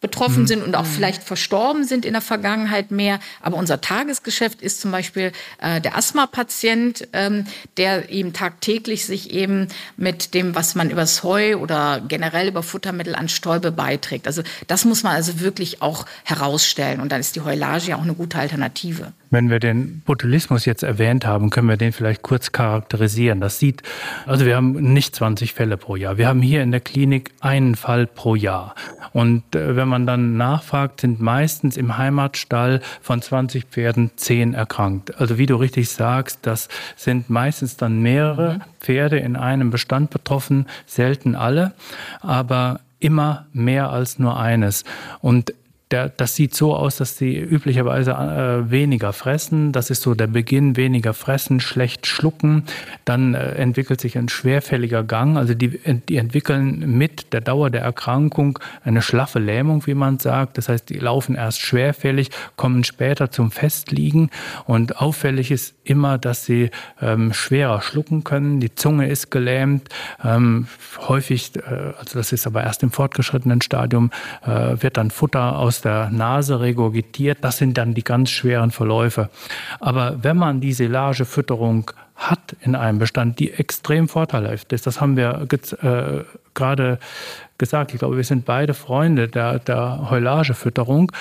betroffen 0.00 0.42
mhm. 0.42 0.46
sind 0.46 0.62
und 0.64 0.74
auch 0.74 0.84
mhm. 0.84 0.90
vielleicht 0.90 1.22
verstorben 1.22 1.84
sind 1.84 2.04
in 2.04 2.12
der 2.12 2.22
Vergangenheit 2.22 2.90
mehr. 2.90 3.20
Aber 3.40 3.56
unser 3.56 3.80
Tagesgeschäft 3.80 4.62
ist 4.62 4.80
zum 4.80 4.90
Beispiel 4.90 5.32
äh, 5.60 5.80
der 5.80 5.96
Asthma-Patient, 5.96 7.08
ähm, 7.12 7.44
der 7.76 8.10
eben 8.10 8.32
tagtäglich 8.32 9.04
sich 9.04 9.30
eben 9.30 9.68
mit 9.96 10.34
dem, 10.34 10.54
was 10.54 10.74
man 10.74 10.90
übers 10.90 11.22
Heu 11.22 11.56
oder 11.56 12.02
generell 12.06 12.48
über 12.48 12.62
Futtermittel 12.62 13.14
an 13.14 13.28
Stäube 13.28 13.72
beiträgt. 13.72 14.26
Also 14.26 14.42
das 14.66 14.84
muss 14.84 15.02
man 15.02 15.14
also 15.14 15.40
wirklich 15.40 15.82
auch 15.82 16.06
herausstellen. 16.24 17.00
Und 17.00 17.12
dann 17.12 17.20
ist 17.20 17.36
die 17.36 17.42
Heulage 17.42 17.88
ja 17.88 17.96
auch 17.96 18.02
eine 18.02 18.14
gute 18.14 18.38
Alternative. 18.38 19.12
Wenn 19.32 19.48
wir 19.48 19.60
den 19.60 20.00
Botulismus 20.00 20.64
jetzt 20.64 20.82
erwähnt 20.82 21.24
haben, 21.24 21.50
können 21.50 21.68
wir 21.68 21.76
den 21.76 21.92
vielleicht 21.92 22.22
kurz 22.22 22.50
charakterisieren. 22.50 23.40
Das 23.40 23.58
sieht, 23.60 23.82
also 24.26 24.44
wir 24.44 24.56
haben 24.56 24.72
nicht 24.92 25.14
20 25.14 25.52
Fälle 25.54 25.76
pro 25.76 25.94
Jahr. 25.94 26.18
Wir 26.18 26.26
haben 26.26 26.42
hier 26.42 26.62
in 26.62 26.72
der 26.72 26.80
Klinik 26.80 27.30
einen 27.40 27.76
Fall 27.76 28.06
pro 28.08 28.34
Jahr. 28.34 28.74
Und 29.12 29.54
äh, 29.54 29.76
wenn 29.76 29.88
man 29.90 30.06
dann 30.06 30.36
nachfragt, 30.36 31.00
sind 31.02 31.20
meistens 31.20 31.76
im 31.76 31.98
Heimatstall 31.98 32.80
von 33.02 33.20
20 33.20 33.66
Pferden 33.66 34.10
10 34.16 34.54
erkrankt. 34.54 35.20
Also 35.20 35.36
wie 35.38 35.46
du 35.46 35.56
richtig 35.56 35.90
sagst, 35.90 36.40
das 36.42 36.68
sind 36.96 37.28
meistens 37.28 37.76
dann 37.76 38.00
mehrere 38.00 38.54
mhm. 38.54 38.62
Pferde 38.80 39.18
in 39.18 39.36
einem 39.36 39.70
Bestand 39.70 40.10
betroffen, 40.10 40.66
selten 40.86 41.34
alle, 41.34 41.72
aber 42.20 42.80
immer 43.00 43.46
mehr 43.52 43.90
als 43.90 44.18
nur 44.18 44.38
eines. 44.38 44.84
Und 45.20 45.54
der, 45.90 46.08
das 46.08 46.36
sieht 46.36 46.54
so 46.54 46.74
aus, 46.76 46.96
dass 46.96 47.16
sie 47.16 47.36
üblicherweise 47.36 48.12
äh, 48.12 48.70
weniger 48.70 49.12
fressen. 49.12 49.72
Das 49.72 49.90
ist 49.90 50.02
so 50.02 50.14
der 50.14 50.28
Beginn, 50.28 50.76
weniger 50.76 51.14
fressen, 51.14 51.58
schlecht 51.58 52.06
schlucken. 52.06 52.64
Dann 53.04 53.34
äh, 53.34 53.54
entwickelt 53.54 54.00
sich 54.00 54.16
ein 54.16 54.28
schwerfälliger 54.28 55.02
Gang. 55.02 55.36
Also 55.36 55.54
die, 55.54 55.80
die 56.08 56.16
entwickeln 56.16 56.96
mit 56.96 57.32
der 57.32 57.40
Dauer 57.40 57.70
der 57.70 57.82
Erkrankung 57.82 58.60
eine 58.84 59.02
schlaffe 59.02 59.40
Lähmung, 59.40 59.84
wie 59.86 59.94
man 59.94 60.20
sagt. 60.20 60.58
Das 60.58 60.68
heißt, 60.68 60.88
die 60.90 60.98
laufen 60.98 61.34
erst 61.34 61.60
schwerfällig, 61.60 62.30
kommen 62.56 62.84
später 62.84 63.32
zum 63.32 63.50
Festliegen. 63.50 64.30
Und 64.66 64.98
auffällig 64.98 65.50
ist 65.50 65.74
immer, 65.82 66.18
dass 66.18 66.44
sie 66.44 66.70
ähm, 67.00 67.32
schwerer 67.32 67.82
schlucken 67.82 68.22
können. 68.22 68.60
Die 68.60 68.76
Zunge 68.76 69.08
ist 69.08 69.32
gelähmt. 69.32 69.88
Ähm, 70.22 70.68
häufig, 71.08 71.56
äh, 71.56 71.94
also 71.98 72.16
das 72.16 72.30
ist 72.30 72.46
aber 72.46 72.62
erst 72.62 72.84
im 72.84 72.92
fortgeschrittenen 72.92 73.60
Stadium, 73.60 74.12
äh, 74.46 74.80
wird 74.80 74.96
dann 74.96 75.10
Futter 75.10 75.58
aus 75.58 75.79
der 75.80 76.10
Nase 76.10 76.60
regurgitiert. 76.60 77.38
Das 77.42 77.58
sind 77.58 77.76
dann 77.78 77.94
die 77.94 78.04
ganz 78.04 78.30
schweren 78.30 78.70
Verläufe. 78.70 79.30
Aber 79.78 80.22
wenn 80.22 80.36
man 80.36 80.60
die 80.60 80.72
Silagefütterung 80.72 81.90
hat 82.16 82.56
in 82.60 82.74
einem 82.74 82.98
Bestand, 82.98 83.38
die 83.38 83.52
extrem 83.52 84.08
vorteilhaft 84.08 84.72
ist, 84.72 84.86
das 84.86 85.00
haben 85.00 85.16
wir 85.16 85.46
äh, 85.50 86.24
gerade 86.54 86.98
gesagt. 87.58 87.92
Ich 87.92 88.00
glaube, 88.00 88.16
wir 88.16 88.24
sind 88.24 88.44
beide 88.44 88.74
Freunde 88.74 89.28
der, 89.28 89.58
der 89.58 90.10
Heulagefütterung. 90.10 91.12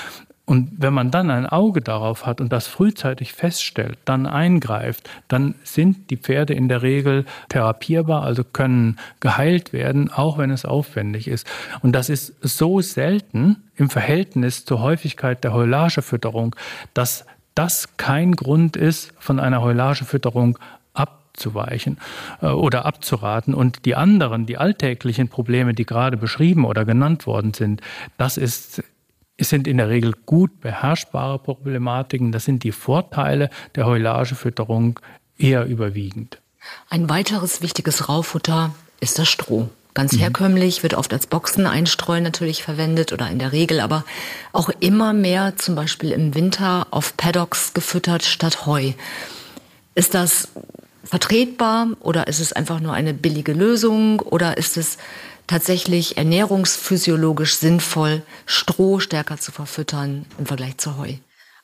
Und 0.49 0.71
wenn 0.79 0.95
man 0.95 1.11
dann 1.11 1.29
ein 1.29 1.45
Auge 1.45 1.79
darauf 1.79 2.25
hat 2.25 2.41
und 2.41 2.51
das 2.51 2.65
frühzeitig 2.65 3.33
feststellt, 3.33 3.99
dann 4.05 4.25
eingreift, 4.25 5.07
dann 5.27 5.53
sind 5.63 6.09
die 6.09 6.17
Pferde 6.17 6.55
in 6.55 6.67
der 6.69 6.81
Regel 6.81 7.25
therapierbar, 7.49 8.23
also 8.23 8.43
können 8.43 8.97
geheilt 9.19 9.73
werden, 9.73 10.11
auch 10.11 10.39
wenn 10.39 10.49
es 10.49 10.65
aufwendig 10.65 11.27
ist. 11.27 11.45
Und 11.83 11.91
das 11.91 12.09
ist 12.09 12.33
so 12.41 12.81
selten 12.81 13.57
im 13.75 13.91
Verhältnis 13.91 14.65
zur 14.65 14.81
Häufigkeit 14.81 15.43
der 15.43 15.53
Heulagefütterung, 15.53 16.55
dass 16.95 17.27
das 17.53 17.97
kein 17.97 18.31
Grund 18.31 18.75
ist, 18.75 19.13
von 19.19 19.39
einer 19.39 19.61
Heulagefütterung 19.61 20.57
ab 20.95 21.17
abzuweichen 21.29 21.99
äh, 22.41 22.47
oder 22.47 22.87
abzuraten. 22.87 23.53
Und 23.53 23.85
die 23.85 23.93
anderen, 23.93 24.47
die 24.47 24.57
alltäglichen 24.57 25.29
Probleme, 25.29 25.75
die 25.75 25.85
gerade 25.85 26.17
beschrieben 26.17 26.65
oder 26.65 26.85
genannt 26.85 27.27
worden 27.27 27.53
sind, 27.53 27.81
das 28.17 28.35
ist 28.35 28.81
es 29.39 29.49
sind 29.49 29.67
in 29.67 29.77
der 29.77 29.89
Regel 29.89 30.13
gut 30.25 30.59
beherrschbare 30.59 31.39
Problematiken. 31.39 32.31
Das 32.31 32.45
sind 32.45 32.63
die 32.63 32.71
Vorteile 32.71 33.49
der 33.75 33.85
Heulagefütterung 33.85 34.99
eher 35.37 35.65
überwiegend. 35.65 36.39
Ein 36.89 37.09
weiteres 37.09 37.61
wichtiges 37.61 38.09
Raufutter 38.09 38.75
ist 38.99 39.17
das 39.17 39.29
Stroh. 39.29 39.69
Ganz 39.93 40.13
mhm. 40.13 40.19
herkömmlich 40.19 40.83
wird 40.83 40.93
oft 40.93 41.13
als 41.13 41.27
Boxeneinstreu 41.27 42.19
natürlich 42.19 42.63
verwendet 42.63 43.13
oder 43.13 43.29
in 43.29 43.39
der 43.39 43.53
Regel, 43.53 43.79
aber 43.79 44.03
auch 44.51 44.69
immer 44.79 45.13
mehr 45.13 45.55
zum 45.55 45.75
Beispiel 45.75 46.11
im 46.11 46.35
Winter 46.35 46.87
auf 46.91 47.15
Paddocks 47.15 47.73
gefüttert 47.73 48.23
statt 48.23 48.65
Heu. 48.65 48.91
Ist 49.95 50.13
das 50.13 50.49
vertretbar 51.03 51.87
oder 52.01 52.27
ist 52.27 52.39
es 52.39 52.53
einfach 52.53 52.79
nur 52.79 52.93
eine 52.93 53.13
billige 53.13 53.53
Lösung 53.53 54.19
oder 54.19 54.57
ist 54.57 54.77
es 54.77 54.97
tatsächlich 55.49 56.15
ernährungsphysiologisch 56.17 57.55
sinnvoll, 57.55 58.21
Stroh 58.45 58.99
stärker 58.99 59.37
zu 59.37 59.51
verfüttern 59.51 60.25
im 60.37 60.45
Vergleich 60.45 60.77
zu 60.77 60.97
Heu? 60.97 61.15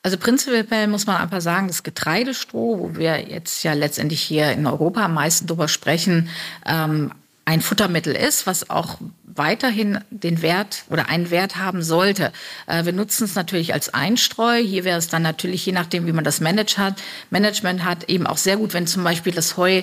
Also 0.02 0.18
prinzipiell 0.18 0.88
muss 0.88 1.06
man 1.06 1.16
einfach 1.16 1.40
sagen, 1.40 1.68
das 1.68 1.84
Getreidestroh, 1.84 2.78
wo 2.80 2.96
wir 2.96 3.28
jetzt 3.28 3.62
ja 3.62 3.74
letztendlich 3.74 4.20
hier 4.20 4.50
in 4.52 4.66
Europa 4.66 5.04
am 5.04 5.14
meisten 5.14 5.46
drüber 5.46 5.68
sprechen, 5.68 6.28
ähm, 6.66 7.12
ein 7.46 7.62
Futtermittel 7.62 8.14
ist, 8.14 8.46
was 8.46 8.68
auch 8.68 8.98
weiterhin 9.24 10.00
den 10.10 10.42
Wert 10.42 10.84
oder 10.90 11.08
einen 11.08 11.30
Wert 11.30 11.56
haben 11.56 11.82
sollte. 11.82 12.32
Äh, 12.66 12.84
wir 12.84 12.92
nutzen 12.92 13.24
es 13.24 13.34
natürlich 13.34 13.72
als 13.72 13.94
Einstreu. 13.94 14.56
Hier 14.56 14.84
wäre 14.84 14.98
es 14.98 15.08
dann 15.08 15.22
natürlich, 15.22 15.64
je 15.64 15.72
nachdem, 15.72 16.06
wie 16.06 16.12
man 16.12 16.24
das 16.24 16.40
Manage 16.40 16.78
hat, 16.78 16.94
Management 17.30 17.84
hat, 17.84 18.08
eben 18.08 18.26
auch 18.26 18.36
sehr 18.36 18.56
gut, 18.56 18.74
wenn 18.74 18.86
zum 18.86 19.04
Beispiel 19.04 19.32
das 19.32 19.56
Heu 19.56 19.82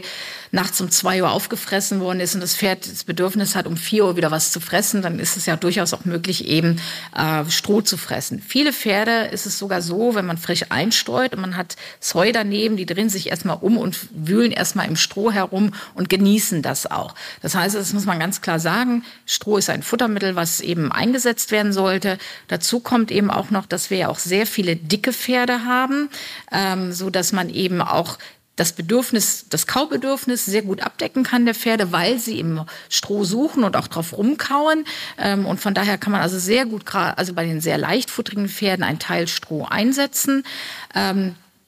nachts 0.53 0.79
um 0.81 0.91
zwei 0.91 1.21
Uhr 1.23 1.31
aufgefressen 1.31 1.99
worden 1.99 2.19
ist 2.19 2.35
und 2.35 2.41
das 2.41 2.55
Pferd 2.55 2.85
das 2.85 3.03
Bedürfnis 3.03 3.55
hat, 3.55 3.65
um 3.65 3.75
vier 3.75 4.05
Uhr 4.05 4.15
wieder 4.17 4.29
was 4.29 4.51
zu 4.51 4.59
fressen, 4.59 5.01
dann 5.01 5.19
ist 5.19 5.35
es 5.35 5.47
ja 5.47 5.55
durchaus 5.55 5.93
auch 5.93 6.05
möglich, 6.05 6.47
eben 6.47 6.79
äh, 7.15 7.49
Stroh 7.49 7.81
zu 7.81 7.97
fressen. 7.97 8.39
Viele 8.39 8.71
Pferde 8.71 9.29
ist 9.31 9.47
es 9.47 9.57
sogar 9.57 9.81
so, 9.81 10.13
wenn 10.13 10.27
man 10.27 10.37
frisch 10.37 10.65
einstreut 10.69 11.33
und 11.33 11.41
man 11.41 11.57
hat 11.57 11.75
das 11.99 12.13
Heu 12.13 12.31
daneben, 12.31 12.77
die 12.77 12.85
drehen 12.85 13.09
sich 13.09 13.31
erstmal 13.31 13.57
um 13.61 13.77
und 13.77 13.97
wühlen 14.11 14.51
erstmal 14.51 14.87
im 14.87 14.95
Stroh 14.95 15.31
herum 15.31 15.71
und 15.95 16.09
genießen 16.09 16.61
das 16.61 16.89
auch. 16.89 17.15
Das 17.41 17.52
heißt, 17.55 17.75
das 17.75 17.93
muss 17.93 18.05
man 18.05 18.19
ganz 18.19 18.41
klar 18.41 18.59
sagen, 18.59 19.03
Stroh 19.25 19.57
ist 19.57 19.69
ein 19.69 19.83
Futtermittel, 19.83 20.35
was 20.35 20.61
eben 20.61 20.91
eingesetzt 20.91 21.51
werden 21.51 21.73
sollte. 21.73 22.17
Dazu 22.47 22.79
kommt 22.79 23.11
eben 23.11 23.29
auch 23.31 23.49
noch, 23.49 23.65
dass 23.65 23.89
wir 23.89 23.97
ja 23.97 24.07
auch 24.09 24.19
sehr 24.19 24.45
viele 24.45 24.75
dicke 24.75 25.13
Pferde 25.13 25.65
haben, 25.65 26.09
ähm, 26.51 26.91
so 26.91 27.09
dass 27.09 27.31
man 27.31 27.49
eben 27.49 27.81
auch 27.81 28.17
das 28.55 28.73
Bedürfnis, 28.73 29.47
das 29.49 29.65
Kaubedürfnis 29.65 30.45
sehr 30.45 30.61
gut 30.61 30.81
abdecken 30.81 31.23
kann 31.23 31.45
der 31.45 31.55
Pferde, 31.55 31.91
weil 31.91 32.19
sie 32.19 32.39
im 32.39 32.61
Stroh 32.87 33.23
suchen 33.23 33.63
und 33.63 33.75
auch 33.75 33.87
drauf 33.87 34.15
rumkauen. 34.15 34.85
Ähm, 35.17 35.45
und 35.45 35.59
von 35.59 35.73
daher 35.73 35.97
kann 35.97 36.11
man 36.11 36.21
also 36.21 36.37
sehr 36.37 36.65
gut, 36.65 36.83
also 36.93 37.33
bei 37.33 37.45
den 37.45 37.61
sehr 37.61 37.77
leichtfutterigen 37.77 38.49
Pferden 38.49 38.83
einen 38.83 38.99
Teil 38.99 39.27
Stroh 39.27 39.65
einsetzen. 39.65 40.43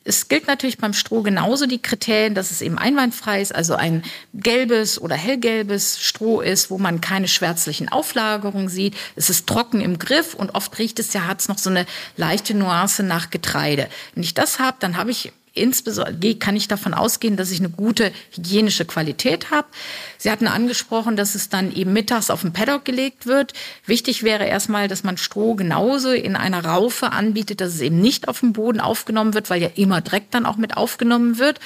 Es 0.07 0.27
gilt 0.27 0.45
natürlich 0.45 0.77
beim 0.77 0.93
Stroh 0.93 1.23
genauso 1.23 1.65
die 1.65 1.81
Kriterien, 1.81 2.35
dass 2.35 2.51
es 2.51 2.61
eben 2.61 2.77
einwandfrei 2.77 3.41
ist, 3.41 3.53
also 3.53 3.73
ein 3.73 4.03
gelbes 4.35 5.01
oder 5.01 5.15
hellgelbes 5.15 5.99
Stroh 5.99 6.41
ist, 6.41 6.69
wo 6.69 6.77
man 6.77 7.01
keine 7.01 7.27
schwärzlichen 7.27 7.89
Auflagerungen 7.89 8.69
sieht. 8.69 8.95
Es 9.15 9.31
ist 9.31 9.47
trocken 9.47 9.81
im 9.81 9.97
Griff 9.97 10.35
und 10.35 10.53
oft 10.53 10.77
riecht 10.77 10.99
es 10.99 11.11
ja, 11.13 11.25
hat 11.25 11.41
es 11.41 11.47
noch 11.47 11.57
so 11.57 11.71
eine 11.71 11.87
leichte 12.17 12.53
Nuance 12.53 13.01
nach 13.01 13.31
Getreide. 13.31 13.89
Wenn 14.13 14.23
ich 14.23 14.35
das 14.35 14.59
habe, 14.59 14.77
dann 14.79 14.95
habe 14.95 15.09
ich 15.09 15.33
insbesondere 15.55 16.35
kann 16.35 16.55
ich 16.55 16.67
davon 16.67 16.93
ausgehen, 16.93 17.37
dass 17.37 17.51
ich 17.51 17.59
eine 17.59 17.69
gute 17.69 18.11
hygienische 18.31 18.85
Qualität 18.85 19.49
habe. 19.51 19.67
Sie 20.17 20.29
hatten 20.29 20.47
angesprochen, 20.47 21.15
dass 21.15 21.33
es 21.33 21.49
dann 21.49 21.73
eben 21.73 21.93
mittags 21.93 22.29
auf 22.29 22.41
den 22.41 22.53
Paddock 22.53 22.85
gelegt 22.85 23.25
wird. 23.25 23.53
Wichtig 23.85 24.23
wäre 24.23 24.45
erstmal, 24.45 24.87
dass 24.87 25.03
man 25.03 25.17
Stroh 25.17 25.55
genauso 25.55 26.11
in 26.11 26.35
einer 26.35 26.63
Raufe 26.63 27.11
anbietet, 27.11 27.61
dass 27.61 27.73
es 27.73 27.81
eben 27.81 27.99
nicht 27.99 28.27
auf 28.27 28.41
dem 28.41 28.53
Boden 28.53 28.79
aufgenommen 28.79 29.33
wird, 29.33 29.49
weil 29.49 29.61
ja 29.61 29.69
immer 29.75 30.01
Dreck 30.01 30.29
dann 30.31 30.45
auch 30.45 30.57
mit 30.57 30.77
aufgenommen 30.77 31.39
wird. 31.39 31.59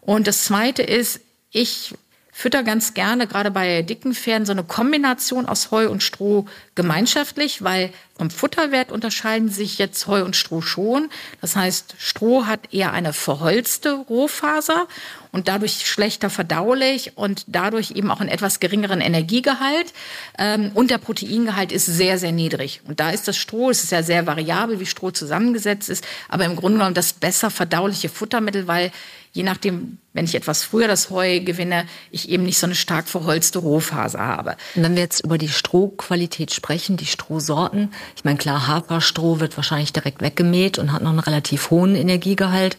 Und 0.00 0.26
das 0.26 0.44
Zweite 0.44 0.82
ist, 0.82 1.20
ich 1.50 1.94
fütter 2.36 2.64
ganz 2.64 2.94
gerne, 2.94 3.28
gerade 3.28 3.52
bei 3.52 3.82
dicken 3.82 4.12
Pferden, 4.12 4.44
so 4.44 4.50
eine 4.50 4.64
Kombination 4.64 5.46
aus 5.46 5.70
Heu 5.70 5.88
und 5.88 6.02
Stroh 6.02 6.46
gemeinschaftlich, 6.74 7.62
weil 7.62 7.92
vom 8.18 8.28
Futterwert 8.28 8.90
unterscheiden 8.90 9.48
sich 9.48 9.78
jetzt 9.78 10.08
Heu 10.08 10.24
und 10.24 10.34
Stroh 10.34 10.60
schon. 10.60 11.10
Das 11.40 11.54
heißt, 11.54 11.94
Stroh 11.96 12.46
hat 12.46 12.74
eher 12.74 12.92
eine 12.92 13.12
verholzte 13.12 13.92
Rohfaser 13.92 14.88
und 15.30 15.46
dadurch 15.46 15.86
schlechter 15.86 16.28
verdaulich 16.28 17.12
und 17.14 17.44
dadurch 17.46 17.92
eben 17.92 18.10
auch 18.10 18.20
einen 18.20 18.30
etwas 18.30 18.58
geringeren 18.58 19.00
Energiegehalt. 19.00 19.92
Ähm, 20.36 20.72
und 20.74 20.90
der 20.90 20.98
Proteingehalt 20.98 21.70
ist 21.70 21.86
sehr, 21.86 22.18
sehr 22.18 22.32
niedrig. 22.32 22.80
Und 22.88 22.98
da 22.98 23.10
ist 23.10 23.28
das 23.28 23.36
Stroh, 23.36 23.70
es 23.70 23.84
ist 23.84 23.92
ja 23.92 24.02
sehr 24.02 24.26
variabel, 24.26 24.80
wie 24.80 24.86
Stroh 24.86 25.12
zusammengesetzt 25.12 25.88
ist, 25.88 26.04
aber 26.28 26.46
im 26.46 26.56
Grunde 26.56 26.78
genommen 26.78 26.94
das 26.94 27.12
besser 27.12 27.50
verdauliche 27.50 28.08
Futtermittel, 28.08 28.66
weil 28.66 28.90
je 29.34 29.42
nachdem, 29.42 29.98
wenn 30.12 30.24
ich 30.24 30.36
etwas 30.36 30.62
früher 30.62 30.86
das 30.86 31.10
Heu 31.10 31.40
gewinne, 31.40 31.86
ich 32.12 32.28
eben 32.28 32.44
nicht 32.44 32.58
so 32.58 32.66
eine 32.66 32.76
stark 32.76 33.08
verholzte 33.08 33.58
Rohfaser 33.58 34.20
habe. 34.20 34.56
Und 34.76 34.84
wenn 34.84 34.94
wir 34.94 35.02
jetzt 35.02 35.24
über 35.24 35.38
die 35.38 35.48
Strohqualität 35.48 36.52
sprechen, 36.52 36.96
die 36.96 37.06
Strohsorten, 37.06 37.92
ich 38.16 38.24
meine, 38.24 38.38
klar, 38.38 38.68
Haferstroh 38.68 39.40
wird 39.40 39.56
wahrscheinlich 39.56 39.92
direkt 39.92 40.22
weggemäht 40.22 40.78
und 40.78 40.92
hat 40.92 41.02
noch 41.02 41.10
einen 41.10 41.18
relativ 41.18 41.70
hohen 41.70 41.96
Energiegehalt. 41.96 42.78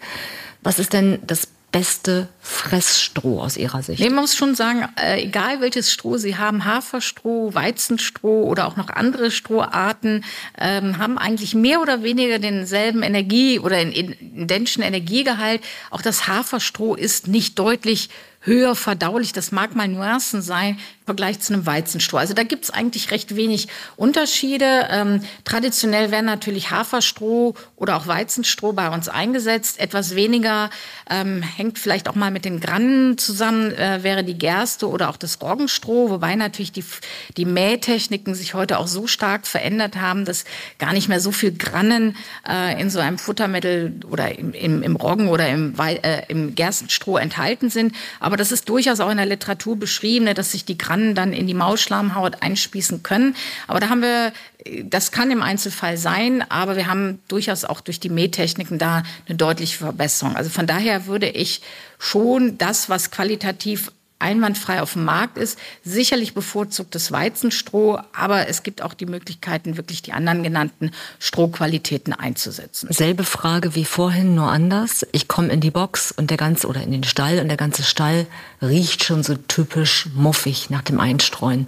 Was 0.64 0.80
ist 0.80 0.94
denn 0.94 1.20
das 1.28 1.50
beste 1.74 2.30
Fressstroh 2.46 3.42
aus 3.42 3.58
Ihrer 3.58 3.82
Sicht? 3.82 4.00
Nee, 4.00 4.10
man 4.10 4.22
muss 4.22 4.36
schon 4.36 4.54
sagen, 4.54 4.88
äh, 5.02 5.24
egal 5.24 5.62
welches 5.62 5.92
Stroh 5.92 6.18
Sie 6.18 6.38
haben, 6.38 6.64
Haferstroh, 6.64 7.56
Weizenstroh 7.56 8.44
oder 8.44 8.68
auch 8.68 8.76
noch 8.76 8.90
andere 8.90 9.32
Stroharten, 9.32 10.24
ähm, 10.60 11.00
haben 11.00 11.18
eigentlich 11.18 11.56
mehr 11.56 11.82
oder 11.82 12.04
weniger 12.04 12.38
denselben 12.38 13.02
Energie- 13.02 13.58
oder 13.58 13.82
identischen 13.82 14.84
Energiegehalt. 14.84 15.62
Auch 15.90 16.04
das 16.04 16.28
Haferstroh 16.28 16.94
ist 16.94 17.28
nicht 17.28 17.58
deutlich 17.58 18.10
höher 18.46 18.76
verdaulich. 18.76 19.34
Das 19.34 19.52
mag 19.52 19.76
mal 19.76 19.88
Nuancen 19.88 20.42
sein 20.42 20.76
im 20.76 21.06
Vergleich 21.06 21.40
zu 21.40 21.54
einem 21.54 21.66
Weizenstroh. 21.66 22.18
Also 22.18 22.34
da 22.34 22.44
gibt 22.44 22.66
es 22.66 22.72
eigentlich 22.72 23.12
recht 23.12 23.36
wenig 23.36 23.68
Unterschiede. 23.96 24.88
Ähm, 24.90 25.22
traditionell 25.44 26.12
werden 26.12 26.26
natürlich 26.26 26.72
Haferstroh 26.72 27.56
oder 27.76 27.98
auch 27.98 28.08
Weizenstroh 28.08 28.74
bei 28.74 28.90
uns 28.90 29.10
eingesetzt. 29.10 29.80
Etwas 29.80 30.16
weniger 30.16 30.70
ähm, 31.10 31.42
hängt 31.42 31.80
vielleicht 31.80 32.08
auch 32.08 32.16
mal 32.16 32.32
mit 32.36 32.44
den 32.44 32.60
Grannen 32.60 33.18
zusammen, 33.18 33.72
äh, 33.72 34.04
wäre 34.04 34.26
die 34.26 34.38
Gerste 34.38 34.90
oder 34.90 35.10
auch 35.10 35.16
das 35.16 35.42
Roggenstroh, 35.42 36.10
wobei 36.10 36.36
natürlich 36.36 36.74
die, 36.74 36.84
die 37.38 37.46
Mähtechniken 37.46 38.36
sich 38.36 38.54
heute 38.54 38.78
auch 38.78 38.88
so 38.88 39.08
stark 39.08 39.48
verändert 39.48 39.96
haben, 39.96 40.26
dass 40.26 40.44
gar 40.78 40.92
nicht 40.92 41.08
mehr 41.08 41.22
so 41.22 41.32
viel 41.32 41.54
Grannen 41.54 42.18
äh, 42.46 42.80
in 42.80 42.90
so 42.90 43.00
einem 43.00 43.18
Futtermittel 43.18 44.02
oder 44.12 44.38
im, 44.38 44.52
im, 44.52 44.84
im 44.84 44.98
Roggen 44.98 45.30
oder 45.30 45.48
im, 45.48 45.76
äh, 45.80 46.24
im 46.28 46.56
Gerstenstroh 46.56 47.16
enthalten 47.16 47.70
sind. 47.70 47.96
Aber 48.20 48.36
das 48.36 48.52
ist 48.52 48.68
durchaus 48.68 49.00
auch 49.00 49.10
in 49.10 49.18
der 49.18 49.26
Literatur 49.26 49.78
beschrieben, 49.78 50.26
ne, 50.26 50.34
dass 50.34 50.52
sich 50.52 50.66
die 50.66 50.78
Grannen 50.78 51.16
dann 51.16 51.32
in 51.32 51.48
die 51.48 51.54
Maulschleimhaut 51.54 52.44
einspießen 52.44 53.02
können. 53.02 53.34
Aber 53.68 53.80
da 53.80 53.88
haben 53.88 54.02
wir, 54.02 54.34
das 54.84 55.12
kann 55.12 55.32
im 55.32 55.44
Einzelfall 55.44 55.98
sein, 55.98 56.44
aber 56.50 56.76
wir 56.76 56.88
haben 56.88 57.20
durchaus 57.28 57.66
auch 57.66 57.82
durch 57.82 58.00
die 58.00 58.10
Mähtechniken 58.10 58.80
da 58.80 59.04
eine 59.28 59.38
deutliche 59.38 59.78
Verbesserung. 59.78 60.36
Also 60.36 60.50
von 60.50 60.66
daher 60.66 61.06
würde 61.06 61.30
ich 61.30 61.62
schon 62.00 62.58
das, 62.58 62.90
was 62.90 63.12
qualitativ 63.12 63.92
einwandfrei 64.18 64.82
auf 64.82 64.94
dem 64.94 65.04
Markt 65.04 65.38
ist. 65.38 65.60
Sicherlich 65.84 66.34
bevorzugt 66.34 66.96
das 66.96 67.12
Weizenstroh, 67.12 68.00
aber 68.14 68.48
es 68.48 68.64
gibt 68.64 68.82
auch 68.82 68.94
die 68.94 69.06
Möglichkeiten, 69.06 69.78
wirklich 69.78 70.02
die 70.02 70.14
anderen 70.14 70.42
genannten 70.42 70.92
Strohqualitäten 71.20 72.14
einzusetzen. 72.14 72.88
Selbe 72.92 73.24
Frage 73.24 73.76
wie 73.76 73.86
vorhin, 73.86 74.34
nur 74.34 74.50
anders. 74.50 75.06
Ich 75.12 75.28
komme 75.28 75.50
in 75.50 75.60
die 75.60 75.72
Box 75.72 76.12
und 76.12 76.32
der 76.32 76.38
ganze 76.38 76.68
oder 76.68 76.82
in 76.82 76.92
den 76.92 77.04
Stall 77.04 77.40
und 77.40 77.50
der 77.50 77.58
ganze 77.58 77.84
Stall 77.84 78.26
riecht 78.62 79.04
schon 79.04 79.22
so 79.22 79.36
typisch 79.36 80.08
muffig 80.16 80.70
nach 80.70 80.82
dem 80.82 81.00
Einstreuen. 81.00 81.68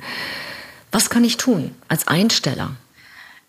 Was 0.91 1.09
kann 1.09 1.25
ich 1.25 1.37
tun 1.37 1.75
als 1.89 2.07
Einsteller? 2.07 2.71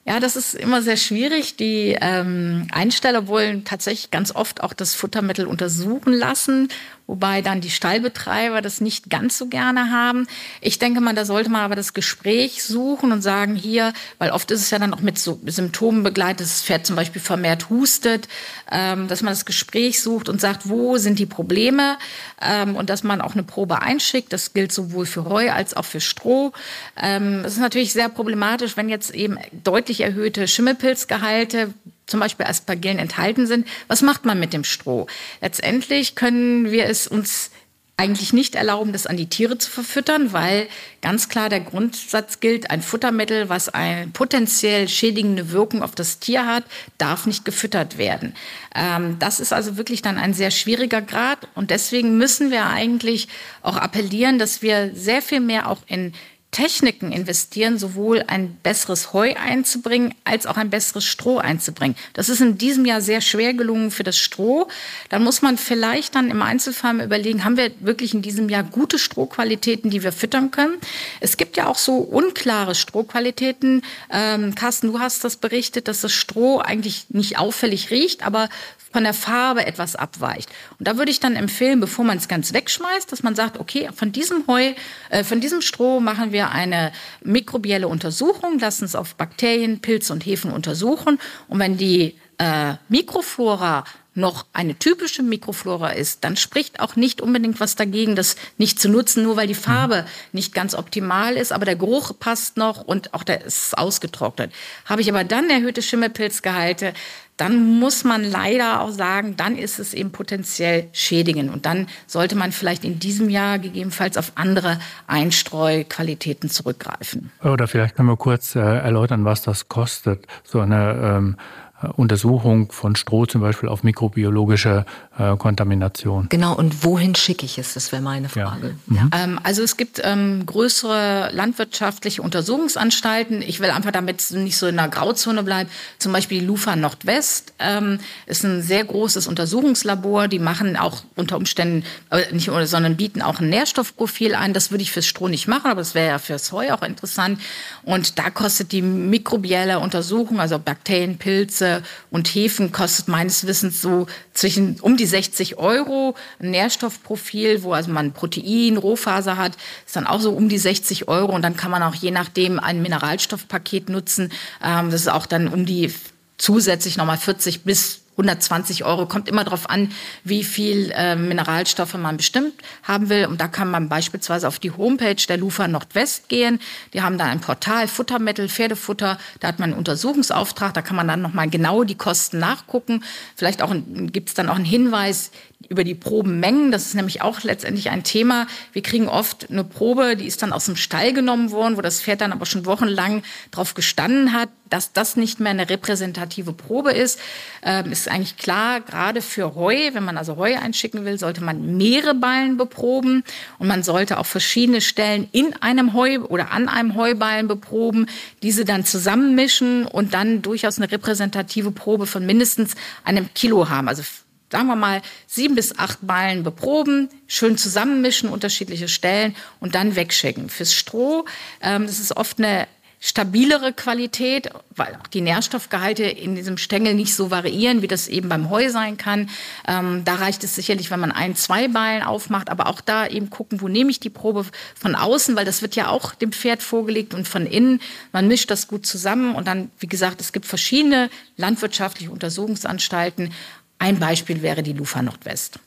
Ja, 0.08 0.20
das 0.20 0.36
ist 0.36 0.54
immer 0.54 0.80
sehr 0.80 0.96
schwierig. 0.96 1.56
Die 1.56 1.94
ähm, 2.00 2.66
Einsteller 2.72 3.26
wollen 3.26 3.66
tatsächlich 3.66 4.10
ganz 4.10 4.34
oft 4.34 4.62
auch 4.62 4.72
das 4.72 4.94
Futtermittel 4.94 5.46
untersuchen 5.46 6.14
lassen 6.14 6.68
wobei 7.08 7.40
dann 7.40 7.62
die 7.62 7.70
Stallbetreiber 7.70 8.60
das 8.60 8.80
nicht 8.80 9.10
ganz 9.10 9.38
so 9.38 9.46
gerne 9.46 9.90
haben. 9.90 10.28
Ich 10.60 10.78
denke 10.78 11.00
mal, 11.00 11.14
da 11.14 11.24
sollte 11.24 11.50
man 11.50 11.62
aber 11.62 11.74
das 11.74 11.94
Gespräch 11.94 12.62
suchen 12.62 13.10
und 13.10 13.22
sagen, 13.22 13.56
hier, 13.56 13.94
weil 14.18 14.30
oft 14.30 14.50
ist 14.50 14.60
es 14.60 14.70
ja 14.70 14.78
dann 14.78 14.92
auch 14.92 15.00
mit 15.00 15.18
so 15.18 15.40
Symptomen 15.46 16.02
begleitet, 16.02 16.42
das 16.42 16.62
Pferd 16.62 16.86
zum 16.86 16.96
Beispiel 16.96 17.22
vermehrt 17.22 17.70
hustet, 17.70 18.28
ähm, 18.70 19.08
dass 19.08 19.22
man 19.22 19.32
das 19.32 19.46
Gespräch 19.46 20.02
sucht 20.02 20.28
und 20.28 20.40
sagt, 20.40 20.68
wo 20.68 20.98
sind 20.98 21.18
die 21.18 21.26
Probleme 21.26 21.96
ähm, 22.42 22.76
und 22.76 22.90
dass 22.90 23.02
man 23.02 23.22
auch 23.22 23.32
eine 23.32 23.42
Probe 23.42 23.80
einschickt. 23.80 24.32
Das 24.34 24.52
gilt 24.52 24.72
sowohl 24.72 25.06
für 25.06 25.24
Heu 25.24 25.50
als 25.50 25.74
auch 25.74 25.86
für 25.86 26.00
Stroh. 26.00 26.52
Ähm, 26.94 27.42
es 27.44 27.54
ist 27.54 27.60
natürlich 27.60 27.94
sehr 27.94 28.10
problematisch, 28.10 28.76
wenn 28.76 28.90
jetzt 28.90 29.14
eben 29.14 29.38
deutlich 29.64 30.02
erhöhte 30.02 30.46
Schimmelpilzgehalte 30.46 31.72
zum 32.08 32.18
Beispiel 32.18 32.46
Aspergillen 32.46 32.98
enthalten 32.98 33.46
sind. 33.46 33.68
Was 33.86 34.02
macht 34.02 34.24
man 34.24 34.40
mit 34.40 34.52
dem 34.52 34.64
Stroh? 34.64 35.06
Letztendlich 35.40 36.16
können 36.16 36.72
wir 36.72 36.86
es 36.86 37.06
uns 37.06 37.50
eigentlich 37.98 38.32
nicht 38.32 38.54
erlauben, 38.54 38.92
das 38.92 39.08
an 39.08 39.16
die 39.16 39.28
Tiere 39.28 39.58
zu 39.58 39.68
verfüttern, 39.68 40.32
weil 40.32 40.68
ganz 41.02 41.28
klar 41.28 41.48
der 41.48 41.58
Grundsatz 41.58 42.38
gilt, 42.38 42.70
ein 42.70 42.80
Futtermittel, 42.80 43.48
was 43.48 43.68
eine 43.68 44.06
potenziell 44.06 44.88
schädigende 44.88 45.50
Wirkung 45.50 45.82
auf 45.82 45.96
das 45.96 46.20
Tier 46.20 46.46
hat, 46.46 46.62
darf 46.96 47.26
nicht 47.26 47.44
gefüttert 47.44 47.98
werden. 47.98 48.34
Ähm, 48.72 49.16
das 49.18 49.40
ist 49.40 49.52
also 49.52 49.76
wirklich 49.76 50.00
dann 50.00 50.16
ein 50.16 50.32
sehr 50.32 50.52
schwieriger 50.52 51.02
Grad 51.02 51.48
und 51.56 51.70
deswegen 51.70 52.16
müssen 52.18 52.52
wir 52.52 52.66
eigentlich 52.66 53.26
auch 53.62 53.76
appellieren, 53.76 54.38
dass 54.38 54.62
wir 54.62 54.92
sehr 54.94 55.20
viel 55.20 55.40
mehr 55.40 55.68
auch 55.68 55.80
in 55.88 56.12
Techniken 56.50 57.12
investieren, 57.12 57.78
sowohl 57.78 58.24
ein 58.26 58.56
besseres 58.62 59.12
Heu 59.12 59.34
einzubringen, 59.36 60.14
als 60.24 60.46
auch 60.46 60.56
ein 60.56 60.70
besseres 60.70 61.04
Stroh 61.04 61.38
einzubringen. 61.38 61.94
Das 62.14 62.30
ist 62.30 62.40
in 62.40 62.56
diesem 62.56 62.86
Jahr 62.86 63.02
sehr 63.02 63.20
schwer 63.20 63.52
gelungen 63.52 63.90
für 63.90 64.02
das 64.02 64.18
Stroh. 64.18 64.66
Dann 65.10 65.22
muss 65.22 65.42
man 65.42 65.58
vielleicht 65.58 66.14
dann 66.14 66.30
im 66.30 66.40
Einzelfall 66.40 67.02
überlegen, 67.02 67.44
haben 67.44 67.58
wir 67.58 67.70
wirklich 67.80 68.14
in 68.14 68.22
diesem 68.22 68.48
Jahr 68.48 68.62
gute 68.62 68.98
Strohqualitäten, 68.98 69.90
die 69.90 70.02
wir 70.02 70.10
füttern 70.10 70.50
können? 70.50 70.78
Es 71.20 71.36
gibt 71.36 71.58
ja 71.58 71.66
auch 71.66 71.78
so 71.78 71.98
unklare 71.98 72.74
Strohqualitäten. 72.74 73.82
Ähm, 74.10 74.54
Carsten, 74.54 74.86
du 74.88 75.00
hast 75.00 75.24
das 75.24 75.36
berichtet, 75.36 75.86
dass 75.86 76.00
das 76.00 76.12
Stroh 76.12 76.60
eigentlich 76.60 77.06
nicht 77.10 77.38
auffällig 77.38 77.90
riecht, 77.90 78.24
aber 78.24 78.48
von 78.92 79.04
der 79.04 79.14
Farbe 79.14 79.66
etwas 79.66 79.96
abweicht. 79.96 80.50
Und 80.78 80.88
da 80.88 80.96
würde 80.96 81.10
ich 81.10 81.20
dann 81.20 81.36
empfehlen, 81.36 81.80
bevor 81.80 82.04
man 82.04 82.18
es 82.18 82.28
ganz 82.28 82.52
wegschmeißt, 82.52 83.10
dass 83.10 83.22
man 83.22 83.34
sagt, 83.34 83.58
okay, 83.58 83.88
von 83.94 84.12
diesem 84.12 84.46
Heu, 84.46 84.74
äh, 85.10 85.24
von 85.24 85.40
diesem 85.40 85.60
Stroh 85.60 86.00
machen 86.00 86.32
wir 86.32 86.50
eine 86.50 86.92
mikrobielle 87.22 87.88
Untersuchung, 87.88 88.58
lassen 88.58 88.84
es 88.84 88.94
auf 88.94 89.14
Bakterien, 89.14 89.80
Pilze 89.80 90.12
und 90.12 90.24
Hefen 90.24 90.50
untersuchen. 90.52 91.18
Und 91.48 91.58
wenn 91.58 91.76
die 91.76 92.18
äh, 92.38 92.74
Mikroflora 92.88 93.84
noch 94.18 94.46
eine 94.52 94.76
typische 94.78 95.22
Mikroflora 95.22 95.90
ist, 95.90 96.24
dann 96.24 96.36
spricht 96.36 96.80
auch 96.80 96.96
nicht 96.96 97.20
unbedingt 97.20 97.60
was 97.60 97.76
dagegen, 97.76 98.16
das 98.16 98.36
nicht 98.58 98.80
zu 98.80 98.88
nutzen, 98.88 99.22
nur 99.22 99.36
weil 99.36 99.46
die 99.46 99.54
Farbe 99.54 100.02
mhm. 100.02 100.08
nicht 100.32 100.54
ganz 100.54 100.74
optimal 100.74 101.36
ist, 101.36 101.52
aber 101.52 101.64
der 101.64 101.76
Geruch 101.76 102.12
passt 102.18 102.56
noch 102.56 102.82
und 102.82 103.14
auch 103.14 103.22
der 103.22 103.44
ist 103.44 103.78
ausgetrocknet. 103.78 104.52
Habe 104.84 105.00
ich 105.00 105.08
aber 105.08 105.24
dann 105.24 105.48
erhöhte 105.48 105.82
Schimmelpilzgehalte, 105.82 106.92
dann 107.38 107.78
muss 107.78 108.04
man 108.04 108.24
leider 108.24 108.80
auch 108.80 108.90
sagen, 108.90 109.36
dann 109.36 109.56
ist 109.56 109.78
es 109.78 109.94
eben 109.94 110.10
potenziell 110.10 110.88
schädigend. 110.92 111.50
Und 111.50 111.64
dann 111.66 111.86
sollte 112.06 112.36
man 112.36 112.52
vielleicht 112.52 112.84
in 112.84 112.98
diesem 112.98 113.30
Jahr 113.30 113.58
gegebenenfalls 113.58 114.16
auf 114.16 114.32
andere 114.34 114.78
Einstreuqualitäten 115.06 116.50
zurückgreifen. 116.50 117.30
Oder 117.42 117.68
vielleicht 117.68 117.96
können 117.96 118.08
wir 118.08 118.16
kurz 118.16 118.56
äh, 118.56 118.60
erläutern, 118.60 119.24
was 119.24 119.42
das 119.42 119.68
kostet, 119.68 120.26
so 120.42 120.60
eine 120.60 120.94
ähm, 121.00 121.36
äh, 121.38 121.67
Untersuchung 121.94 122.72
von 122.72 122.96
Stroh 122.96 123.26
zum 123.26 123.40
Beispiel 123.40 123.68
auf 123.68 123.84
mikrobiologische 123.84 124.84
äh, 125.16 125.36
Kontamination. 125.36 126.26
Genau, 126.28 126.56
und 126.56 126.84
wohin 126.84 127.14
schicke 127.14 127.46
ich 127.46 127.56
es? 127.56 127.74
Das 127.74 127.92
wäre 127.92 128.02
meine 128.02 128.28
Frage. 128.28 128.74
Ja. 128.90 129.04
Mhm. 129.04 129.10
Ähm, 129.12 129.40
also 129.44 129.62
es 129.62 129.76
gibt 129.76 130.00
ähm, 130.02 130.44
größere 130.44 131.30
landwirtschaftliche 131.32 132.20
Untersuchungsanstalten. 132.22 133.42
Ich 133.42 133.60
will 133.60 133.70
einfach 133.70 133.92
damit 133.92 134.28
nicht 134.32 134.56
so 134.56 134.66
in 134.66 134.74
der 134.74 134.88
Grauzone 134.88 135.44
bleiben. 135.44 135.70
Zum 135.98 136.12
Beispiel 136.12 136.40
die 136.40 136.46
Lufa 136.46 136.74
Nordwest 136.74 137.52
ähm, 137.60 138.00
ist 138.26 138.44
ein 138.44 138.60
sehr 138.60 138.84
großes 138.84 139.28
Untersuchungslabor. 139.28 140.26
Die 140.26 140.40
machen 140.40 140.76
auch 140.76 141.02
unter 141.14 141.36
Umständen, 141.36 141.84
äh, 142.10 142.32
nicht 142.32 142.50
sondern 142.64 142.96
bieten 142.96 143.22
auch 143.22 143.38
ein 143.38 143.50
Nährstoffprofil 143.50 144.34
ein. 144.34 144.52
Das 144.52 144.72
würde 144.72 144.82
ich 144.82 144.90
fürs 144.90 145.06
Stroh 145.06 145.28
nicht 145.28 145.46
machen, 145.46 145.70
aber 145.70 145.80
das 145.80 145.94
wäre 145.94 146.08
ja 146.08 146.18
fürs 146.18 146.50
Heu 146.50 146.72
auch 146.72 146.82
interessant. 146.82 147.38
Und 147.84 148.18
da 148.18 148.30
kostet 148.30 148.72
die 148.72 148.82
mikrobielle 148.82 149.78
Untersuchung, 149.78 150.40
also 150.40 150.58
Bakterien, 150.58 151.18
Pilze 151.18 151.67
und 152.10 152.28
Hefen, 152.28 152.72
kostet 152.72 153.08
meines 153.08 153.46
Wissens 153.46 153.80
so 153.80 154.06
zwischen 154.32 154.78
um 154.80 154.96
die 154.96 155.06
60 155.06 155.58
Euro. 155.58 156.14
Ein 156.40 156.50
Nährstoffprofil, 156.50 157.62
wo 157.62 157.72
also 157.72 157.90
man 157.90 158.12
Protein, 158.12 158.76
Rohfaser 158.76 159.36
hat, 159.36 159.52
ist 159.86 159.96
dann 159.96 160.06
auch 160.06 160.20
so 160.20 160.32
um 160.32 160.48
die 160.48 160.58
60 160.58 161.08
Euro. 161.08 161.34
Und 161.34 161.42
dann 161.42 161.56
kann 161.56 161.70
man 161.70 161.82
auch 161.82 161.94
je 161.94 162.10
nachdem 162.10 162.58
ein 162.58 162.82
Mineralstoffpaket 162.82 163.88
nutzen. 163.88 164.32
Ähm, 164.62 164.90
das 164.90 165.02
ist 165.02 165.08
auch 165.08 165.26
dann 165.26 165.48
um 165.48 165.66
die 165.66 165.92
zusätzlich 166.38 166.96
nochmal 166.96 167.18
40 167.18 167.64
bis 167.64 168.02
120 168.18 168.84
Euro. 168.84 169.06
Kommt 169.06 169.28
immer 169.28 169.44
darauf 169.44 169.70
an, 169.70 169.92
wie 170.24 170.44
viel 170.44 170.90
äh, 170.94 171.16
Mineralstoffe 171.16 171.94
man 171.94 172.16
bestimmt 172.16 172.52
haben 172.82 173.08
will. 173.08 173.26
Und 173.26 173.40
da 173.40 173.48
kann 173.48 173.70
man 173.70 173.88
beispielsweise 173.88 174.48
auf 174.48 174.58
die 174.58 174.72
Homepage 174.72 175.14
der 175.28 175.38
Lufa 175.38 175.68
Nordwest 175.68 176.28
gehen. 176.28 176.60
Die 176.92 177.02
haben 177.02 177.16
da 177.16 177.26
ein 177.26 177.40
Portal 177.40 177.88
Futtermittel, 177.88 178.48
Pferdefutter. 178.48 179.18
Da 179.40 179.48
hat 179.48 179.60
man 179.60 179.70
einen 179.70 179.78
Untersuchungsauftrag. 179.78 180.74
Da 180.74 180.82
kann 180.82 180.96
man 180.96 181.08
dann 181.08 181.22
nochmal 181.22 181.48
genau 181.48 181.84
die 181.84 181.94
Kosten 181.94 182.38
nachgucken. 182.38 183.04
Vielleicht 183.36 183.62
auch 183.62 183.74
gibt 183.88 184.30
es 184.30 184.34
dann 184.34 184.48
auch 184.48 184.56
einen 184.56 184.64
Hinweis, 184.64 185.30
über 185.68 185.82
die 185.82 185.96
Probenmengen. 185.96 186.70
Das 186.70 186.86
ist 186.86 186.94
nämlich 186.94 187.20
auch 187.20 187.42
letztendlich 187.42 187.90
ein 187.90 188.04
Thema. 188.04 188.46
Wir 188.72 188.82
kriegen 188.82 189.08
oft 189.08 189.50
eine 189.50 189.64
Probe, 189.64 190.16
die 190.16 190.26
ist 190.26 190.40
dann 190.42 190.52
aus 190.52 190.66
dem 190.66 190.76
Stall 190.76 191.12
genommen 191.12 191.50
worden, 191.50 191.76
wo 191.76 191.80
das 191.80 192.00
Pferd 192.00 192.20
dann 192.20 192.32
aber 192.32 192.46
schon 192.46 192.64
wochenlang 192.64 193.22
drauf 193.50 193.74
gestanden 193.74 194.32
hat, 194.32 194.50
dass 194.70 194.92
das 194.92 195.16
nicht 195.16 195.40
mehr 195.40 195.50
eine 195.50 195.68
repräsentative 195.68 196.52
Probe 196.52 196.92
ist. 196.92 197.18
Ähm, 197.62 197.90
ist 197.90 198.08
eigentlich 198.08 198.36
klar, 198.36 198.80
gerade 198.80 199.20
für 199.20 199.56
Heu, 199.56 199.76
wenn 199.92 200.04
man 200.04 200.16
also 200.16 200.36
Heu 200.36 200.56
einschicken 200.56 201.04
will, 201.04 201.18
sollte 201.18 201.42
man 201.42 201.76
mehrere 201.76 202.14
Ballen 202.14 202.56
beproben 202.56 203.24
und 203.58 203.66
man 203.66 203.82
sollte 203.82 204.18
auch 204.18 204.26
verschiedene 204.26 204.80
Stellen 204.80 205.28
in 205.32 205.54
einem 205.60 205.92
Heu 205.92 206.20
oder 206.20 206.52
an 206.52 206.68
einem 206.68 206.94
Heuballen 206.94 207.48
beproben, 207.48 208.06
diese 208.44 208.64
dann 208.64 208.84
zusammenmischen 208.84 209.86
und 209.86 210.14
dann 210.14 210.40
durchaus 210.40 210.78
eine 210.78 210.90
repräsentative 210.90 211.72
Probe 211.72 212.06
von 212.06 212.24
mindestens 212.24 212.74
einem 213.04 213.28
Kilo 213.34 213.68
haben. 213.68 213.88
Also 213.88 214.04
sagen 214.50 214.66
wir 214.66 214.76
mal, 214.76 215.02
sieben 215.26 215.54
bis 215.54 215.78
acht 215.78 216.02
Meilen 216.02 216.42
beproben, 216.42 217.08
schön 217.26 217.58
zusammenmischen, 217.58 218.28
unterschiedliche 218.28 218.88
Stellen 218.88 219.36
und 219.60 219.74
dann 219.74 219.96
wegschicken. 219.96 220.48
Fürs 220.48 220.74
Stroh, 220.74 221.24
ähm, 221.60 221.86
das 221.86 221.98
ist 221.98 222.16
oft 222.16 222.38
eine 222.38 222.66
stabilere 223.00 223.72
Qualität, 223.72 224.50
weil 224.74 224.96
auch 225.00 225.06
die 225.06 225.20
Nährstoffgehalte 225.20 226.02
in 226.04 226.34
diesem 226.34 226.58
Stängel 226.58 226.94
nicht 226.94 227.14
so 227.14 227.30
variieren, 227.30 227.80
wie 227.80 227.86
das 227.86 228.08
eben 228.08 228.28
beim 228.28 228.50
Heu 228.50 228.70
sein 228.70 228.96
kann. 228.96 229.30
Ähm, 229.68 230.02
da 230.04 230.16
reicht 230.16 230.42
es 230.42 230.56
sicherlich, 230.56 230.90
wenn 230.90 230.98
man 230.98 231.12
ein, 231.12 231.36
zwei 231.36 231.68
Ballen 231.68 232.02
aufmacht, 232.02 232.50
aber 232.50 232.66
auch 232.66 232.80
da 232.80 233.06
eben 233.06 233.30
gucken, 233.30 233.60
wo 233.60 233.68
nehme 233.68 233.90
ich 233.90 234.00
die 234.00 234.10
Probe 234.10 234.46
von 234.74 234.96
außen, 234.96 235.36
weil 235.36 235.44
das 235.44 235.62
wird 235.62 235.76
ja 235.76 235.88
auch 235.88 236.14
dem 236.14 236.32
Pferd 236.32 236.62
vorgelegt 236.62 237.14
und 237.14 237.28
von 237.28 237.46
innen. 237.46 237.80
Man 238.12 238.26
mischt 238.26 238.50
das 238.50 238.66
gut 238.66 238.84
zusammen 238.84 239.36
und 239.36 239.46
dann, 239.46 239.70
wie 239.78 239.86
gesagt, 239.86 240.20
es 240.20 240.32
gibt 240.32 240.46
verschiedene 240.46 241.08
landwirtschaftliche 241.36 242.10
Untersuchungsanstalten, 242.10 243.32
ein 243.78 243.98
Beispiel 243.98 244.42
wäre 244.42 244.62
die 244.62 244.72
Lufa 244.72 245.02
Nordwest. 245.02 245.60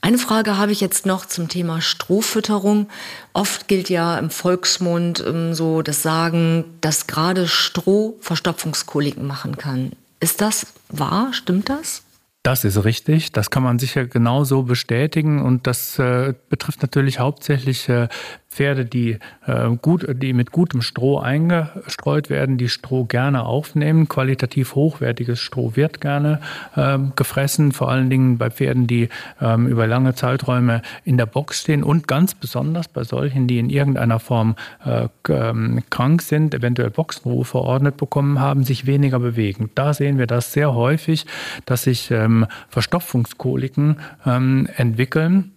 Eine 0.00 0.18
Frage 0.18 0.56
habe 0.56 0.72
ich 0.72 0.80
jetzt 0.80 1.06
noch 1.06 1.26
zum 1.26 1.48
Thema 1.48 1.80
Strohfütterung. 1.80 2.88
Oft 3.32 3.66
gilt 3.66 3.88
ja 3.88 4.18
im 4.18 4.30
Volksmund 4.30 5.24
ähm, 5.26 5.54
so 5.54 5.82
das 5.82 6.02
Sagen, 6.02 6.64
dass 6.80 7.06
gerade 7.06 7.48
Stroh 7.48 8.16
Verstopfungskoliken 8.20 9.26
machen 9.26 9.56
kann. 9.56 9.92
Ist 10.20 10.40
das 10.40 10.66
wahr? 10.88 11.32
Stimmt 11.32 11.68
das? 11.68 12.02
Das 12.42 12.62
ist 12.62 12.84
richtig. 12.84 13.32
Das 13.32 13.50
kann 13.50 13.64
man 13.64 13.80
sicher 13.80 14.06
genauso 14.06 14.62
bestätigen. 14.62 15.42
Und 15.42 15.66
das 15.66 15.98
äh, 15.98 16.34
betrifft 16.48 16.82
natürlich 16.82 17.18
hauptsächlich 17.18 17.88
äh, 17.88 18.08
Pferde, 18.56 18.86
die, 18.86 19.18
äh, 19.46 19.68
gut, 19.82 20.06
die 20.22 20.32
mit 20.32 20.50
gutem 20.50 20.80
Stroh 20.80 21.18
eingestreut 21.18 22.30
werden, 22.30 22.56
die 22.56 22.70
Stroh 22.70 23.04
gerne 23.04 23.44
aufnehmen. 23.44 24.08
Qualitativ 24.08 24.74
hochwertiges 24.74 25.40
Stroh 25.40 25.76
wird 25.76 26.00
gerne 26.00 26.40
äh, 26.74 26.98
gefressen, 27.16 27.72
vor 27.72 27.90
allen 27.90 28.08
Dingen 28.08 28.38
bei 28.38 28.50
Pferden, 28.50 28.86
die 28.86 29.10
ähm, 29.42 29.66
über 29.66 29.86
lange 29.86 30.14
Zeiträume 30.14 30.80
in 31.04 31.18
der 31.18 31.26
Box 31.26 31.60
stehen 31.60 31.82
und 31.82 32.08
ganz 32.08 32.34
besonders 32.34 32.88
bei 32.88 33.04
solchen, 33.04 33.46
die 33.46 33.58
in 33.58 33.68
irgendeiner 33.68 34.20
Form 34.20 34.56
äh, 34.86 35.08
ähm, 35.28 35.82
krank 35.90 36.22
sind, 36.22 36.54
eventuell 36.54 36.90
Boxenruhe 36.90 37.44
verordnet 37.44 37.98
bekommen 37.98 38.40
haben, 38.40 38.64
sich 38.64 38.86
weniger 38.86 39.18
bewegen. 39.18 39.70
Da 39.74 39.92
sehen 39.92 40.18
wir 40.18 40.26
das 40.26 40.54
sehr 40.54 40.74
häufig, 40.74 41.26
dass 41.66 41.82
sich 41.82 42.10
ähm, 42.10 42.46
Verstopfungskoliken 42.70 43.98
ähm, 44.24 44.66
entwickeln 44.76 45.52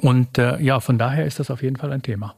und 0.00 0.38
äh, 0.38 0.60
ja, 0.60 0.80
von 0.80 0.98
daher 0.98 1.26
ist 1.26 1.38
das 1.38 1.50
auf 1.50 1.62
jeden 1.62 1.76
Fall 1.76 1.92
ein 1.92 2.02
Thema. 2.02 2.34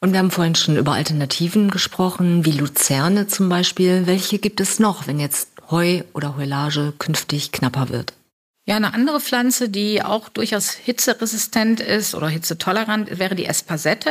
Und 0.00 0.12
wir 0.12 0.18
haben 0.18 0.32
vorhin 0.32 0.56
schon 0.56 0.76
über 0.76 0.92
Alternativen 0.92 1.70
gesprochen, 1.70 2.44
wie 2.44 2.50
Luzerne 2.50 3.28
zum 3.28 3.48
Beispiel. 3.48 4.06
Welche 4.06 4.38
gibt 4.38 4.60
es 4.60 4.80
noch, 4.80 5.06
wenn 5.06 5.20
jetzt 5.20 5.48
Heu 5.70 6.02
oder 6.12 6.36
Heulage 6.36 6.92
künftig 6.98 7.52
knapper 7.52 7.88
wird? 7.88 8.12
Ja, 8.64 8.76
eine 8.76 8.94
andere 8.94 9.20
Pflanze, 9.20 9.68
die 9.68 10.04
auch 10.04 10.28
durchaus 10.28 10.70
hitzeresistent 10.70 11.80
ist 11.80 12.14
oder 12.14 12.28
hitzetolerant, 12.28 13.18
wäre 13.18 13.34
die 13.34 13.46
Espasette. 13.46 14.10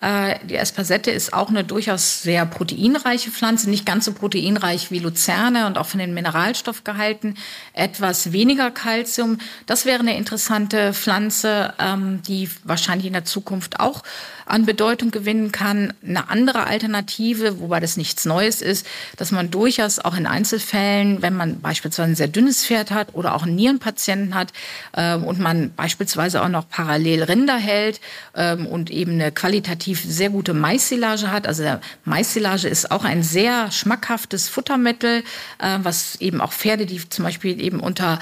Äh, 0.00 0.38
die 0.46 0.56
Espasette 0.56 1.10
ist 1.10 1.34
auch 1.34 1.50
eine 1.50 1.62
durchaus 1.62 2.22
sehr 2.22 2.46
proteinreiche 2.46 3.30
Pflanze, 3.30 3.68
nicht 3.68 3.84
ganz 3.84 4.06
so 4.06 4.14
proteinreich 4.14 4.90
wie 4.90 4.98
Luzerne 4.98 5.66
und 5.66 5.76
auch 5.76 5.84
von 5.84 6.00
den 6.00 6.14
Mineralstoffgehalten 6.14 7.36
etwas 7.72 8.32
weniger 8.32 8.70
Kalzium. 8.70 9.38
Das 9.66 9.84
wäre 9.84 10.00
eine 10.00 10.16
interessante 10.16 10.94
Pflanze, 10.94 11.74
ähm, 11.78 12.22
die 12.22 12.48
wahrscheinlich 12.64 13.06
in 13.06 13.12
der 13.12 13.24
Zukunft 13.24 13.80
auch 13.80 14.02
an 14.46 14.66
Bedeutung 14.66 15.10
gewinnen 15.10 15.50
kann. 15.52 15.92
Eine 16.06 16.28
andere 16.28 16.66
Alternative, 16.66 17.60
wobei 17.60 17.80
das 17.80 17.96
nichts 17.96 18.24
Neues 18.24 18.62
ist, 18.62 18.86
dass 19.16 19.32
man 19.32 19.50
durchaus 19.50 19.98
auch 19.98 20.16
in 20.16 20.26
Einzelfällen, 20.26 21.22
wenn 21.22 21.34
man 21.34 21.60
beispielsweise 21.60 22.10
ein 22.10 22.16
sehr 22.16 22.28
dünnes 22.28 22.66
Pferd 22.66 22.90
hat 22.90 23.14
oder 23.14 23.34
auch 23.34 23.44
ein 23.44 23.54
Nieren 23.54 23.72
Nierenpatienten 23.72 24.34
hat 24.34 24.52
ähm, 24.96 25.24
und 25.24 25.38
man 25.38 25.72
beispielsweise 25.74 26.42
auch 26.42 26.48
noch 26.48 26.68
parallel 26.68 27.22
Rinder 27.24 27.56
hält 27.56 28.00
ähm, 28.34 28.66
und 28.66 28.90
eben 28.90 29.12
eine 29.12 29.32
qualitativ 29.32 30.02
sehr 30.06 30.30
gute 30.30 30.54
Maissilage 30.54 31.30
hat. 31.30 31.46
Also 31.46 31.64
Maissilage 32.04 32.68
ist 32.68 32.90
auch 32.90 33.04
ein 33.04 33.22
sehr 33.22 33.70
schmackhaftes 33.70 34.48
Futtermittel, 34.48 35.22
äh, 35.58 35.78
was 35.82 36.16
eben 36.20 36.40
auch 36.40 36.52
Pferde, 36.52 36.86
die 36.86 37.08
zum 37.08 37.24
Beispiel 37.24 37.60
eben 37.62 37.80
unter 37.80 38.18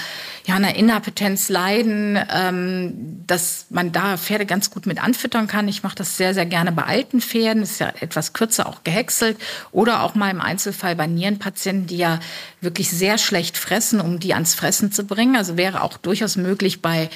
ja, 0.47 0.55
einer 0.55 0.74
Inappetenz 0.74 1.49
leiden, 1.49 2.18
ähm, 2.32 3.24
dass 3.26 3.66
man 3.70 3.93
da 3.93 4.16
Pferde 4.16 4.47
ganz 4.47 4.70
gut 4.70 4.86
mit 4.86 5.03
anfüttern 5.03 5.47
kann. 5.47 5.68
Ich 5.68 5.82
mache 5.82 5.97
das 5.97 6.16
sehr, 6.16 6.34
sehr 6.34 6.47
gerne 6.47 6.72
bei 6.72 6.84
alten 6.84 7.20
Pferden. 7.20 7.62
Das 7.62 7.72
ist 7.72 7.80
ja 7.80 7.93
etwas 8.01 8.32
kürzer 8.32 8.66
auch 8.66 8.84
gehäckselt 8.84 9.38
oder 9.72 10.03
auch 10.03 10.14
mal 10.14 10.30
im 10.30 10.41
Einzelfall 10.41 10.97
bei 10.97 11.07
Nierenpatienten, 11.07 11.86
die 11.86 11.99
ja 11.99 12.20
wirklich 12.61 12.91
sehr 12.91 13.18
schlecht 13.18 13.57
fressen, 13.57 14.01
um 14.01 14.20
die 14.20 14.34
ans 14.34 14.55
Fressen 14.55 14.93
zu 14.93 15.05
bringen. 15.05 15.36
Also 15.36 15.57
wäre 15.57 15.82
auch 15.82 15.97
durchaus 15.97 16.36
möglich 16.36 16.82
bei 16.82 17.11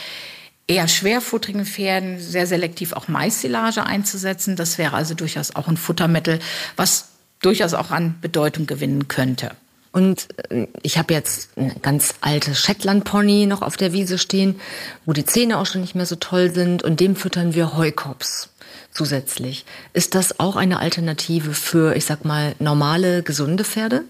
eher 0.66 0.88
schwerfutterigen 0.88 1.66
Pferden 1.66 2.18
sehr 2.20 2.46
selektiv 2.46 2.92
auch 2.92 3.08
Maissilage 3.08 3.84
einzusetzen. 3.84 4.56
Das 4.56 4.78
wäre 4.78 4.94
also 4.94 5.14
durchaus 5.14 5.54
auch 5.54 5.68
ein 5.68 5.76
Futtermittel, 5.76 6.38
was 6.76 7.08
durchaus 7.40 7.74
auch 7.74 7.90
an 7.90 8.18
Bedeutung 8.20 8.66
gewinnen 8.66 9.08
könnte. 9.08 9.50
Und 9.95 10.26
äh, 10.51 10.66
ich 10.82 10.99
habe 10.99 11.14
jetzt 11.14 11.57
ein 11.57 11.76
ganz 11.80 12.14
altes 12.20 12.59
Shetland-Pony 12.61 13.47
noch 13.47 13.62
auf 13.62 13.76
der 13.76 13.92
Wiese 13.92 14.18
stehen, 14.18 14.61
wo 15.07 15.12
die 15.12 15.24
Zähne 15.24 15.59
auch 15.59 15.66
schon 15.66 15.82
nicht 15.82 15.95
mehr 15.95 16.05
so 16.05 16.16
toll 16.16 16.53
sind. 16.53 16.82
Und 16.82 16.99
dem 16.99 17.14
füttern 17.14 17.55
wir 17.55 17.76
Heukops 17.76 18.51
zusätzlich. 18.90 19.64
Ist 19.92 20.16
das 20.16 20.40
auch 20.40 20.57
eine 20.57 20.80
Alternative 20.80 21.55
für, 21.55 21.95
ich 21.95 22.07
sag 22.07 22.24
mal, 22.24 22.57
normale, 22.59 23.22
gesunde 23.22 23.62
Pferde? 23.62 24.03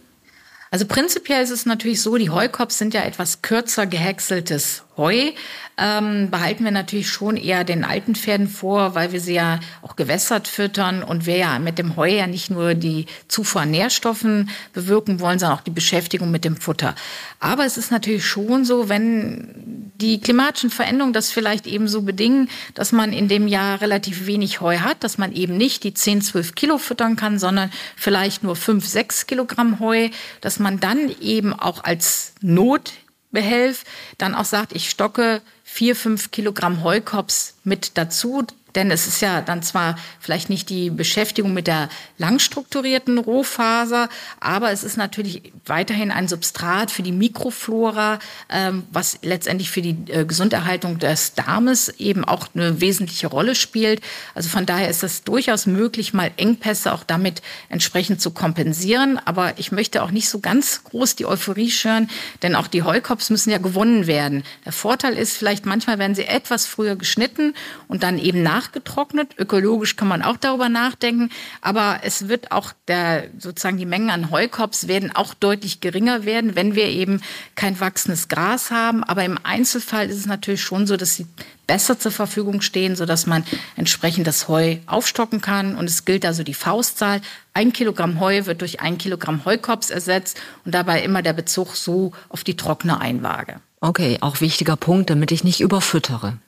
Also 0.75 0.87
prinzipiell 0.87 1.41
ist 1.41 1.51
es 1.51 1.67
natürlich 1.67 2.03
so, 2.03 2.17
die 2.17 2.31
Heukops 2.31 2.79
sind 2.79 2.95
ja 2.95 3.03
etwas 3.05 3.43
kürzer 3.43 3.87
gehäckseltes 3.87 4.83
Heu 4.97 5.31
ähm, 5.77 6.31
behalten 6.31 6.63
wir 6.63 6.71
natürlich 6.71 7.09
schon 7.09 7.37
eher 7.37 7.65
den 7.65 7.85
alten 7.85 8.15
Pferden 8.15 8.47
vor, 8.47 8.95
weil 8.95 9.13
wir 9.13 9.21
sie 9.21 9.35
ja 9.35 9.59
auch 9.83 9.97
gewässert 9.97 10.47
füttern 10.47 11.03
und 11.03 11.27
wir 11.27 11.37
ja 11.37 11.59
mit 11.59 11.79
dem 11.79 11.97
Heu 11.97 12.09
ja 12.09 12.29
nicht 12.29 12.51
nur 12.51 12.75
die 12.75 13.07
Zufuhr 13.27 13.63
an 13.63 13.73
Nährstoffen 13.73 14.51
bewirken 14.73 15.19
wollen, 15.19 15.41
sondern 15.41 15.59
auch 15.59 15.65
die 15.65 15.73
Beschäftigung 15.73 16.31
mit 16.31 16.45
dem 16.45 16.57
Futter. 16.57 16.95
Aber 17.41 17.65
es 17.65 17.77
ist 17.77 17.91
natürlich 17.91 18.25
schon 18.25 18.65
so, 18.65 18.89
wenn 18.89 19.91
die 19.97 20.21
klimatischen 20.21 20.71
Veränderungen 20.71 21.13
das 21.13 21.33
vielleicht 21.33 21.67
eben 21.67 21.89
so 21.89 22.03
bedingen, 22.03 22.49
dass 22.75 22.93
man 22.93 23.13
in 23.13 23.27
dem 23.27 23.49
Jahr 23.49 23.81
relativ 23.81 24.27
wenig 24.27 24.61
Heu 24.61 24.79
hat, 24.79 25.03
dass 25.03 25.19
man 25.19 25.33
eben 25.33 25.57
nicht 25.57 25.83
die 25.83 25.95
10, 25.95 26.23
12 26.23 26.55
Kilo 26.55 26.79
füttern 26.79 27.17
kann, 27.17 27.41
sondern 27.41 27.71
vielleicht 27.97 28.45
nur 28.45 28.55
5, 28.55 28.87
6 28.87 29.27
Kilogramm 29.27 29.81
Heu, 29.81 30.11
dass 30.41 30.61
man 30.61 30.64
dann 30.81 31.15
eben 31.21 31.53
auch 31.53 31.85
als 31.85 32.35
Not 32.41 32.93
behelf, 33.31 33.85
dann 34.19 34.35
auch 34.35 34.45
sagt, 34.45 34.73
ich 34.75 34.89
stocke 34.89 35.43
vier, 35.63 35.97
fünf 35.97 36.31
Kilogramm 36.31 36.83
Heukops 36.83 37.55
mit 37.65 37.99
dazu. 37.99 38.47
Denn 38.75 38.91
es 38.91 39.07
ist 39.07 39.21
ja 39.21 39.41
dann 39.41 39.63
zwar 39.63 39.97
vielleicht 40.21 40.51
nicht 40.51 40.71
die 40.71 40.91
Beschäftigung 40.91 41.55
mit 41.55 41.67
der 41.67 41.89
langstrukturierten 42.19 43.19
Rohfaser, 43.19 44.09
aber 44.41 44.73
es 44.73 44.85
ist 44.85 44.97
natürlich 44.97 45.53
weiterhin 45.67 46.11
ein 46.11 46.29
Substrat 46.29 46.91
für 46.91 47.03
die 47.03 47.13
Mikroflora, 47.13 48.19
ähm, 48.51 48.85
was 48.91 49.19
letztendlich 49.23 49.71
für 49.71 49.83
die 49.83 49.97
äh, 50.11 50.25
Gesunderhaltung 50.25 50.99
des 50.99 51.35
Darmes 51.35 51.89
eben 51.99 52.25
auch 52.25 52.49
eine 52.55 52.81
wesentliche 52.81 53.27
Rolle 53.29 53.55
spielt. 53.55 54.01
Also 54.35 54.49
von 54.49 54.67
daher 54.67 54.89
ist 54.89 55.03
es 55.03 55.25
durchaus 55.25 55.67
möglich, 55.67 56.13
mal 56.13 56.31
Engpässe 56.37 56.93
auch 56.93 57.05
damit 57.05 57.43
entsprechend 57.69 58.21
zu 58.21 58.31
kompensieren. 58.31 59.21
Aber 59.25 59.59
ich 59.59 59.73
möchte 59.73 60.03
auch 60.03 60.11
nicht 60.11 60.29
so 60.29 60.41
ganz 60.41 60.85
groß 60.85 61.17
die 61.17 61.27
Euphorie 61.27 61.71
schüren, 61.71 62.09
denn 62.43 62.55
auch 62.55 62.67
die 62.67 62.83
Heukops 62.83 63.31
müssen 63.31 63.51
ja 63.51 63.59
gewonnen 63.59 64.07
werden. 64.07 64.45
Der 64.65 64.73
Vorteil 64.73 65.15
ist 65.15 65.37
vielleicht, 65.37 65.67
manchmal 65.67 65.99
werden 65.99 66.15
sie 66.15 66.25
etwas 66.25 66.67
früher 66.67 66.97
geschnitten 66.97 67.55
und 67.89 68.03
dann 68.03 68.19
eben 68.19 68.43
nach 68.43 68.64
nachgetrocknet. 68.65 69.39
Ökologisch 69.39 69.97
kann 69.97 70.09
man 70.09 70.23
auch 70.23 70.37
darüber 70.37 70.69
nachdenken. 70.69 71.31
Aber 71.61 72.01
es 72.03 72.29
wird 72.29 72.53
auch 72.53 72.73
der, 72.89 73.29
sozusagen 73.39 73.77
die 73.77 73.87
Mengen 73.87 74.11
an 74.11 74.31
Heukops 74.31 74.89
werden 74.89 75.15
auch 75.15 75.35
deutlich 75.35 75.81
geringer 75.81 76.25
werden, 76.25 76.57
wenn 76.57 76.75
wir 76.75 76.87
eben 76.87 77.21
kein 77.55 77.79
wachsendes 77.81 78.29
Gras 78.29 78.71
haben. 78.71 79.05
Aber 79.05 79.25
im 79.25 79.39
Einzelfall 79.43 80.09
ist 80.09 80.19
es 80.19 80.27
natürlich 80.27 80.63
schon 80.63 80.87
so, 80.87 80.97
dass 80.97 81.15
sie 81.15 81.27
besser 81.67 81.99
zur 81.99 82.13
Verfügung 82.13 82.61
stehen, 82.61 82.97
sodass 82.97 83.27
man 83.27 83.45
entsprechend 83.77 84.27
das 84.27 84.49
Heu 84.49 84.77
aufstocken 84.87 85.41
kann. 85.41 85.77
Und 85.77 85.89
es 85.89 86.05
gilt 86.05 86.25
also 86.25 86.43
die 86.43 86.55
Faustzahl. 86.55 87.21
Ein 87.53 87.73
Kilogramm 87.73 88.21
Heu 88.21 88.47
wird 88.47 88.61
durch 88.61 88.81
ein 88.81 88.99
Kilogramm 88.99 89.45
Heukops 89.45 89.91
ersetzt 89.91 90.41
und 90.65 90.75
dabei 90.75 91.03
immer 91.03 91.23
der 91.23 91.33
Bezug 91.33 91.77
so 91.77 92.13
auf 92.29 92.45
die 92.45 92.57
trockene 92.57 93.01
Einwaage. 93.01 93.61
Okay, 93.81 94.19
auch 94.23 94.41
wichtiger 94.41 94.77
Punkt, 94.77 95.11
damit 95.11 95.31
ich 95.31 95.45
nicht 95.45 95.61
überfüttere. 95.61 96.39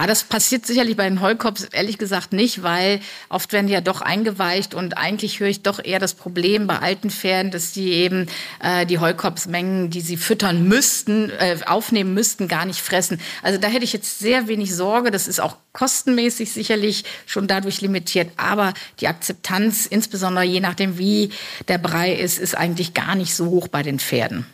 Ah, 0.00 0.06
das 0.06 0.22
passiert 0.22 0.64
sicherlich 0.64 0.96
bei 0.96 1.08
den 1.08 1.20
Heukops 1.20 1.64
ehrlich 1.72 1.98
gesagt 1.98 2.32
nicht, 2.32 2.62
weil 2.62 3.00
oft 3.30 3.52
werden 3.52 3.66
die 3.66 3.72
ja 3.72 3.80
doch 3.80 4.00
eingeweicht 4.00 4.72
und 4.72 4.96
eigentlich 4.96 5.40
höre 5.40 5.48
ich 5.48 5.62
doch 5.62 5.84
eher 5.84 5.98
das 5.98 6.14
Problem 6.14 6.68
bei 6.68 6.78
alten 6.78 7.10
Pferden, 7.10 7.50
dass 7.50 7.72
die 7.72 7.90
eben 7.90 8.28
äh, 8.62 8.86
die 8.86 9.00
Heukopsmengen, 9.00 9.90
die 9.90 10.00
sie 10.00 10.16
füttern 10.16 10.68
müssten, 10.68 11.30
äh, 11.30 11.58
aufnehmen 11.66 12.14
müssten, 12.14 12.46
gar 12.46 12.64
nicht 12.64 12.80
fressen. 12.80 13.20
Also 13.42 13.58
da 13.58 13.66
hätte 13.66 13.82
ich 13.82 13.92
jetzt 13.92 14.20
sehr 14.20 14.46
wenig 14.46 14.72
Sorge. 14.72 15.10
Das 15.10 15.26
ist 15.26 15.40
auch 15.40 15.56
kostenmäßig 15.72 16.52
sicherlich 16.52 17.02
schon 17.26 17.48
dadurch 17.48 17.80
limitiert. 17.80 18.30
Aber 18.36 18.74
die 19.00 19.08
Akzeptanz, 19.08 19.86
insbesondere 19.86 20.44
je 20.44 20.60
nachdem, 20.60 20.96
wie 20.98 21.30
der 21.66 21.78
Brei 21.78 22.12
ist, 22.12 22.38
ist 22.38 22.56
eigentlich 22.56 22.94
gar 22.94 23.16
nicht 23.16 23.34
so 23.34 23.46
hoch 23.46 23.66
bei 23.66 23.82
den 23.82 23.98
Pferden. 23.98 24.46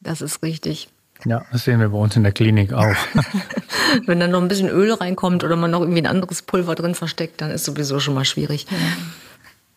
Das 0.00 0.22
ist 0.22 0.42
richtig. 0.42 0.88
Ja, 1.24 1.44
das 1.50 1.64
sehen 1.64 1.80
wir 1.80 1.88
bei 1.88 1.98
uns 1.98 2.14
in 2.16 2.22
der 2.22 2.32
Klinik 2.32 2.72
auch. 2.72 2.94
Wenn 4.06 4.20
dann 4.20 4.30
noch 4.30 4.40
ein 4.40 4.48
bisschen 4.48 4.68
Öl 4.68 4.92
reinkommt 4.92 5.44
oder 5.44 5.56
man 5.56 5.70
noch 5.70 5.80
irgendwie 5.80 6.02
ein 6.02 6.06
anderes 6.06 6.42
Pulver 6.42 6.74
drin 6.74 6.94
versteckt, 6.94 7.40
dann 7.40 7.50
ist 7.50 7.64
sowieso 7.64 8.00
schon 8.00 8.14
mal 8.14 8.24
schwierig. 8.24 8.66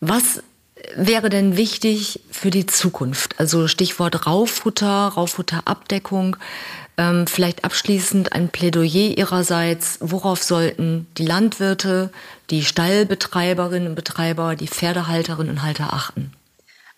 Was 0.00 0.42
wäre 0.96 1.30
denn 1.30 1.56
wichtig 1.56 2.20
für 2.30 2.50
die 2.50 2.66
Zukunft? 2.66 3.38
Also 3.38 3.68
Stichwort 3.68 4.26
Rauffutter, 4.26 5.08
Rauffutterabdeckung. 5.08 6.36
Ähm, 6.96 7.26
vielleicht 7.26 7.64
abschließend 7.64 8.32
ein 8.32 8.48
Plädoyer 8.48 9.16
Ihrerseits. 9.16 9.98
Worauf 10.00 10.42
sollten 10.42 11.06
die 11.16 11.26
Landwirte, 11.26 12.10
die 12.50 12.64
Stallbetreiberinnen 12.64 13.88
und 13.88 13.94
Betreiber, 13.94 14.56
die 14.56 14.68
Pferdehalterinnen 14.68 15.50
und 15.50 15.62
Halter 15.62 15.92
achten? 15.92 16.32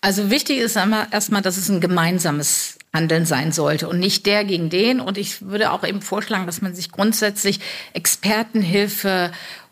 Also 0.03 0.29
wichtig 0.29 0.57
ist 0.57 0.75
erstmal, 0.75 1.41
dass 1.41 1.55
es 1.55 1.69
ein 1.69 1.79
gemeinsames 1.79 2.77
Handeln 2.91 3.25
sein 3.25 3.53
sollte 3.53 3.87
und 3.87 3.99
nicht 3.99 4.25
der 4.25 4.43
gegen 4.43 4.69
den. 4.69 4.99
Und 4.99 5.17
ich 5.17 5.43
würde 5.43 5.71
auch 5.71 5.87
eben 5.87 6.01
vorschlagen, 6.01 6.45
dass 6.45 6.61
man 6.61 6.75
sich 6.75 6.91
grundsätzlich 6.91 7.61
Expertenhilfe 7.93 9.31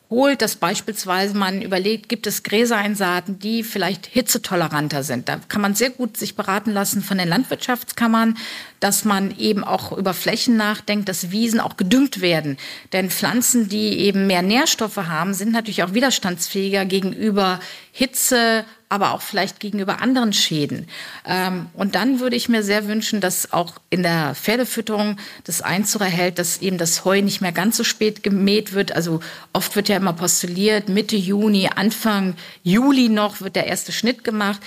holt, 0.09 0.41
dass 0.41 0.55
beispielsweise 0.55 1.35
man 1.35 1.61
überlegt, 1.61 2.07
gibt 2.07 2.27
es 2.27 2.43
Gräsereinsaten, 2.43 3.39
die 3.39 3.61
vielleicht 3.61 4.05
hitzetoleranter 4.05 5.03
sind. 5.03 5.27
Da 5.27 5.41
kann 5.49 5.59
man 5.59 5.75
sehr 5.75 5.89
gut 5.89 6.15
sich 6.15 6.37
beraten 6.37 6.71
lassen 6.71 7.01
von 7.01 7.17
den 7.17 7.27
Landwirtschaftskammern, 7.27 8.37
dass 8.79 9.03
man 9.03 9.37
eben 9.37 9.65
auch 9.65 9.91
über 9.97 10.13
Flächen 10.13 10.55
nachdenkt, 10.55 11.09
dass 11.09 11.31
Wiesen 11.31 11.59
auch 11.59 11.75
gedüngt 11.75 12.21
werden. 12.21 12.55
Denn 12.93 13.09
Pflanzen, 13.09 13.67
die 13.67 13.99
eben 13.99 14.27
mehr 14.27 14.43
Nährstoffe 14.43 14.95
haben, 14.95 15.33
sind 15.33 15.51
natürlich 15.51 15.83
auch 15.83 15.93
widerstandsfähiger 15.93 16.85
gegenüber 16.85 17.59
Hitze, 17.91 18.63
aber 18.91 19.13
auch 19.13 19.21
vielleicht 19.21 19.61
gegenüber 19.61 20.01
anderen 20.01 20.33
Schäden. 20.33 20.85
Ähm, 21.25 21.67
und 21.73 21.95
dann 21.95 22.19
würde 22.19 22.35
ich 22.35 22.49
mir 22.49 22.61
sehr 22.61 22.87
wünschen, 22.87 23.21
dass 23.21 23.53
auch 23.53 23.75
in 23.89 24.03
der 24.03 24.35
Pferdefütterung 24.35 25.17
das 25.45 25.61
Einzug 25.61 26.01
erhält, 26.01 26.37
dass 26.37 26.61
eben 26.61 26.77
das 26.77 27.05
Heu 27.05 27.21
nicht 27.21 27.39
mehr 27.39 27.53
ganz 27.53 27.77
so 27.77 27.85
spät 27.85 28.21
gemäht 28.21 28.73
wird. 28.73 28.93
Also 28.93 29.21
oft 29.53 29.77
wird 29.77 29.87
ja 29.87 29.95
immer 29.95 30.11
postuliert, 30.11 30.89
Mitte 30.89 31.15
Juni, 31.15 31.69
Anfang 31.73 32.35
Juli 32.63 33.07
noch 33.07 33.39
wird 33.39 33.55
der 33.55 33.67
erste 33.67 33.93
Schnitt 33.93 34.25
gemacht. 34.25 34.59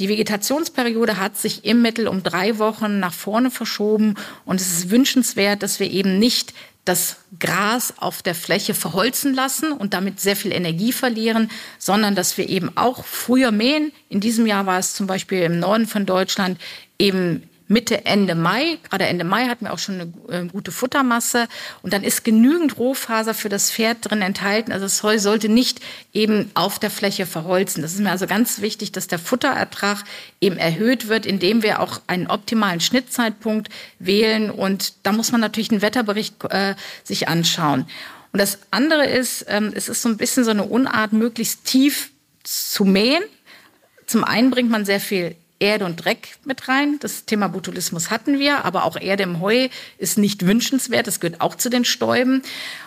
Die 0.00 0.08
Vegetationsperiode 0.08 1.18
hat 1.18 1.38
sich 1.38 1.64
im 1.64 1.80
Mittel 1.80 2.08
um 2.08 2.24
drei 2.24 2.58
Wochen 2.58 2.98
nach 2.98 3.12
vorne 3.12 3.52
verschoben 3.52 4.16
und 4.44 4.60
es 4.60 4.72
ist 4.72 4.90
wünschenswert, 4.90 5.62
dass 5.62 5.78
wir 5.78 5.88
eben 5.88 6.18
nicht 6.18 6.52
das 6.88 7.16
Gras 7.38 7.94
auf 7.98 8.22
der 8.22 8.34
Fläche 8.34 8.74
verholzen 8.74 9.34
lassen 9.34 9.72
und 9.72 9.94
damit 9.94 10.20
sehr 10.20 10.36
viel 10.36 10.52
Energie 10.52 10.92
verlieren, 10.92 11.50
sondern 11.78 12.14
dass 12.14 12.38
wir 12.38 12.48
eben 12.48 12.76
auch 12.76 13.04
früher 13.04 13.52
mähen. 13.52 13.92
In 14.08 14.20
diesem 14.20 14.46
Jahr 14.46 14.66
war 14.66 14.78
es 14.78 14.94
zum 14.94 15.06
Beispiel 15.06 15.42
im 15.42 15.58
Norden 15.58 15.86
von 15.86 16.06
Deutschland 16.06 16.58
eben 16.98 17.47
Mitte, 17.68 18.06
Ende 18.06 18.34
Mai, 18.34 18.78
gerade 18.88 19.06
Ende 19.06 19.24
Mai 19.24 19.46
hatten 19.46 19.66
wir 19.66 19.74
auch 19.74 19.78
schon 19.78 20.00
eine 20.00 20.44
äh, 20.44 20.46
gute 20.46 20.72
Futtermasse 20.72 21.48
und 21.82 21.92
dann 21.92 22.02
ist 22.02 22.24
genügend 22.24 22.78
Rohfaser 22.78 23.34
für 23.34 23.50
das 23.50 23.70
Pferd 23.70 23.98
drin 24.00 24.22
enthalten. 24.22 24.72
Also 24.72 24.86
das 24.86 25.02
Heu 25.02 25.18
sollte 25.18 25.50
nicht 25.50 25.80
eben 26.14 26.50
auf 26.54 26.78
der 26.78 26.90
Fläche 26.90 27.26
verholzen. 27.26 27.82
Das 27.82 27.92
ist 27.92 28.00
mir 28.00 28.10
also 28.10 28.26
ganz 28.26 28.62
wichtig, 28.62 28.92
dass 28.92 29.06
der 29.06 29.18
Futterertrag 29.18 30.04
eben 30.40 30.56
erhöht 30.56 31.08
wird, 31.08 31.26
indem 31.26 31.62
wir 31.62 31.80
auch 31.80 32.00
einen 32.06 32.26
optimalen 32.26 32.80
Schnittzeitpunkt 32.80 33.68
wählen 33.98 34.50
und 34.50 34.94
da 35.02 35.12
muss 35.12 35.30
man 35.30 35.40
natürlich 35.42 35.70
einen 35.70 35.82
Wetterbericht 35.82 36.42
äh, 36.50 36.74
sich 37.04 37.28
anschauen. 37.28 37.86
Und 38.32 38.40
das 38.40 38.58
andere 38.70 39.06
ist, 39.06 39.44
ähm, 39.48 39.72
es 39.74 39.88
ist 39.88 40.02
so 40.02 40.08
ein 40.08 40.16
bisschen 40.16 40.44
so 40.44 40.50
eine 40.50 40.64
Unart, 40.64 41.12
möglichst 41.12 41.64
tief 41.64 42.10
zu 42.44 42.84
mähen. 42.84 43.22
Zum 44.06 44.24
einen 44.24 44.50
bringt 44.50 44.70
man 44.70 44.84
sehr 44.84 45.00
viel 45.00 45.36
Erde 45.60 45.84
und 45.84 46.04
Dreck 46.04 46.36
mit 46.44 46.68
rein. 46.68 46.98
Das 47.00 47.24
Thema 47.24 47.48
Botulismus 47.48 48.10
hatten 48.10 48.38
wir, 48.38 48.64
aber 48.64 48.84
auch 48.84 48.96
Erde 49.00 49.24
im 49.24 49.40
Heu 49.40 49.68
ist 49.98 50.18
nicht 50.18 50.46
wünschenswert. 50.46 51.06
Das 51.06 51.20
gehört 51.20 51.40
auch 51.40 51.54
zu 51.54 51.68
den 51.68 51.84
Stäuben. 51.84 52.42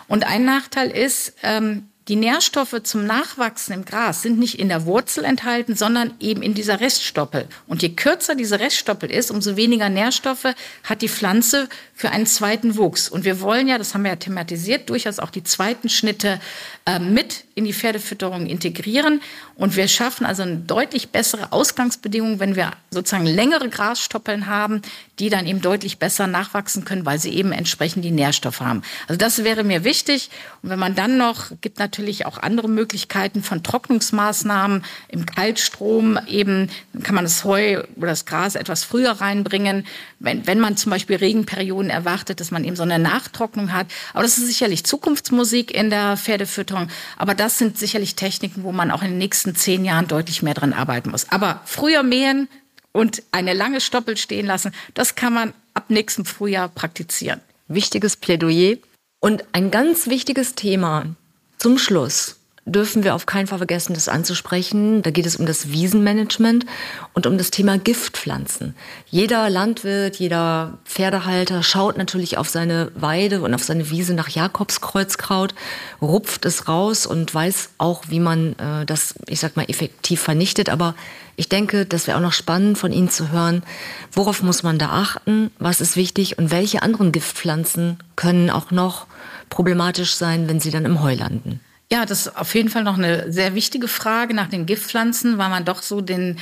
Und 0.08 0.24
ein 0.26 0.44
Nachteil 0.44 0.90
ist, 0.90 1.34
ähm, 1.42 1.88
die 2.08 2.16
Nährstoffe 2.16 2.82
zum 2.82 3.06
Nachwachsen 3.06 3.74
im 3.74 3.84
Gras 3.84 4.22
sind 4.22 4.36
nicht 4.36 4.58
in 4.58 4.68
der 4.68 4.86
Wurzel 4.86 5.24
enthalten, 5.24 5.76
sondern 5.76 6.14
eben 6.18 6.42
in 6.42 6.52
dieser 6.52 6.80
Reststoppel. 6.80 7.46
Und 7.68 7.82
je 7.82 7.90
kürzer 7.90 8.34
diese 8.34 8.58
Reststoppel 8.58 9.08
ist, 9.08 9.30
umso 9.30 9.56
weniger 9.56 9.88
Nährstoffe 9.88 10.48
hat 10.82 11.02
die 11.02 11.08
Pflanze 11.08 11.68
für 11.94 12.10
einen 12.10 12.26
zweiten 12.26 12.76
Wuchs. 12.76 13.08
Und 13.08 13.24
wir 13.24 13.40
wollen 13.40 13.68
ja, 13.68 13.78
das 13.78 13.94
haben 13.94 14.02
wir 14.02 14.10
ja 14.10 14.16
thematisiert, 14.16 14.90
durchaus 14.90 15.20
auch 15.20 15.30
die 15.30 15.44
zweiten 15.44 15.88
Schnitte 15.88 16.40
äh, 16.86 16.98
mit 16.98 17.44
in 17.54 17.64
die 17.64 17.72
Pferdefütterung 17.72 18.46
integrieren. 18.46 19.20
Und 19.54 19.76
wir 19.76 19.88
schaffen 19.88 20.26
also 20.26 20.42
eine 20.42 20.56
deutlich 20.56 21.10
bessere 21.10 21.52
Ausgangsbedingung, 21.52 22.40
wenn 22.40 22.56
wir 22.56 22.72
sozusagen 22.90 23.26
längere 23.26 23.68
Grasstoppeln 23.68 24.46
haben, 24.46 24.82
die 25.18 25.28
dann 25.28 25.46
eben 25.46 25.60
deutlich 25.60 25.98
besser 25.98 26.26
nachwachsen 26.26 26.84
können, 26.84 27.06
weil 27.06 27.18
sie 27.18 27.30
eben 27.30 27.52
entsprechend 27.52 28.04
die 28.04 28.10
Nährstoffe 28.10 28.60
haben. 28.60 28.82
Also 29.06 29.18
das 29.18 29.44
wäre 29.44 29.62
mir 29.62 29.84
wichtig. 29.84 30.30
Und 30.62 30.70
wenn 30.70 30.78
man 30.78 30.94
dann 30.94 31.18
noch, 31.18 31.50
gibt 31.60 31.78
natürlich 31.78 32.26
auch 32.26 32.38
andere 32.38 32.68
Möglichkeiten 32.68 33.42
von 33.42 33.62
Trocknungsmaßnahmen 33.62 34.84
im 35.08 35.26
Kaltstrom 35.26 36.18
eben, 36.26 36.70
kann 37.02 37.14
man 37.14 37.24
das 37.24 37.44
Heu 37.44 37.82
oder 37.96 38.08
das 38.08 38.24
Gras 38.24 38.54
etwas 38.54 38.84
früher 38.84 39.12
reinbringen, 39.12 39.86
wenn, 40.18 40.46
wenn 40.46 40.60
man 40.60 40.76
zum 40.76 40.90
Beispiel 40.90 41.16
Regenperioden 41.16 41.90
erwartet, 41.90 42.40
dass 42.40 42.50
man 42.50 42.64
eben 42.64 42.76
so 42.76 42.82
eine 42.82 42.98
Nachtrocknung 42.98 43.72
hat. 43.72 43.86
Aber 44.14 44.22
das 44.22 44.38
ist 44.38 44.46
sicherlich 44.46 44.84
Zukunftsmusik 44.84 45.70
in 45.70 45.90
der 45.90 46.16
Pferdefütterung. 46.16 46.88
Aber 47.16 47.34
das 47.42 47.58
sind 47.58 47.76
sicherlich 47.76 48.14
Techniken, 48.14 48.62
wo 48.62 48.70
man 48.70 48.92
auch 48.92 49.02
in 49.02 49.08
den 49.08 49.18
nächsten 49.18 49.56
zehn 49.56 49.84
Jahren 49.84 50.06
deutlich 50.06 50.42
mehr 50.42 50.54
dran 50.54 50.72
arbeiten 50.72 51.10
muss. 51.10 51.28
Aber 51.32 51.60
früher 51.64 52.04
mähen 52.04 52.48
und 52.92 53.24
eine 53.32 53.52
lange 53.52 53.80
Stoppel 53.80 54.16
stehen 54.16 54.46
lassen, 54.46 54.72
das 54.94 55.16
kann 55.16 55.32
man 55.32 55.52
ab 55.74 55.86
nächstem 55.88 56.24
Frühjahr 56.24 56.68
praktizieren. 56.68 57.40
Wichtiges 57.66 58.16
Plädoyer. 58.16 58.76
Und 59.18 59.42
ein 59.50 59.72
ganz 59.72 60.06
wichtiges 60.06 60.54
Thema 60.54 61.16
zum 61.58 61.78
Schluss 61.78 62.36
dürfen 62.64 63.02
wir 63.02 63.14
auf 63.14 63.26
keinen 63.26 63.48
Fall 63.48 63.58
vergessen, 63.58 63.94
das 63.94 64.08
anzusprechen. 64.08 65.02
Da 65.02 65.10
geht 65.10 65.26
es 65.26 65.36
um 65.36 65.46
das 65.46 65.72
Wiesenmanagement 65.72 66.64
und 67.12 67.26
um 67.26 67.36
das 67.36 67.50
Thema 67.50 67.76
Giftpflanzen. 67.76 68.74
Jeder 69.10 69.50
Landwirt, 69.50 70.16
jeder 70.16 70.78
Pferdehalter 70.84 71.62
schaut 71.64 71.98
natürlich 71.98 72.38
auf 72.38 72.48
seine 72.48 72.92
Weide 72.94 73.42
und 73.42 73.52
auf 73.54 73.64
seine 73.64 73.90
Wiese 73.90 74.14
nach 74.14 74.28
Jakobskreuzkraut, 74.28 75.54
rupft 76.00 76.44
es 76.44 76.68
raus 76.68 77.04
und 77.06 77.34
weiß 77.34 77.70
auch, 77.78 78.04
wie 78.08 78.20
man 78.20 78.56
äh, 78.58 78.86
das, 78.86 79.14
ich 79.26 79.40
sag 79.40 79.56
mal, 79.56 79.68
effektiv 79.68 80.20
vernichtet. 80.20 80.68
Aber 80.68 80.94
ich 81.34 81.48
denke, 81.48 81.84
das 81.84 82.06
wäre 82.06 82.16
auch 82.18 82.22
noch 82.22 82.32
spannend 82.32 82.78
von 82.78 82.92
Ihnen 82.92 83.10
zu 83.10 83.32
hören, 83.32 83.64
worauf 84.12 84.42
muss 84.42 84.62
man 84.62 84.78
da 84.78 84.90
achten, 84.90 85.50
was 85.58 85.80
ist 85.80 85.96
wichtig 85.96 86.38
und 86.38 86.52
welche 86.52 86.82
anderen 86.82 87.10
Giftpflanzen 87.10 87.98
können 88.14 88.50
auch 88.50 88.70
noch 88.70 89.06
problematisch 89.48 90.14
sein, 90.14 90.48
wenn 90.48 90.60
sie 90.60 90.70
dann 90.70 90.84
im 90.84 91.02
Heu 91.02 91.14
landen. 91.14 91.60
Ja, 91.92 92.06
das 92.06 92.26
ist 92.26 92.38
auf 92.38 92.54
jeden 92.54 92.70
Fall 92.70 92.84
noch 92.84 92.96
eine 92.96 93.30
sehr 93.30 93.54
wichtige 93.54 93.86
Frage 93.86 94.32
nach 94.32 94.48
den 94.48 94.64
Giftpflanzen, 94.64 95.36
weil 95.36 95.50
man 95.50 95.66
doch 95.66 95.82
so 95.82 96.00
den 96.00 96.38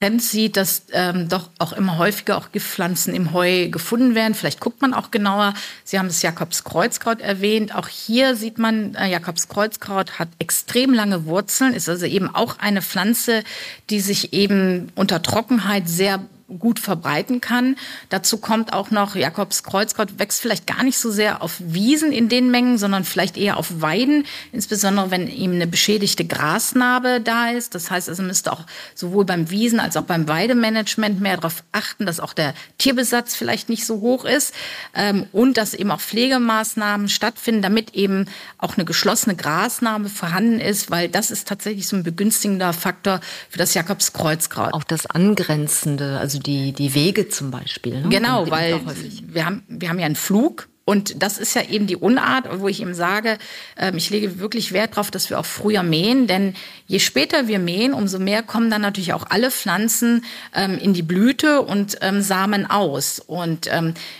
Trend 0.00 0.22
sieht, 0.22 0.56
dass 0.56 0.86
ähm, 0.92 1.28
doch 1.28 1.50
auch 1.58 1.74
immer 1.74 1.98
häufiger 1.98 2.38
auch 2.38 2.52
Giftpflanzen 2.52 3.14
im 3.14 3.34
Heu 3.34 3.68
gefunden 3.68 4.14
werden. 4.14 4.34
Vielleicht 4.34 4.60
guckt 4.60 4.80
man 4.80 4.94
auch 4.94 5.10
genauer. 5.10 5.52
Sie 5.84 5.98
haben 5.98 6.08
das 6.08 6.22
Jakobskreuzkraut 6.22 7.20
erwähnt. 7.20 7.74
Auch 7.74 7.88
hier 7.88 8.34
sieht 8.34 8.56
man, 8.58 8.94
äh, 8.94 9.10
Jakobskreuzkraut 9.10 10.18
hat 10.18 10.28
extrem 10.38 10.94
lange 10.94 11.26
Wurzeln, 11.26 11.74
ist 11.74 11.90
also 11.90 12.06
eben 12.06 12.34
auch 12.34 12.58
eine 12.58 12.80
Pflanze, 12.80 13.44
die 13.90 14.00
sich 14.00 14.32
eben 14.32 14.90
unter 14.94 15.20
Trockenheit 15.20 15.86
sehr 15.86 16.20
gut 16.58 16.78
verbreiten 16.78 17.40
kann. 17.40 17.76
Dazu 18.10 18.38
kommt 18.38 18.72
auch 18.72 18.90
noch, 18.90 19.16
Jakobs 19.16 19.62
Kreuzkraut 19.62 20.18
wächst 20.18 20.40
vielleicht 20.40 20.66
gar 20.66 20.82
nicht 20.82 20.98
so 20.98 21.10
sehr 21.10 21.42
auf 21.42 21.56
Wiesen 21.58 22.12
in 22.12 22.28
den 22.28 22.50
Mengen, 22.50 22.78
sondern 22.78 23.04
vielleicht 23.04 23.36
eher 23.36 23.56
auf 23.56 23.80
Weiden, 23.80 24.26
insbesondere 24.52 25.10
wenn 25.10 25.28
ihm 25.28 25.52
eine 25.52 25.66
beschädigte 25.66 26.24
Grasnarbe 26.24 27.20
da 27.22 27.50
ist. 27.50 27.74
Das 27.74 27.90
heißt, 27.90 28.08
also 28.08 28.22
müsste 28.22 28.52
auch 28.52 28.64
sowohl 28.94 29.24
beim 29.24 29.50
Wiesen- 29.50 29.80
als 29.80 29.96
auch 29.96 30.04
beim 30.04 30.28
Weidemanagement 30.28 31.20
mehr 31.20 31.36
darauf 31.36 31.64
achten, 31.72 32.06
dass 32.06 32.20
auch 32.20 32.32
der 32.32 32.54
Tierbesatz 32.78 33.34
vielleicht 33.34 33.68
nicht 33.68 33.86
so 33.86 34.00
hoch 34.00 34.24
ist 34.24 34.54
ähm, 34.94 35.26
und 35.32 35.56
dass 35.56 35.74
eben 35.74 35.90
auch 35.90 36.00
Pflegemaßnahmen 36.00 37.08
stattfinden, 37.08 37.62
damit 37.62 37.94
eben 37.94 38.26
auch 38.58 38.76
eine 38.76 38.84
geschlossene 38.84 39.34
Grasnarbe 39.34 40.08
vorhanden 40.08 40.60
ist, 40.60 40.90
weil 40.90 41.08
das 41.08 41.30
ist 41.30 41.48
tatsächlich 41.48 41.88
so 41.88 41.96
ein 41.96 42.02
begünstigender 42.02 42.72
Faktor 42.72 43.20
für 43.48 43.58
das 43.58 43.74
Jakobs 43.74 44.12
Kreuzkraut. 44.12 44.72
Auch 44.74 44.84
das 44.84 45.06
angrenzende, 45.06 46.18
also 46.18 46.38
die, 46.46 46.72
die 46.72 46.94
Wege 46.94 47.28
zum 47.28 47.50
Beispiel. 47.50 48.02
Ne? 48.02 48.08
Genau, 48.08 48.50
weil 48.50 48.80
wir 49.26 49.46
haben, 49.46 49.62
wir 49.68 49.88
haben 49.88 49.98
ja 49.98 50.06
einen 50.06 50.16
Flug 50.16 50.68
und 50.86 51.22
das 51.22 51.38
ist 51.38 51.54
ja 51.54 51.62
eben 51.62 51.86
die 51.86 51.96
Unart, 51.96 52.60
wo 52.60 52.68
ich 52.68 52.80
ihm 52.80 52.92
sage, 52.92 53.38
ähm, 53.78 53.96
ich 53.96 54.10
lege 54.10 54.38
wirklich 54.38 54.72
Wert 54.72 54.92
darauf, 54.92 55.10
dass 55.10 55.30
wir 55.30 55.38
auch 55.40 55.46
früher 55.46 55.82
mähen, 55.82 56.26
denn 56.26 56.54
je 56.86 56.98
später 56.98 57.48
wir 57.48 57.58
mähen, 57.58 57.94
umso 57.94 58.18
mehr 58.18 58.42
kommen 58.42 58.68
dann 58.68 58.82
natürlich 58.82 59.14
auch 59.14 59.24
alle 59.30 59.50
Pflanzen 59.50 60.24
ähm, 60.54 60.78
in 60.78 60.92
die 60.92 61.02
Blüte 61.02 61.62
und 61.62 61.96
ähm, 62.02 62.20
Samen 62.20 62.70
aus. 62.70 63.18
Und 63.18 63.70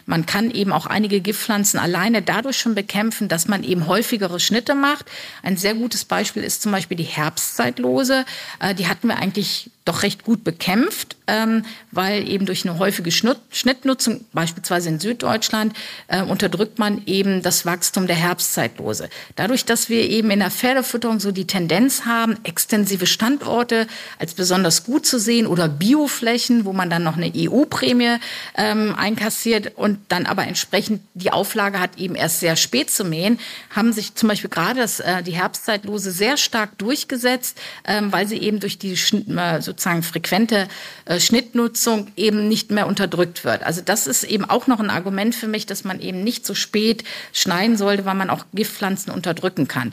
man 0.07 0.27
kann 0.27 0.51
eben 0.51 0.73
auch 0.73 0.87
einige 0.87 1.21
Giftpflanzen 1.21 1.79
alleine 1.79 2.23
dadurch 2.23 2.57
schon 2.59 2.75
bekämpfen, 2.75 3.29
dass 3.29 3.47
man 3.47 3.63
eben 3.63 3.87
häufigere 3.87 4.41
Schnitte 4.41 4.75
macht. 4.75 5.07
Ein 5.43 5.57
sehr 5.57 5.75
gutes 5.75 6.05
Beispiel 6.05 6.43
ist 6.43 6.63
zum 6.63 6.73
Beispiel 6.73 6.97
die 6.97 7.05
Herbstzeitlose. 7.05 8.25
Äh, 8.61 8.75
die 8.75 8.87
hatten 8.89 9.09
wir 9.09 9.19
eigentlich 9.19 9.71
doch 9.85 10.03
recht 10.03 10.25
gut 10.25 10.45
bekämpft, 10.45 11.17
ähm, 11.27 11.65
weil 11.91 12.27
eben 12.29 12.47
durch 12.47 12.67
eine 12.67 12.79
häufige 12.79 13.11
Schnittnutzung, 13.13 14.25
beispielsweise 14.33 14.89
in 14.89 14.99
Süddeutschland, 14.99 15.75
äh, 16.09 16.23
unterdrückt 16.23 16.79
man 16.79 17.03
eben 17.07 17.43
das 17.43 17.67
Wachstum 17.67 18.07
der 18.07 18.17
Herbstzeitlose. 18.17 19.11
Dadurch, 19.37 19.67
dass 19.67 19.91
wir 19.91 20.09
eben 20.09 20.31
in 20.31 20.39
der 20.39 20.51
Pferdefütterung 20.51 21.21
so 21.21 21.33
die 21.33 21.47
Tendenz 21.47 22.07
haben, 22.07 22.39
extensive 22.45 23.07
Standorte 23.07 23.87
als 24.19 24.33
besonders 24.33 24.85
gut 24.85 25.07
zu 25.07 25.19
sehen 25.19 25.47
oder 25.47 25.69
Bioflächen, 25.69 26.65
wo 26.65 26.73
man 26.73 26.89
dann 26.89 27.03
noch 27.03 27.17
eine 27.17 27.31
EU-Prämie 27.35 28.17
ähm, 28.57 28.95
einkassiert 28.97 29.73
und 29.77 29.99
dann 30.09 30.25
aber 30.25 30.47
entsprechend 30.47 31.03
die 31.13 31.31
Auflage 31.31 31.79
hat, 31.79 31.99
eben 31.99 32.15
erst 32.15 32.41
sehr 32.41 32.57
spät 32.57 32.91
zu 32.91 33.05
mähen, 33.05 33.39
haben 33.71 33.93
sich 33.93 34.15
zum 34.15 34.31
Beispiel 34.31 34.51
gerade 34.51 34.81
äh, 34.81 35.23
die 35.23 35.33
Herbstzeitlose 35.33 36.11
sehr 36.11 36.39
stark 36.39 36.79
durchgesetzt, 36.79 37.59
ähm, 37.87 38.13
weil 38.13 38.27
sie 38.27 38.39
eben 38.39 38.61
durch 38.61 38.79
die 38.79 38.93
äh, 38.93 39.61
so 39.61 39.74
sozusagen 39.75 40.03
frequente 40.03 40.69
äh, 41.05 41.19
Schnittnutzung 41.19 42.09
eben 42.17 42.49
nicht 42.49 42.71
mehr 42.71 42.87
unterdrückt 42.87 43.45
wird. 43.45 43.63
Also 43.65 43.81
das 43.85 44.07
ist 44.07 44.25
eben 44.25 44.45
auch 44.45 44.67
noch 44.67 44.81
ein 44.81 44.91
Argument 44.91 45.35
für 45.35 45.49
mich, 45.49 45.67
dass 45.67 45.85
man 45.85 46.01
eben 46.01 46.23
nicht 46.23 46.47
so 46.47 46.55
spät 46.55 47.05
schneiden 47.33 47.77
sollte, 47.77 48.05
weil 48.05 48.15
man 48.15 48.31
auch 48.31 48.45
Giftpflanzen 48.55 49.13
unterdrücken 49.13 49.69
kann. 49.69 49.93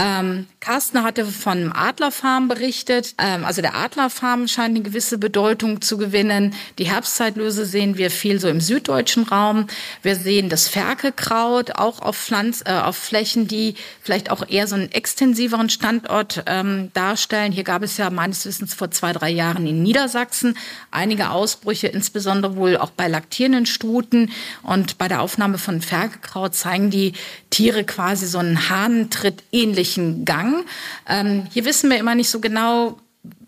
Ähm, 0.00 0.46
Carsten 0.60 1.02
hatte 1.02 1.24
von 1.24 1.72
Adlerfarm 1.72 2.46
berichtet. 2.46 3.14
Ähm, 3.18 3.44
also 3.44 3.62
der 3.62 3.74
Adlerfarm 3.74 4.46
scheint 4.46 4.76
eine 4.76 4.82
gewisse 4.82 5.18
Bedeutung 5.18 5.80
zu 5.80 5.98
gewinnen. 5.98 6.54
Die 6.78 6.84
Herbstzeitlöse 6.84 7.66
sehen 7.66 7.98
wir 7.98 8.12
viel 8.12 8.38
so 8.38 8.48
im 8.48 8.60
süddeutschen 8.60 9.24
Raum. 9.24 9.66
Wir 10.02 10.14
sehen 10.14 10.50
das 10.50 10.68
Ferkelkraut 10.68 11.72
auch 11.72 12.00
auf, 12.00 12.16
Pflanz, 12.16 12.62
äh, 12.64 12.74
auf 12.74 12.96
Flächen, 12.96 13.48
die 13.48 13.74
vielleicht 14.00 14.30
auch 14.30 14.48
eher 14.48 14.68
so 14.68 14.76
einen 14.76 14.92
extensiveren 14.92 15.68
Standort 15.68 16.44
ähm, 16.46 16.92
darstellen. 16.94 17.50
Hier 17.50 17.64
gab 17.64 17.82
es 17.82 17.96
ja 17.96 18.08
meines 18.10 18.46
Wissens 18.46 18.74
vor 18.74 18.92
zwei, 18.92 19.12
drei 19.12 19.30
Jahren 19.30 19.66
in 19.66 19.82
Niedersachsen 19.82 20.56
einige 20.92 21.30
Ausbrüche, 21.30 21.88
insbesondere 21.88 22.54
wohl 22.54 22.76
auch 22.76 22.90
bei 22.90 23.08
laktierenden 23.08 23.66
Stuten. 23.66 24.30
Und 24.62 24.96
bei 24.96 25.08
der 25.08 25.22
Aufnahme 25.22 25.58
von 25.58 25.80
Ferkelkraut 25.80 26.54
zeigen 26.54 26.90
die 26.90 27.14
Tiere 27.50 27.82
quasi 27.82 28.26
so 28.26 28.38
einen 28.38 28.68
Hahnentritt 28.68 29.42
ähnlichen 29.88 30.24
Gang. 30.24 30.64
Ähm, 31.08 31.46
hier 31.52 31.64
wissen 31.64 31.90
wir 31.90 31.98
immer 31.98 32.14
nicht 32.14 32.30
so 32.30 32.40
genau, 32.40 32.98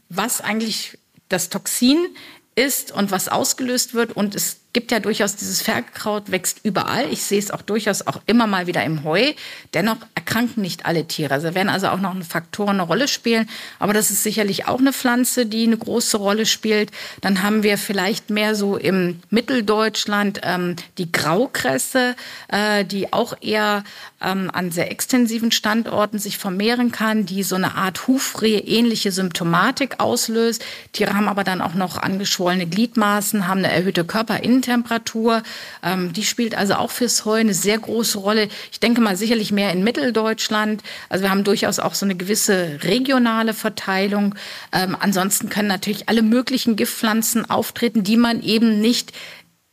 was 0.08 0.40
eigentlich 0.40 0.98
das 1.28 1.48
Toxin 1.48 2.08
ist 2.54 2.92
und 2.92 3.10
was 3.10 3.28
ausgelöst 3.28 3.94
wird. 3.94 4.16
Und 4.16 4.34
es 4.34 4.60
gibt 4.72 4.92
ja 4.92 5.00
durchaus 5.00 5.34
dieses 5.34 5.62
Ferkelkraut, 5.62 6.30
wächst 6.30 6.60
überall. 6.62 7.10
Ich 7.10 7.24
sehe 7.24 7.38
es 7.38 7.50
auch 7.50 7.62
durchaus 7.62 8.06
auch 8.06 8.20
immer 8.26 8.46
mal 8.46 8.66
wieder 8.66 8.84
im 8.84 9.02
Heu. 9.02 9.32
Dennoch 9.74 9.96
erkranken 10.14 10.62
nicht 10.62 10.86
alle 10.86 11.06
Tiere. 11.06 11.34
Also 11.34 11.54
werden 11.54 11.68
also 11.68 11.88
auch 11.88 11.98
noch 11.98 12.14
Faktoren 12.22 12.76
eine 12.76 12.82
Rolle 12.82 13.08
spielen. 13.08 13.48
Aber 13.80 13.92
das 13.92 14.10
ist 14.10 14.22
sicherlich 14.22 14.66
auch 14.68 14.78
eine 14.78 14.92
Pflanze, 14.92 15.46
die 15.46 15.64
eine 15.64 15.76
große 15.76 16.16
Rolle 16.18 16.46
spielt. 16.46 16.92
Dann 17.20 17.42
haben 17.42 17.62
wir 17.62 17.78
vielleicht 17.78 18.30
mehr 18.30 18.54
so 18.54 18.76
im 18.76 19.20
Mitteldeutschland 19.30 20.40
ähm, 20.44 20.76
die 20.98 21.10
Graukresse, 21.10 22.14
äh, 22.48 22.84
die 22.84 23.12
auch 23.12 23.34
eher 23.40 23.82
ähm, 24.20 24.50
an 24.52 24.70
sehr 24.70 24.90
extensiven 24.92 25.50
Standorten 25.50 26.20
sich 26.20 26.38
vermehren 26.38 26.92
kann, 26.92 27.26
die 27.26 27.42
so 27.42 27.56
eine 27.56 27.74
Art 27.74 28.06
Hufrehe-ähnliche 28.06 29.10
Symptomatik 29.10 29.98
auslöst. 29.98 30.64
Tiere 30.92 31.14
haben 31.14 31.28
aber 31.28 31.42
dann 31.42 31.60
auch 31.60 31.74
noch 31.74 31.98
angeschwollene 31.98 32.66
Gliedmaßen, 32.66 33.48
haben 33.48 33.58
eine 33.58 33.72
erhöhte 33.72 34.04
Körperinnenlänge 34.04 34.59
Bodentemperatur. 34.60 35.42
Ähm, 35.82 36.12
die 36.12 36.24
spielt 36.24 36.54
also 36.54 36.74
auch 36.74 36.90
fürs 36.90 37.24
Heu 37.24 37.40
eine 37.40 37.54
sehr 37.54 37.78
große 37.78 38.18
Rolle. 38.18 38.48
Ich 38.70 38.80
denke 38.80 39.00
mal 39.00 39.16
sicherlich 39.16 39.52
mehr 39.52 39.72
in 39.72 39.84
Mitteldeutschland. 39.84 40.82
Also 41.08 41.24
wir 41.24 41.30
haben 41.30 41.44
durchaus 41.44 41.78
auch 41.78 41.94
so 41.94 42.06
eine 42.06 42.14
gewisse 42.14 42.80
regionale 42.82 43.54
Verteilung. 43.54 44.34
Ähm, 44.72 44.96
ansonsten 44.98 45.48
können 45.48 45.68
natürlich 45.68 46.08
alle 46.08 46.22
möglichen 46.22 46.76
Giftpflanzen 46.76 47.48
auftreten, 47.48 48.04
die 48.04 48.16
man 48.16 48.42
eben 48.42 48.80
nicht 48.80 49.12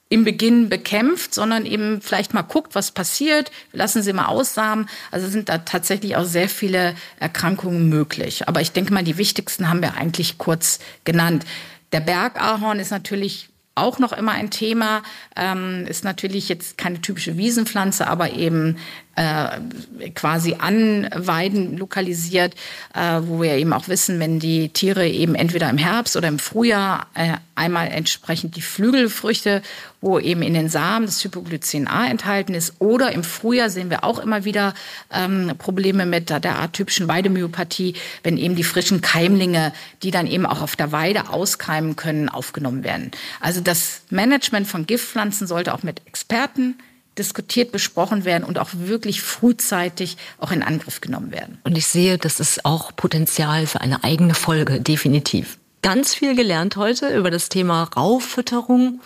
im 0.10 0.24
Beginn 0.24 0.70
bekämpft, 0.70 1.34
sondern 1.34 1.66
eben 1.66 2.00
vielleicht 2.02 2.34
mal 2.34 2.42
guckt, 2.42 2.76
was 2.76 2.92
passiert, 2.92 3.52
lassen 3.74 4.02
sie 4.02 4.14
mal 4.14 4.28
aussamen. 4.28 4.88
Also 5.12 5.28
sind 5.28 5.50
da 5.50 5.58
tatsächlich 5.58 6.16
auch 6.16 6.24
sehr 6.24 6.48
viele 6.48 6.96
Erkrankungen 7.20 7.90
möglich. 7.90 8.48
Aber 8.48 8.62
ich 8.62 8.72
denke 8.72 8.94
mal, 8.94 9.04
die 9.04 9.18
wichtigsten 9.18 9.68
haben 9.68 9.82
wir 9.82 9.96
eigentlich 9.96 10.38
kurz 10.38 10.80
genannt. 11.04 11.44
Der 11.92 12.00
Bergahorn 12.00 12.80
ist 12.80 12.92
natürlich 12.92 13.50
auch 13.78 14.00
noch 14.00 14.14
immer 14.14 14.34
ein 14.34 14.50
Thema. 14.50 15.04
Ähm, 15.36 15.86
ist 15.88 16.04
natürlich 16.04 16.50
jetzt 16.50 16.78
keine 16.78 17.02
typische 17.02 17.38
Wiesenpflanze, 17.38 18.08
aber 18.08 18.32
eben 18.32 18.78
äh, 19.18 20.12
quasi 20.12 20.56
an 20.60 21.10
Weiden 21.14 21.76
lokalisiert, 21.78 22.54
äh, 22.94 23.20
wo 23.24 23.42
wir 23.42 23.56
eben 23.56 23.74
auch 23.74 23.88
wissen, 23.88 24.20
wenn 24.20 24.40
die 24.40 24.70
Tiere 24.70 25.08
eben 25.08 25.34
entweder 25.34 25.70
im 25.70 25.80
Herbst 25.80 26.16
oder 26.16 26.28
im 26.28 26.38
Frühjahr 26.38 27.08
äh, 27.16 27.34
einmal 27.56 27.88
entsprechend 27.88 28.56
die 28.56 28.62
Flügelfrüchte, 28.62 29.64
wo 30.02 30.20
eben 30.20 30.44
in 30.44 30.54
den 30.54 30.70
Samen 30.70 31.08
das 31.08 31.24
Hypoglycin 31.24 31.88
A 31.88 32.08
enthalten 32.08 32.54
ist, 32.54 32.76
oder 32.78 33.12
im 33.12 33.24
Frühjahr 33.24 33.72
sehen 33.72 33.90
wir 33.90 34.04
auch 34.04 34.20
immer 34.20 34.46
wieder 34.46 34.76
ähm, 35.12 35.52
Probleme 35.58 36.06
mit 36.06 36.30
der 36.30 36.60
atypischen 36.60 37.08
Weidemyopathie, 37.08 37.96
wenn 38.22 38.38
eben 38.38 38.56
die 38.56 38.64
frischen 38.64 39.02
Keimlinge, 39.02 39.74
die 40.04 40.12
dann 40.12 40.28
eben 40.28 40.46
auch 40.46 40.62
auf 40.62 40.76
der 40.76 40.92
Weide 40.92 41.30
auskeimen 41.32 41.96
können, 41.96 42.30
aufgenommen 42.30 42.84
werden. 42.84 43.10
Also 43.42 43.62
das 43.62 44.02
Management 44.12 44.68
von 44.68 44.86
Giftpflanzen 44.86 45.48
sollte 45.48 45.74
auch 45.74 45.82
mit 45.82 46.06
Experten 46.06 46.76
diskutiert, 47.18 47.72
besprochen 47.72 48.26
werden 48.26 48.44
und 48.44 48.60
auch 48.60 48.70
wirklich 48.74 49.22
frühzeitig 49.22 50.18
auch 50.40 50.52
in 50.52 50.64
Angriff 50.64 51.02
genommen 51.02 51.32
werden. 51.32 51.60
Und 51.64 51.78
ich 51.78 51.88
sehe, 51.88 52.18
das 52.18 52.40
ist 52.40 52.66
auch 52.66 52.96
Potenzial 52.96 53.68
für 53.68 53.82
eine 53.82 54.04
eigene 54.04 54.34
Folge, 54.34 54.80
definitiv. 54.82 55.58
Ganz 55.82 56.14
viel 56.14 56.36
gelernt 56.36 56.76
heute 56.76 57.16
über 57.16 57.32
das 57.32 57.50
Thema 57.50 57.84
Raufütterung. 57.84 59.02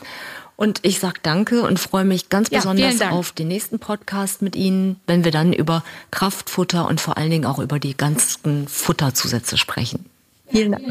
Und 0.56 0.80
ich 0.84 1.00
sage 1.00 1.20
danke 1.24 1.64
und 1.64 1.80
freue 1.80 2.06
mich 2.06 2.30
ganz 2.30 2.52
ja, 2.52 2.60
besonders 2.60 3.02
auf 3.02 3.32
den 3.32 3.48
nächsten 3.48 3.80
Podcast 3.80 4.44
mit 4.44 4.56
Ihnen, 4.56 5.00
wenn 5.08 5.24
wir 5.24 5.32
dann 5.32 5.54
über 5.54 5.84
Kraftfutter 6.12 6.88
und 6.88 7.02
vor 7.02 7.18
allen 7.18 7.32
Dingen 7.32 7.46
auch 7.46 7.58
über 7.58 7.80
die 7.80 7.98
ganzen 7.98 8.68
Futterzusätze 8.68 9.58
sprechen. 9.58 10.06
Vielen 10.52 10.74
Dank. 10.74 10.84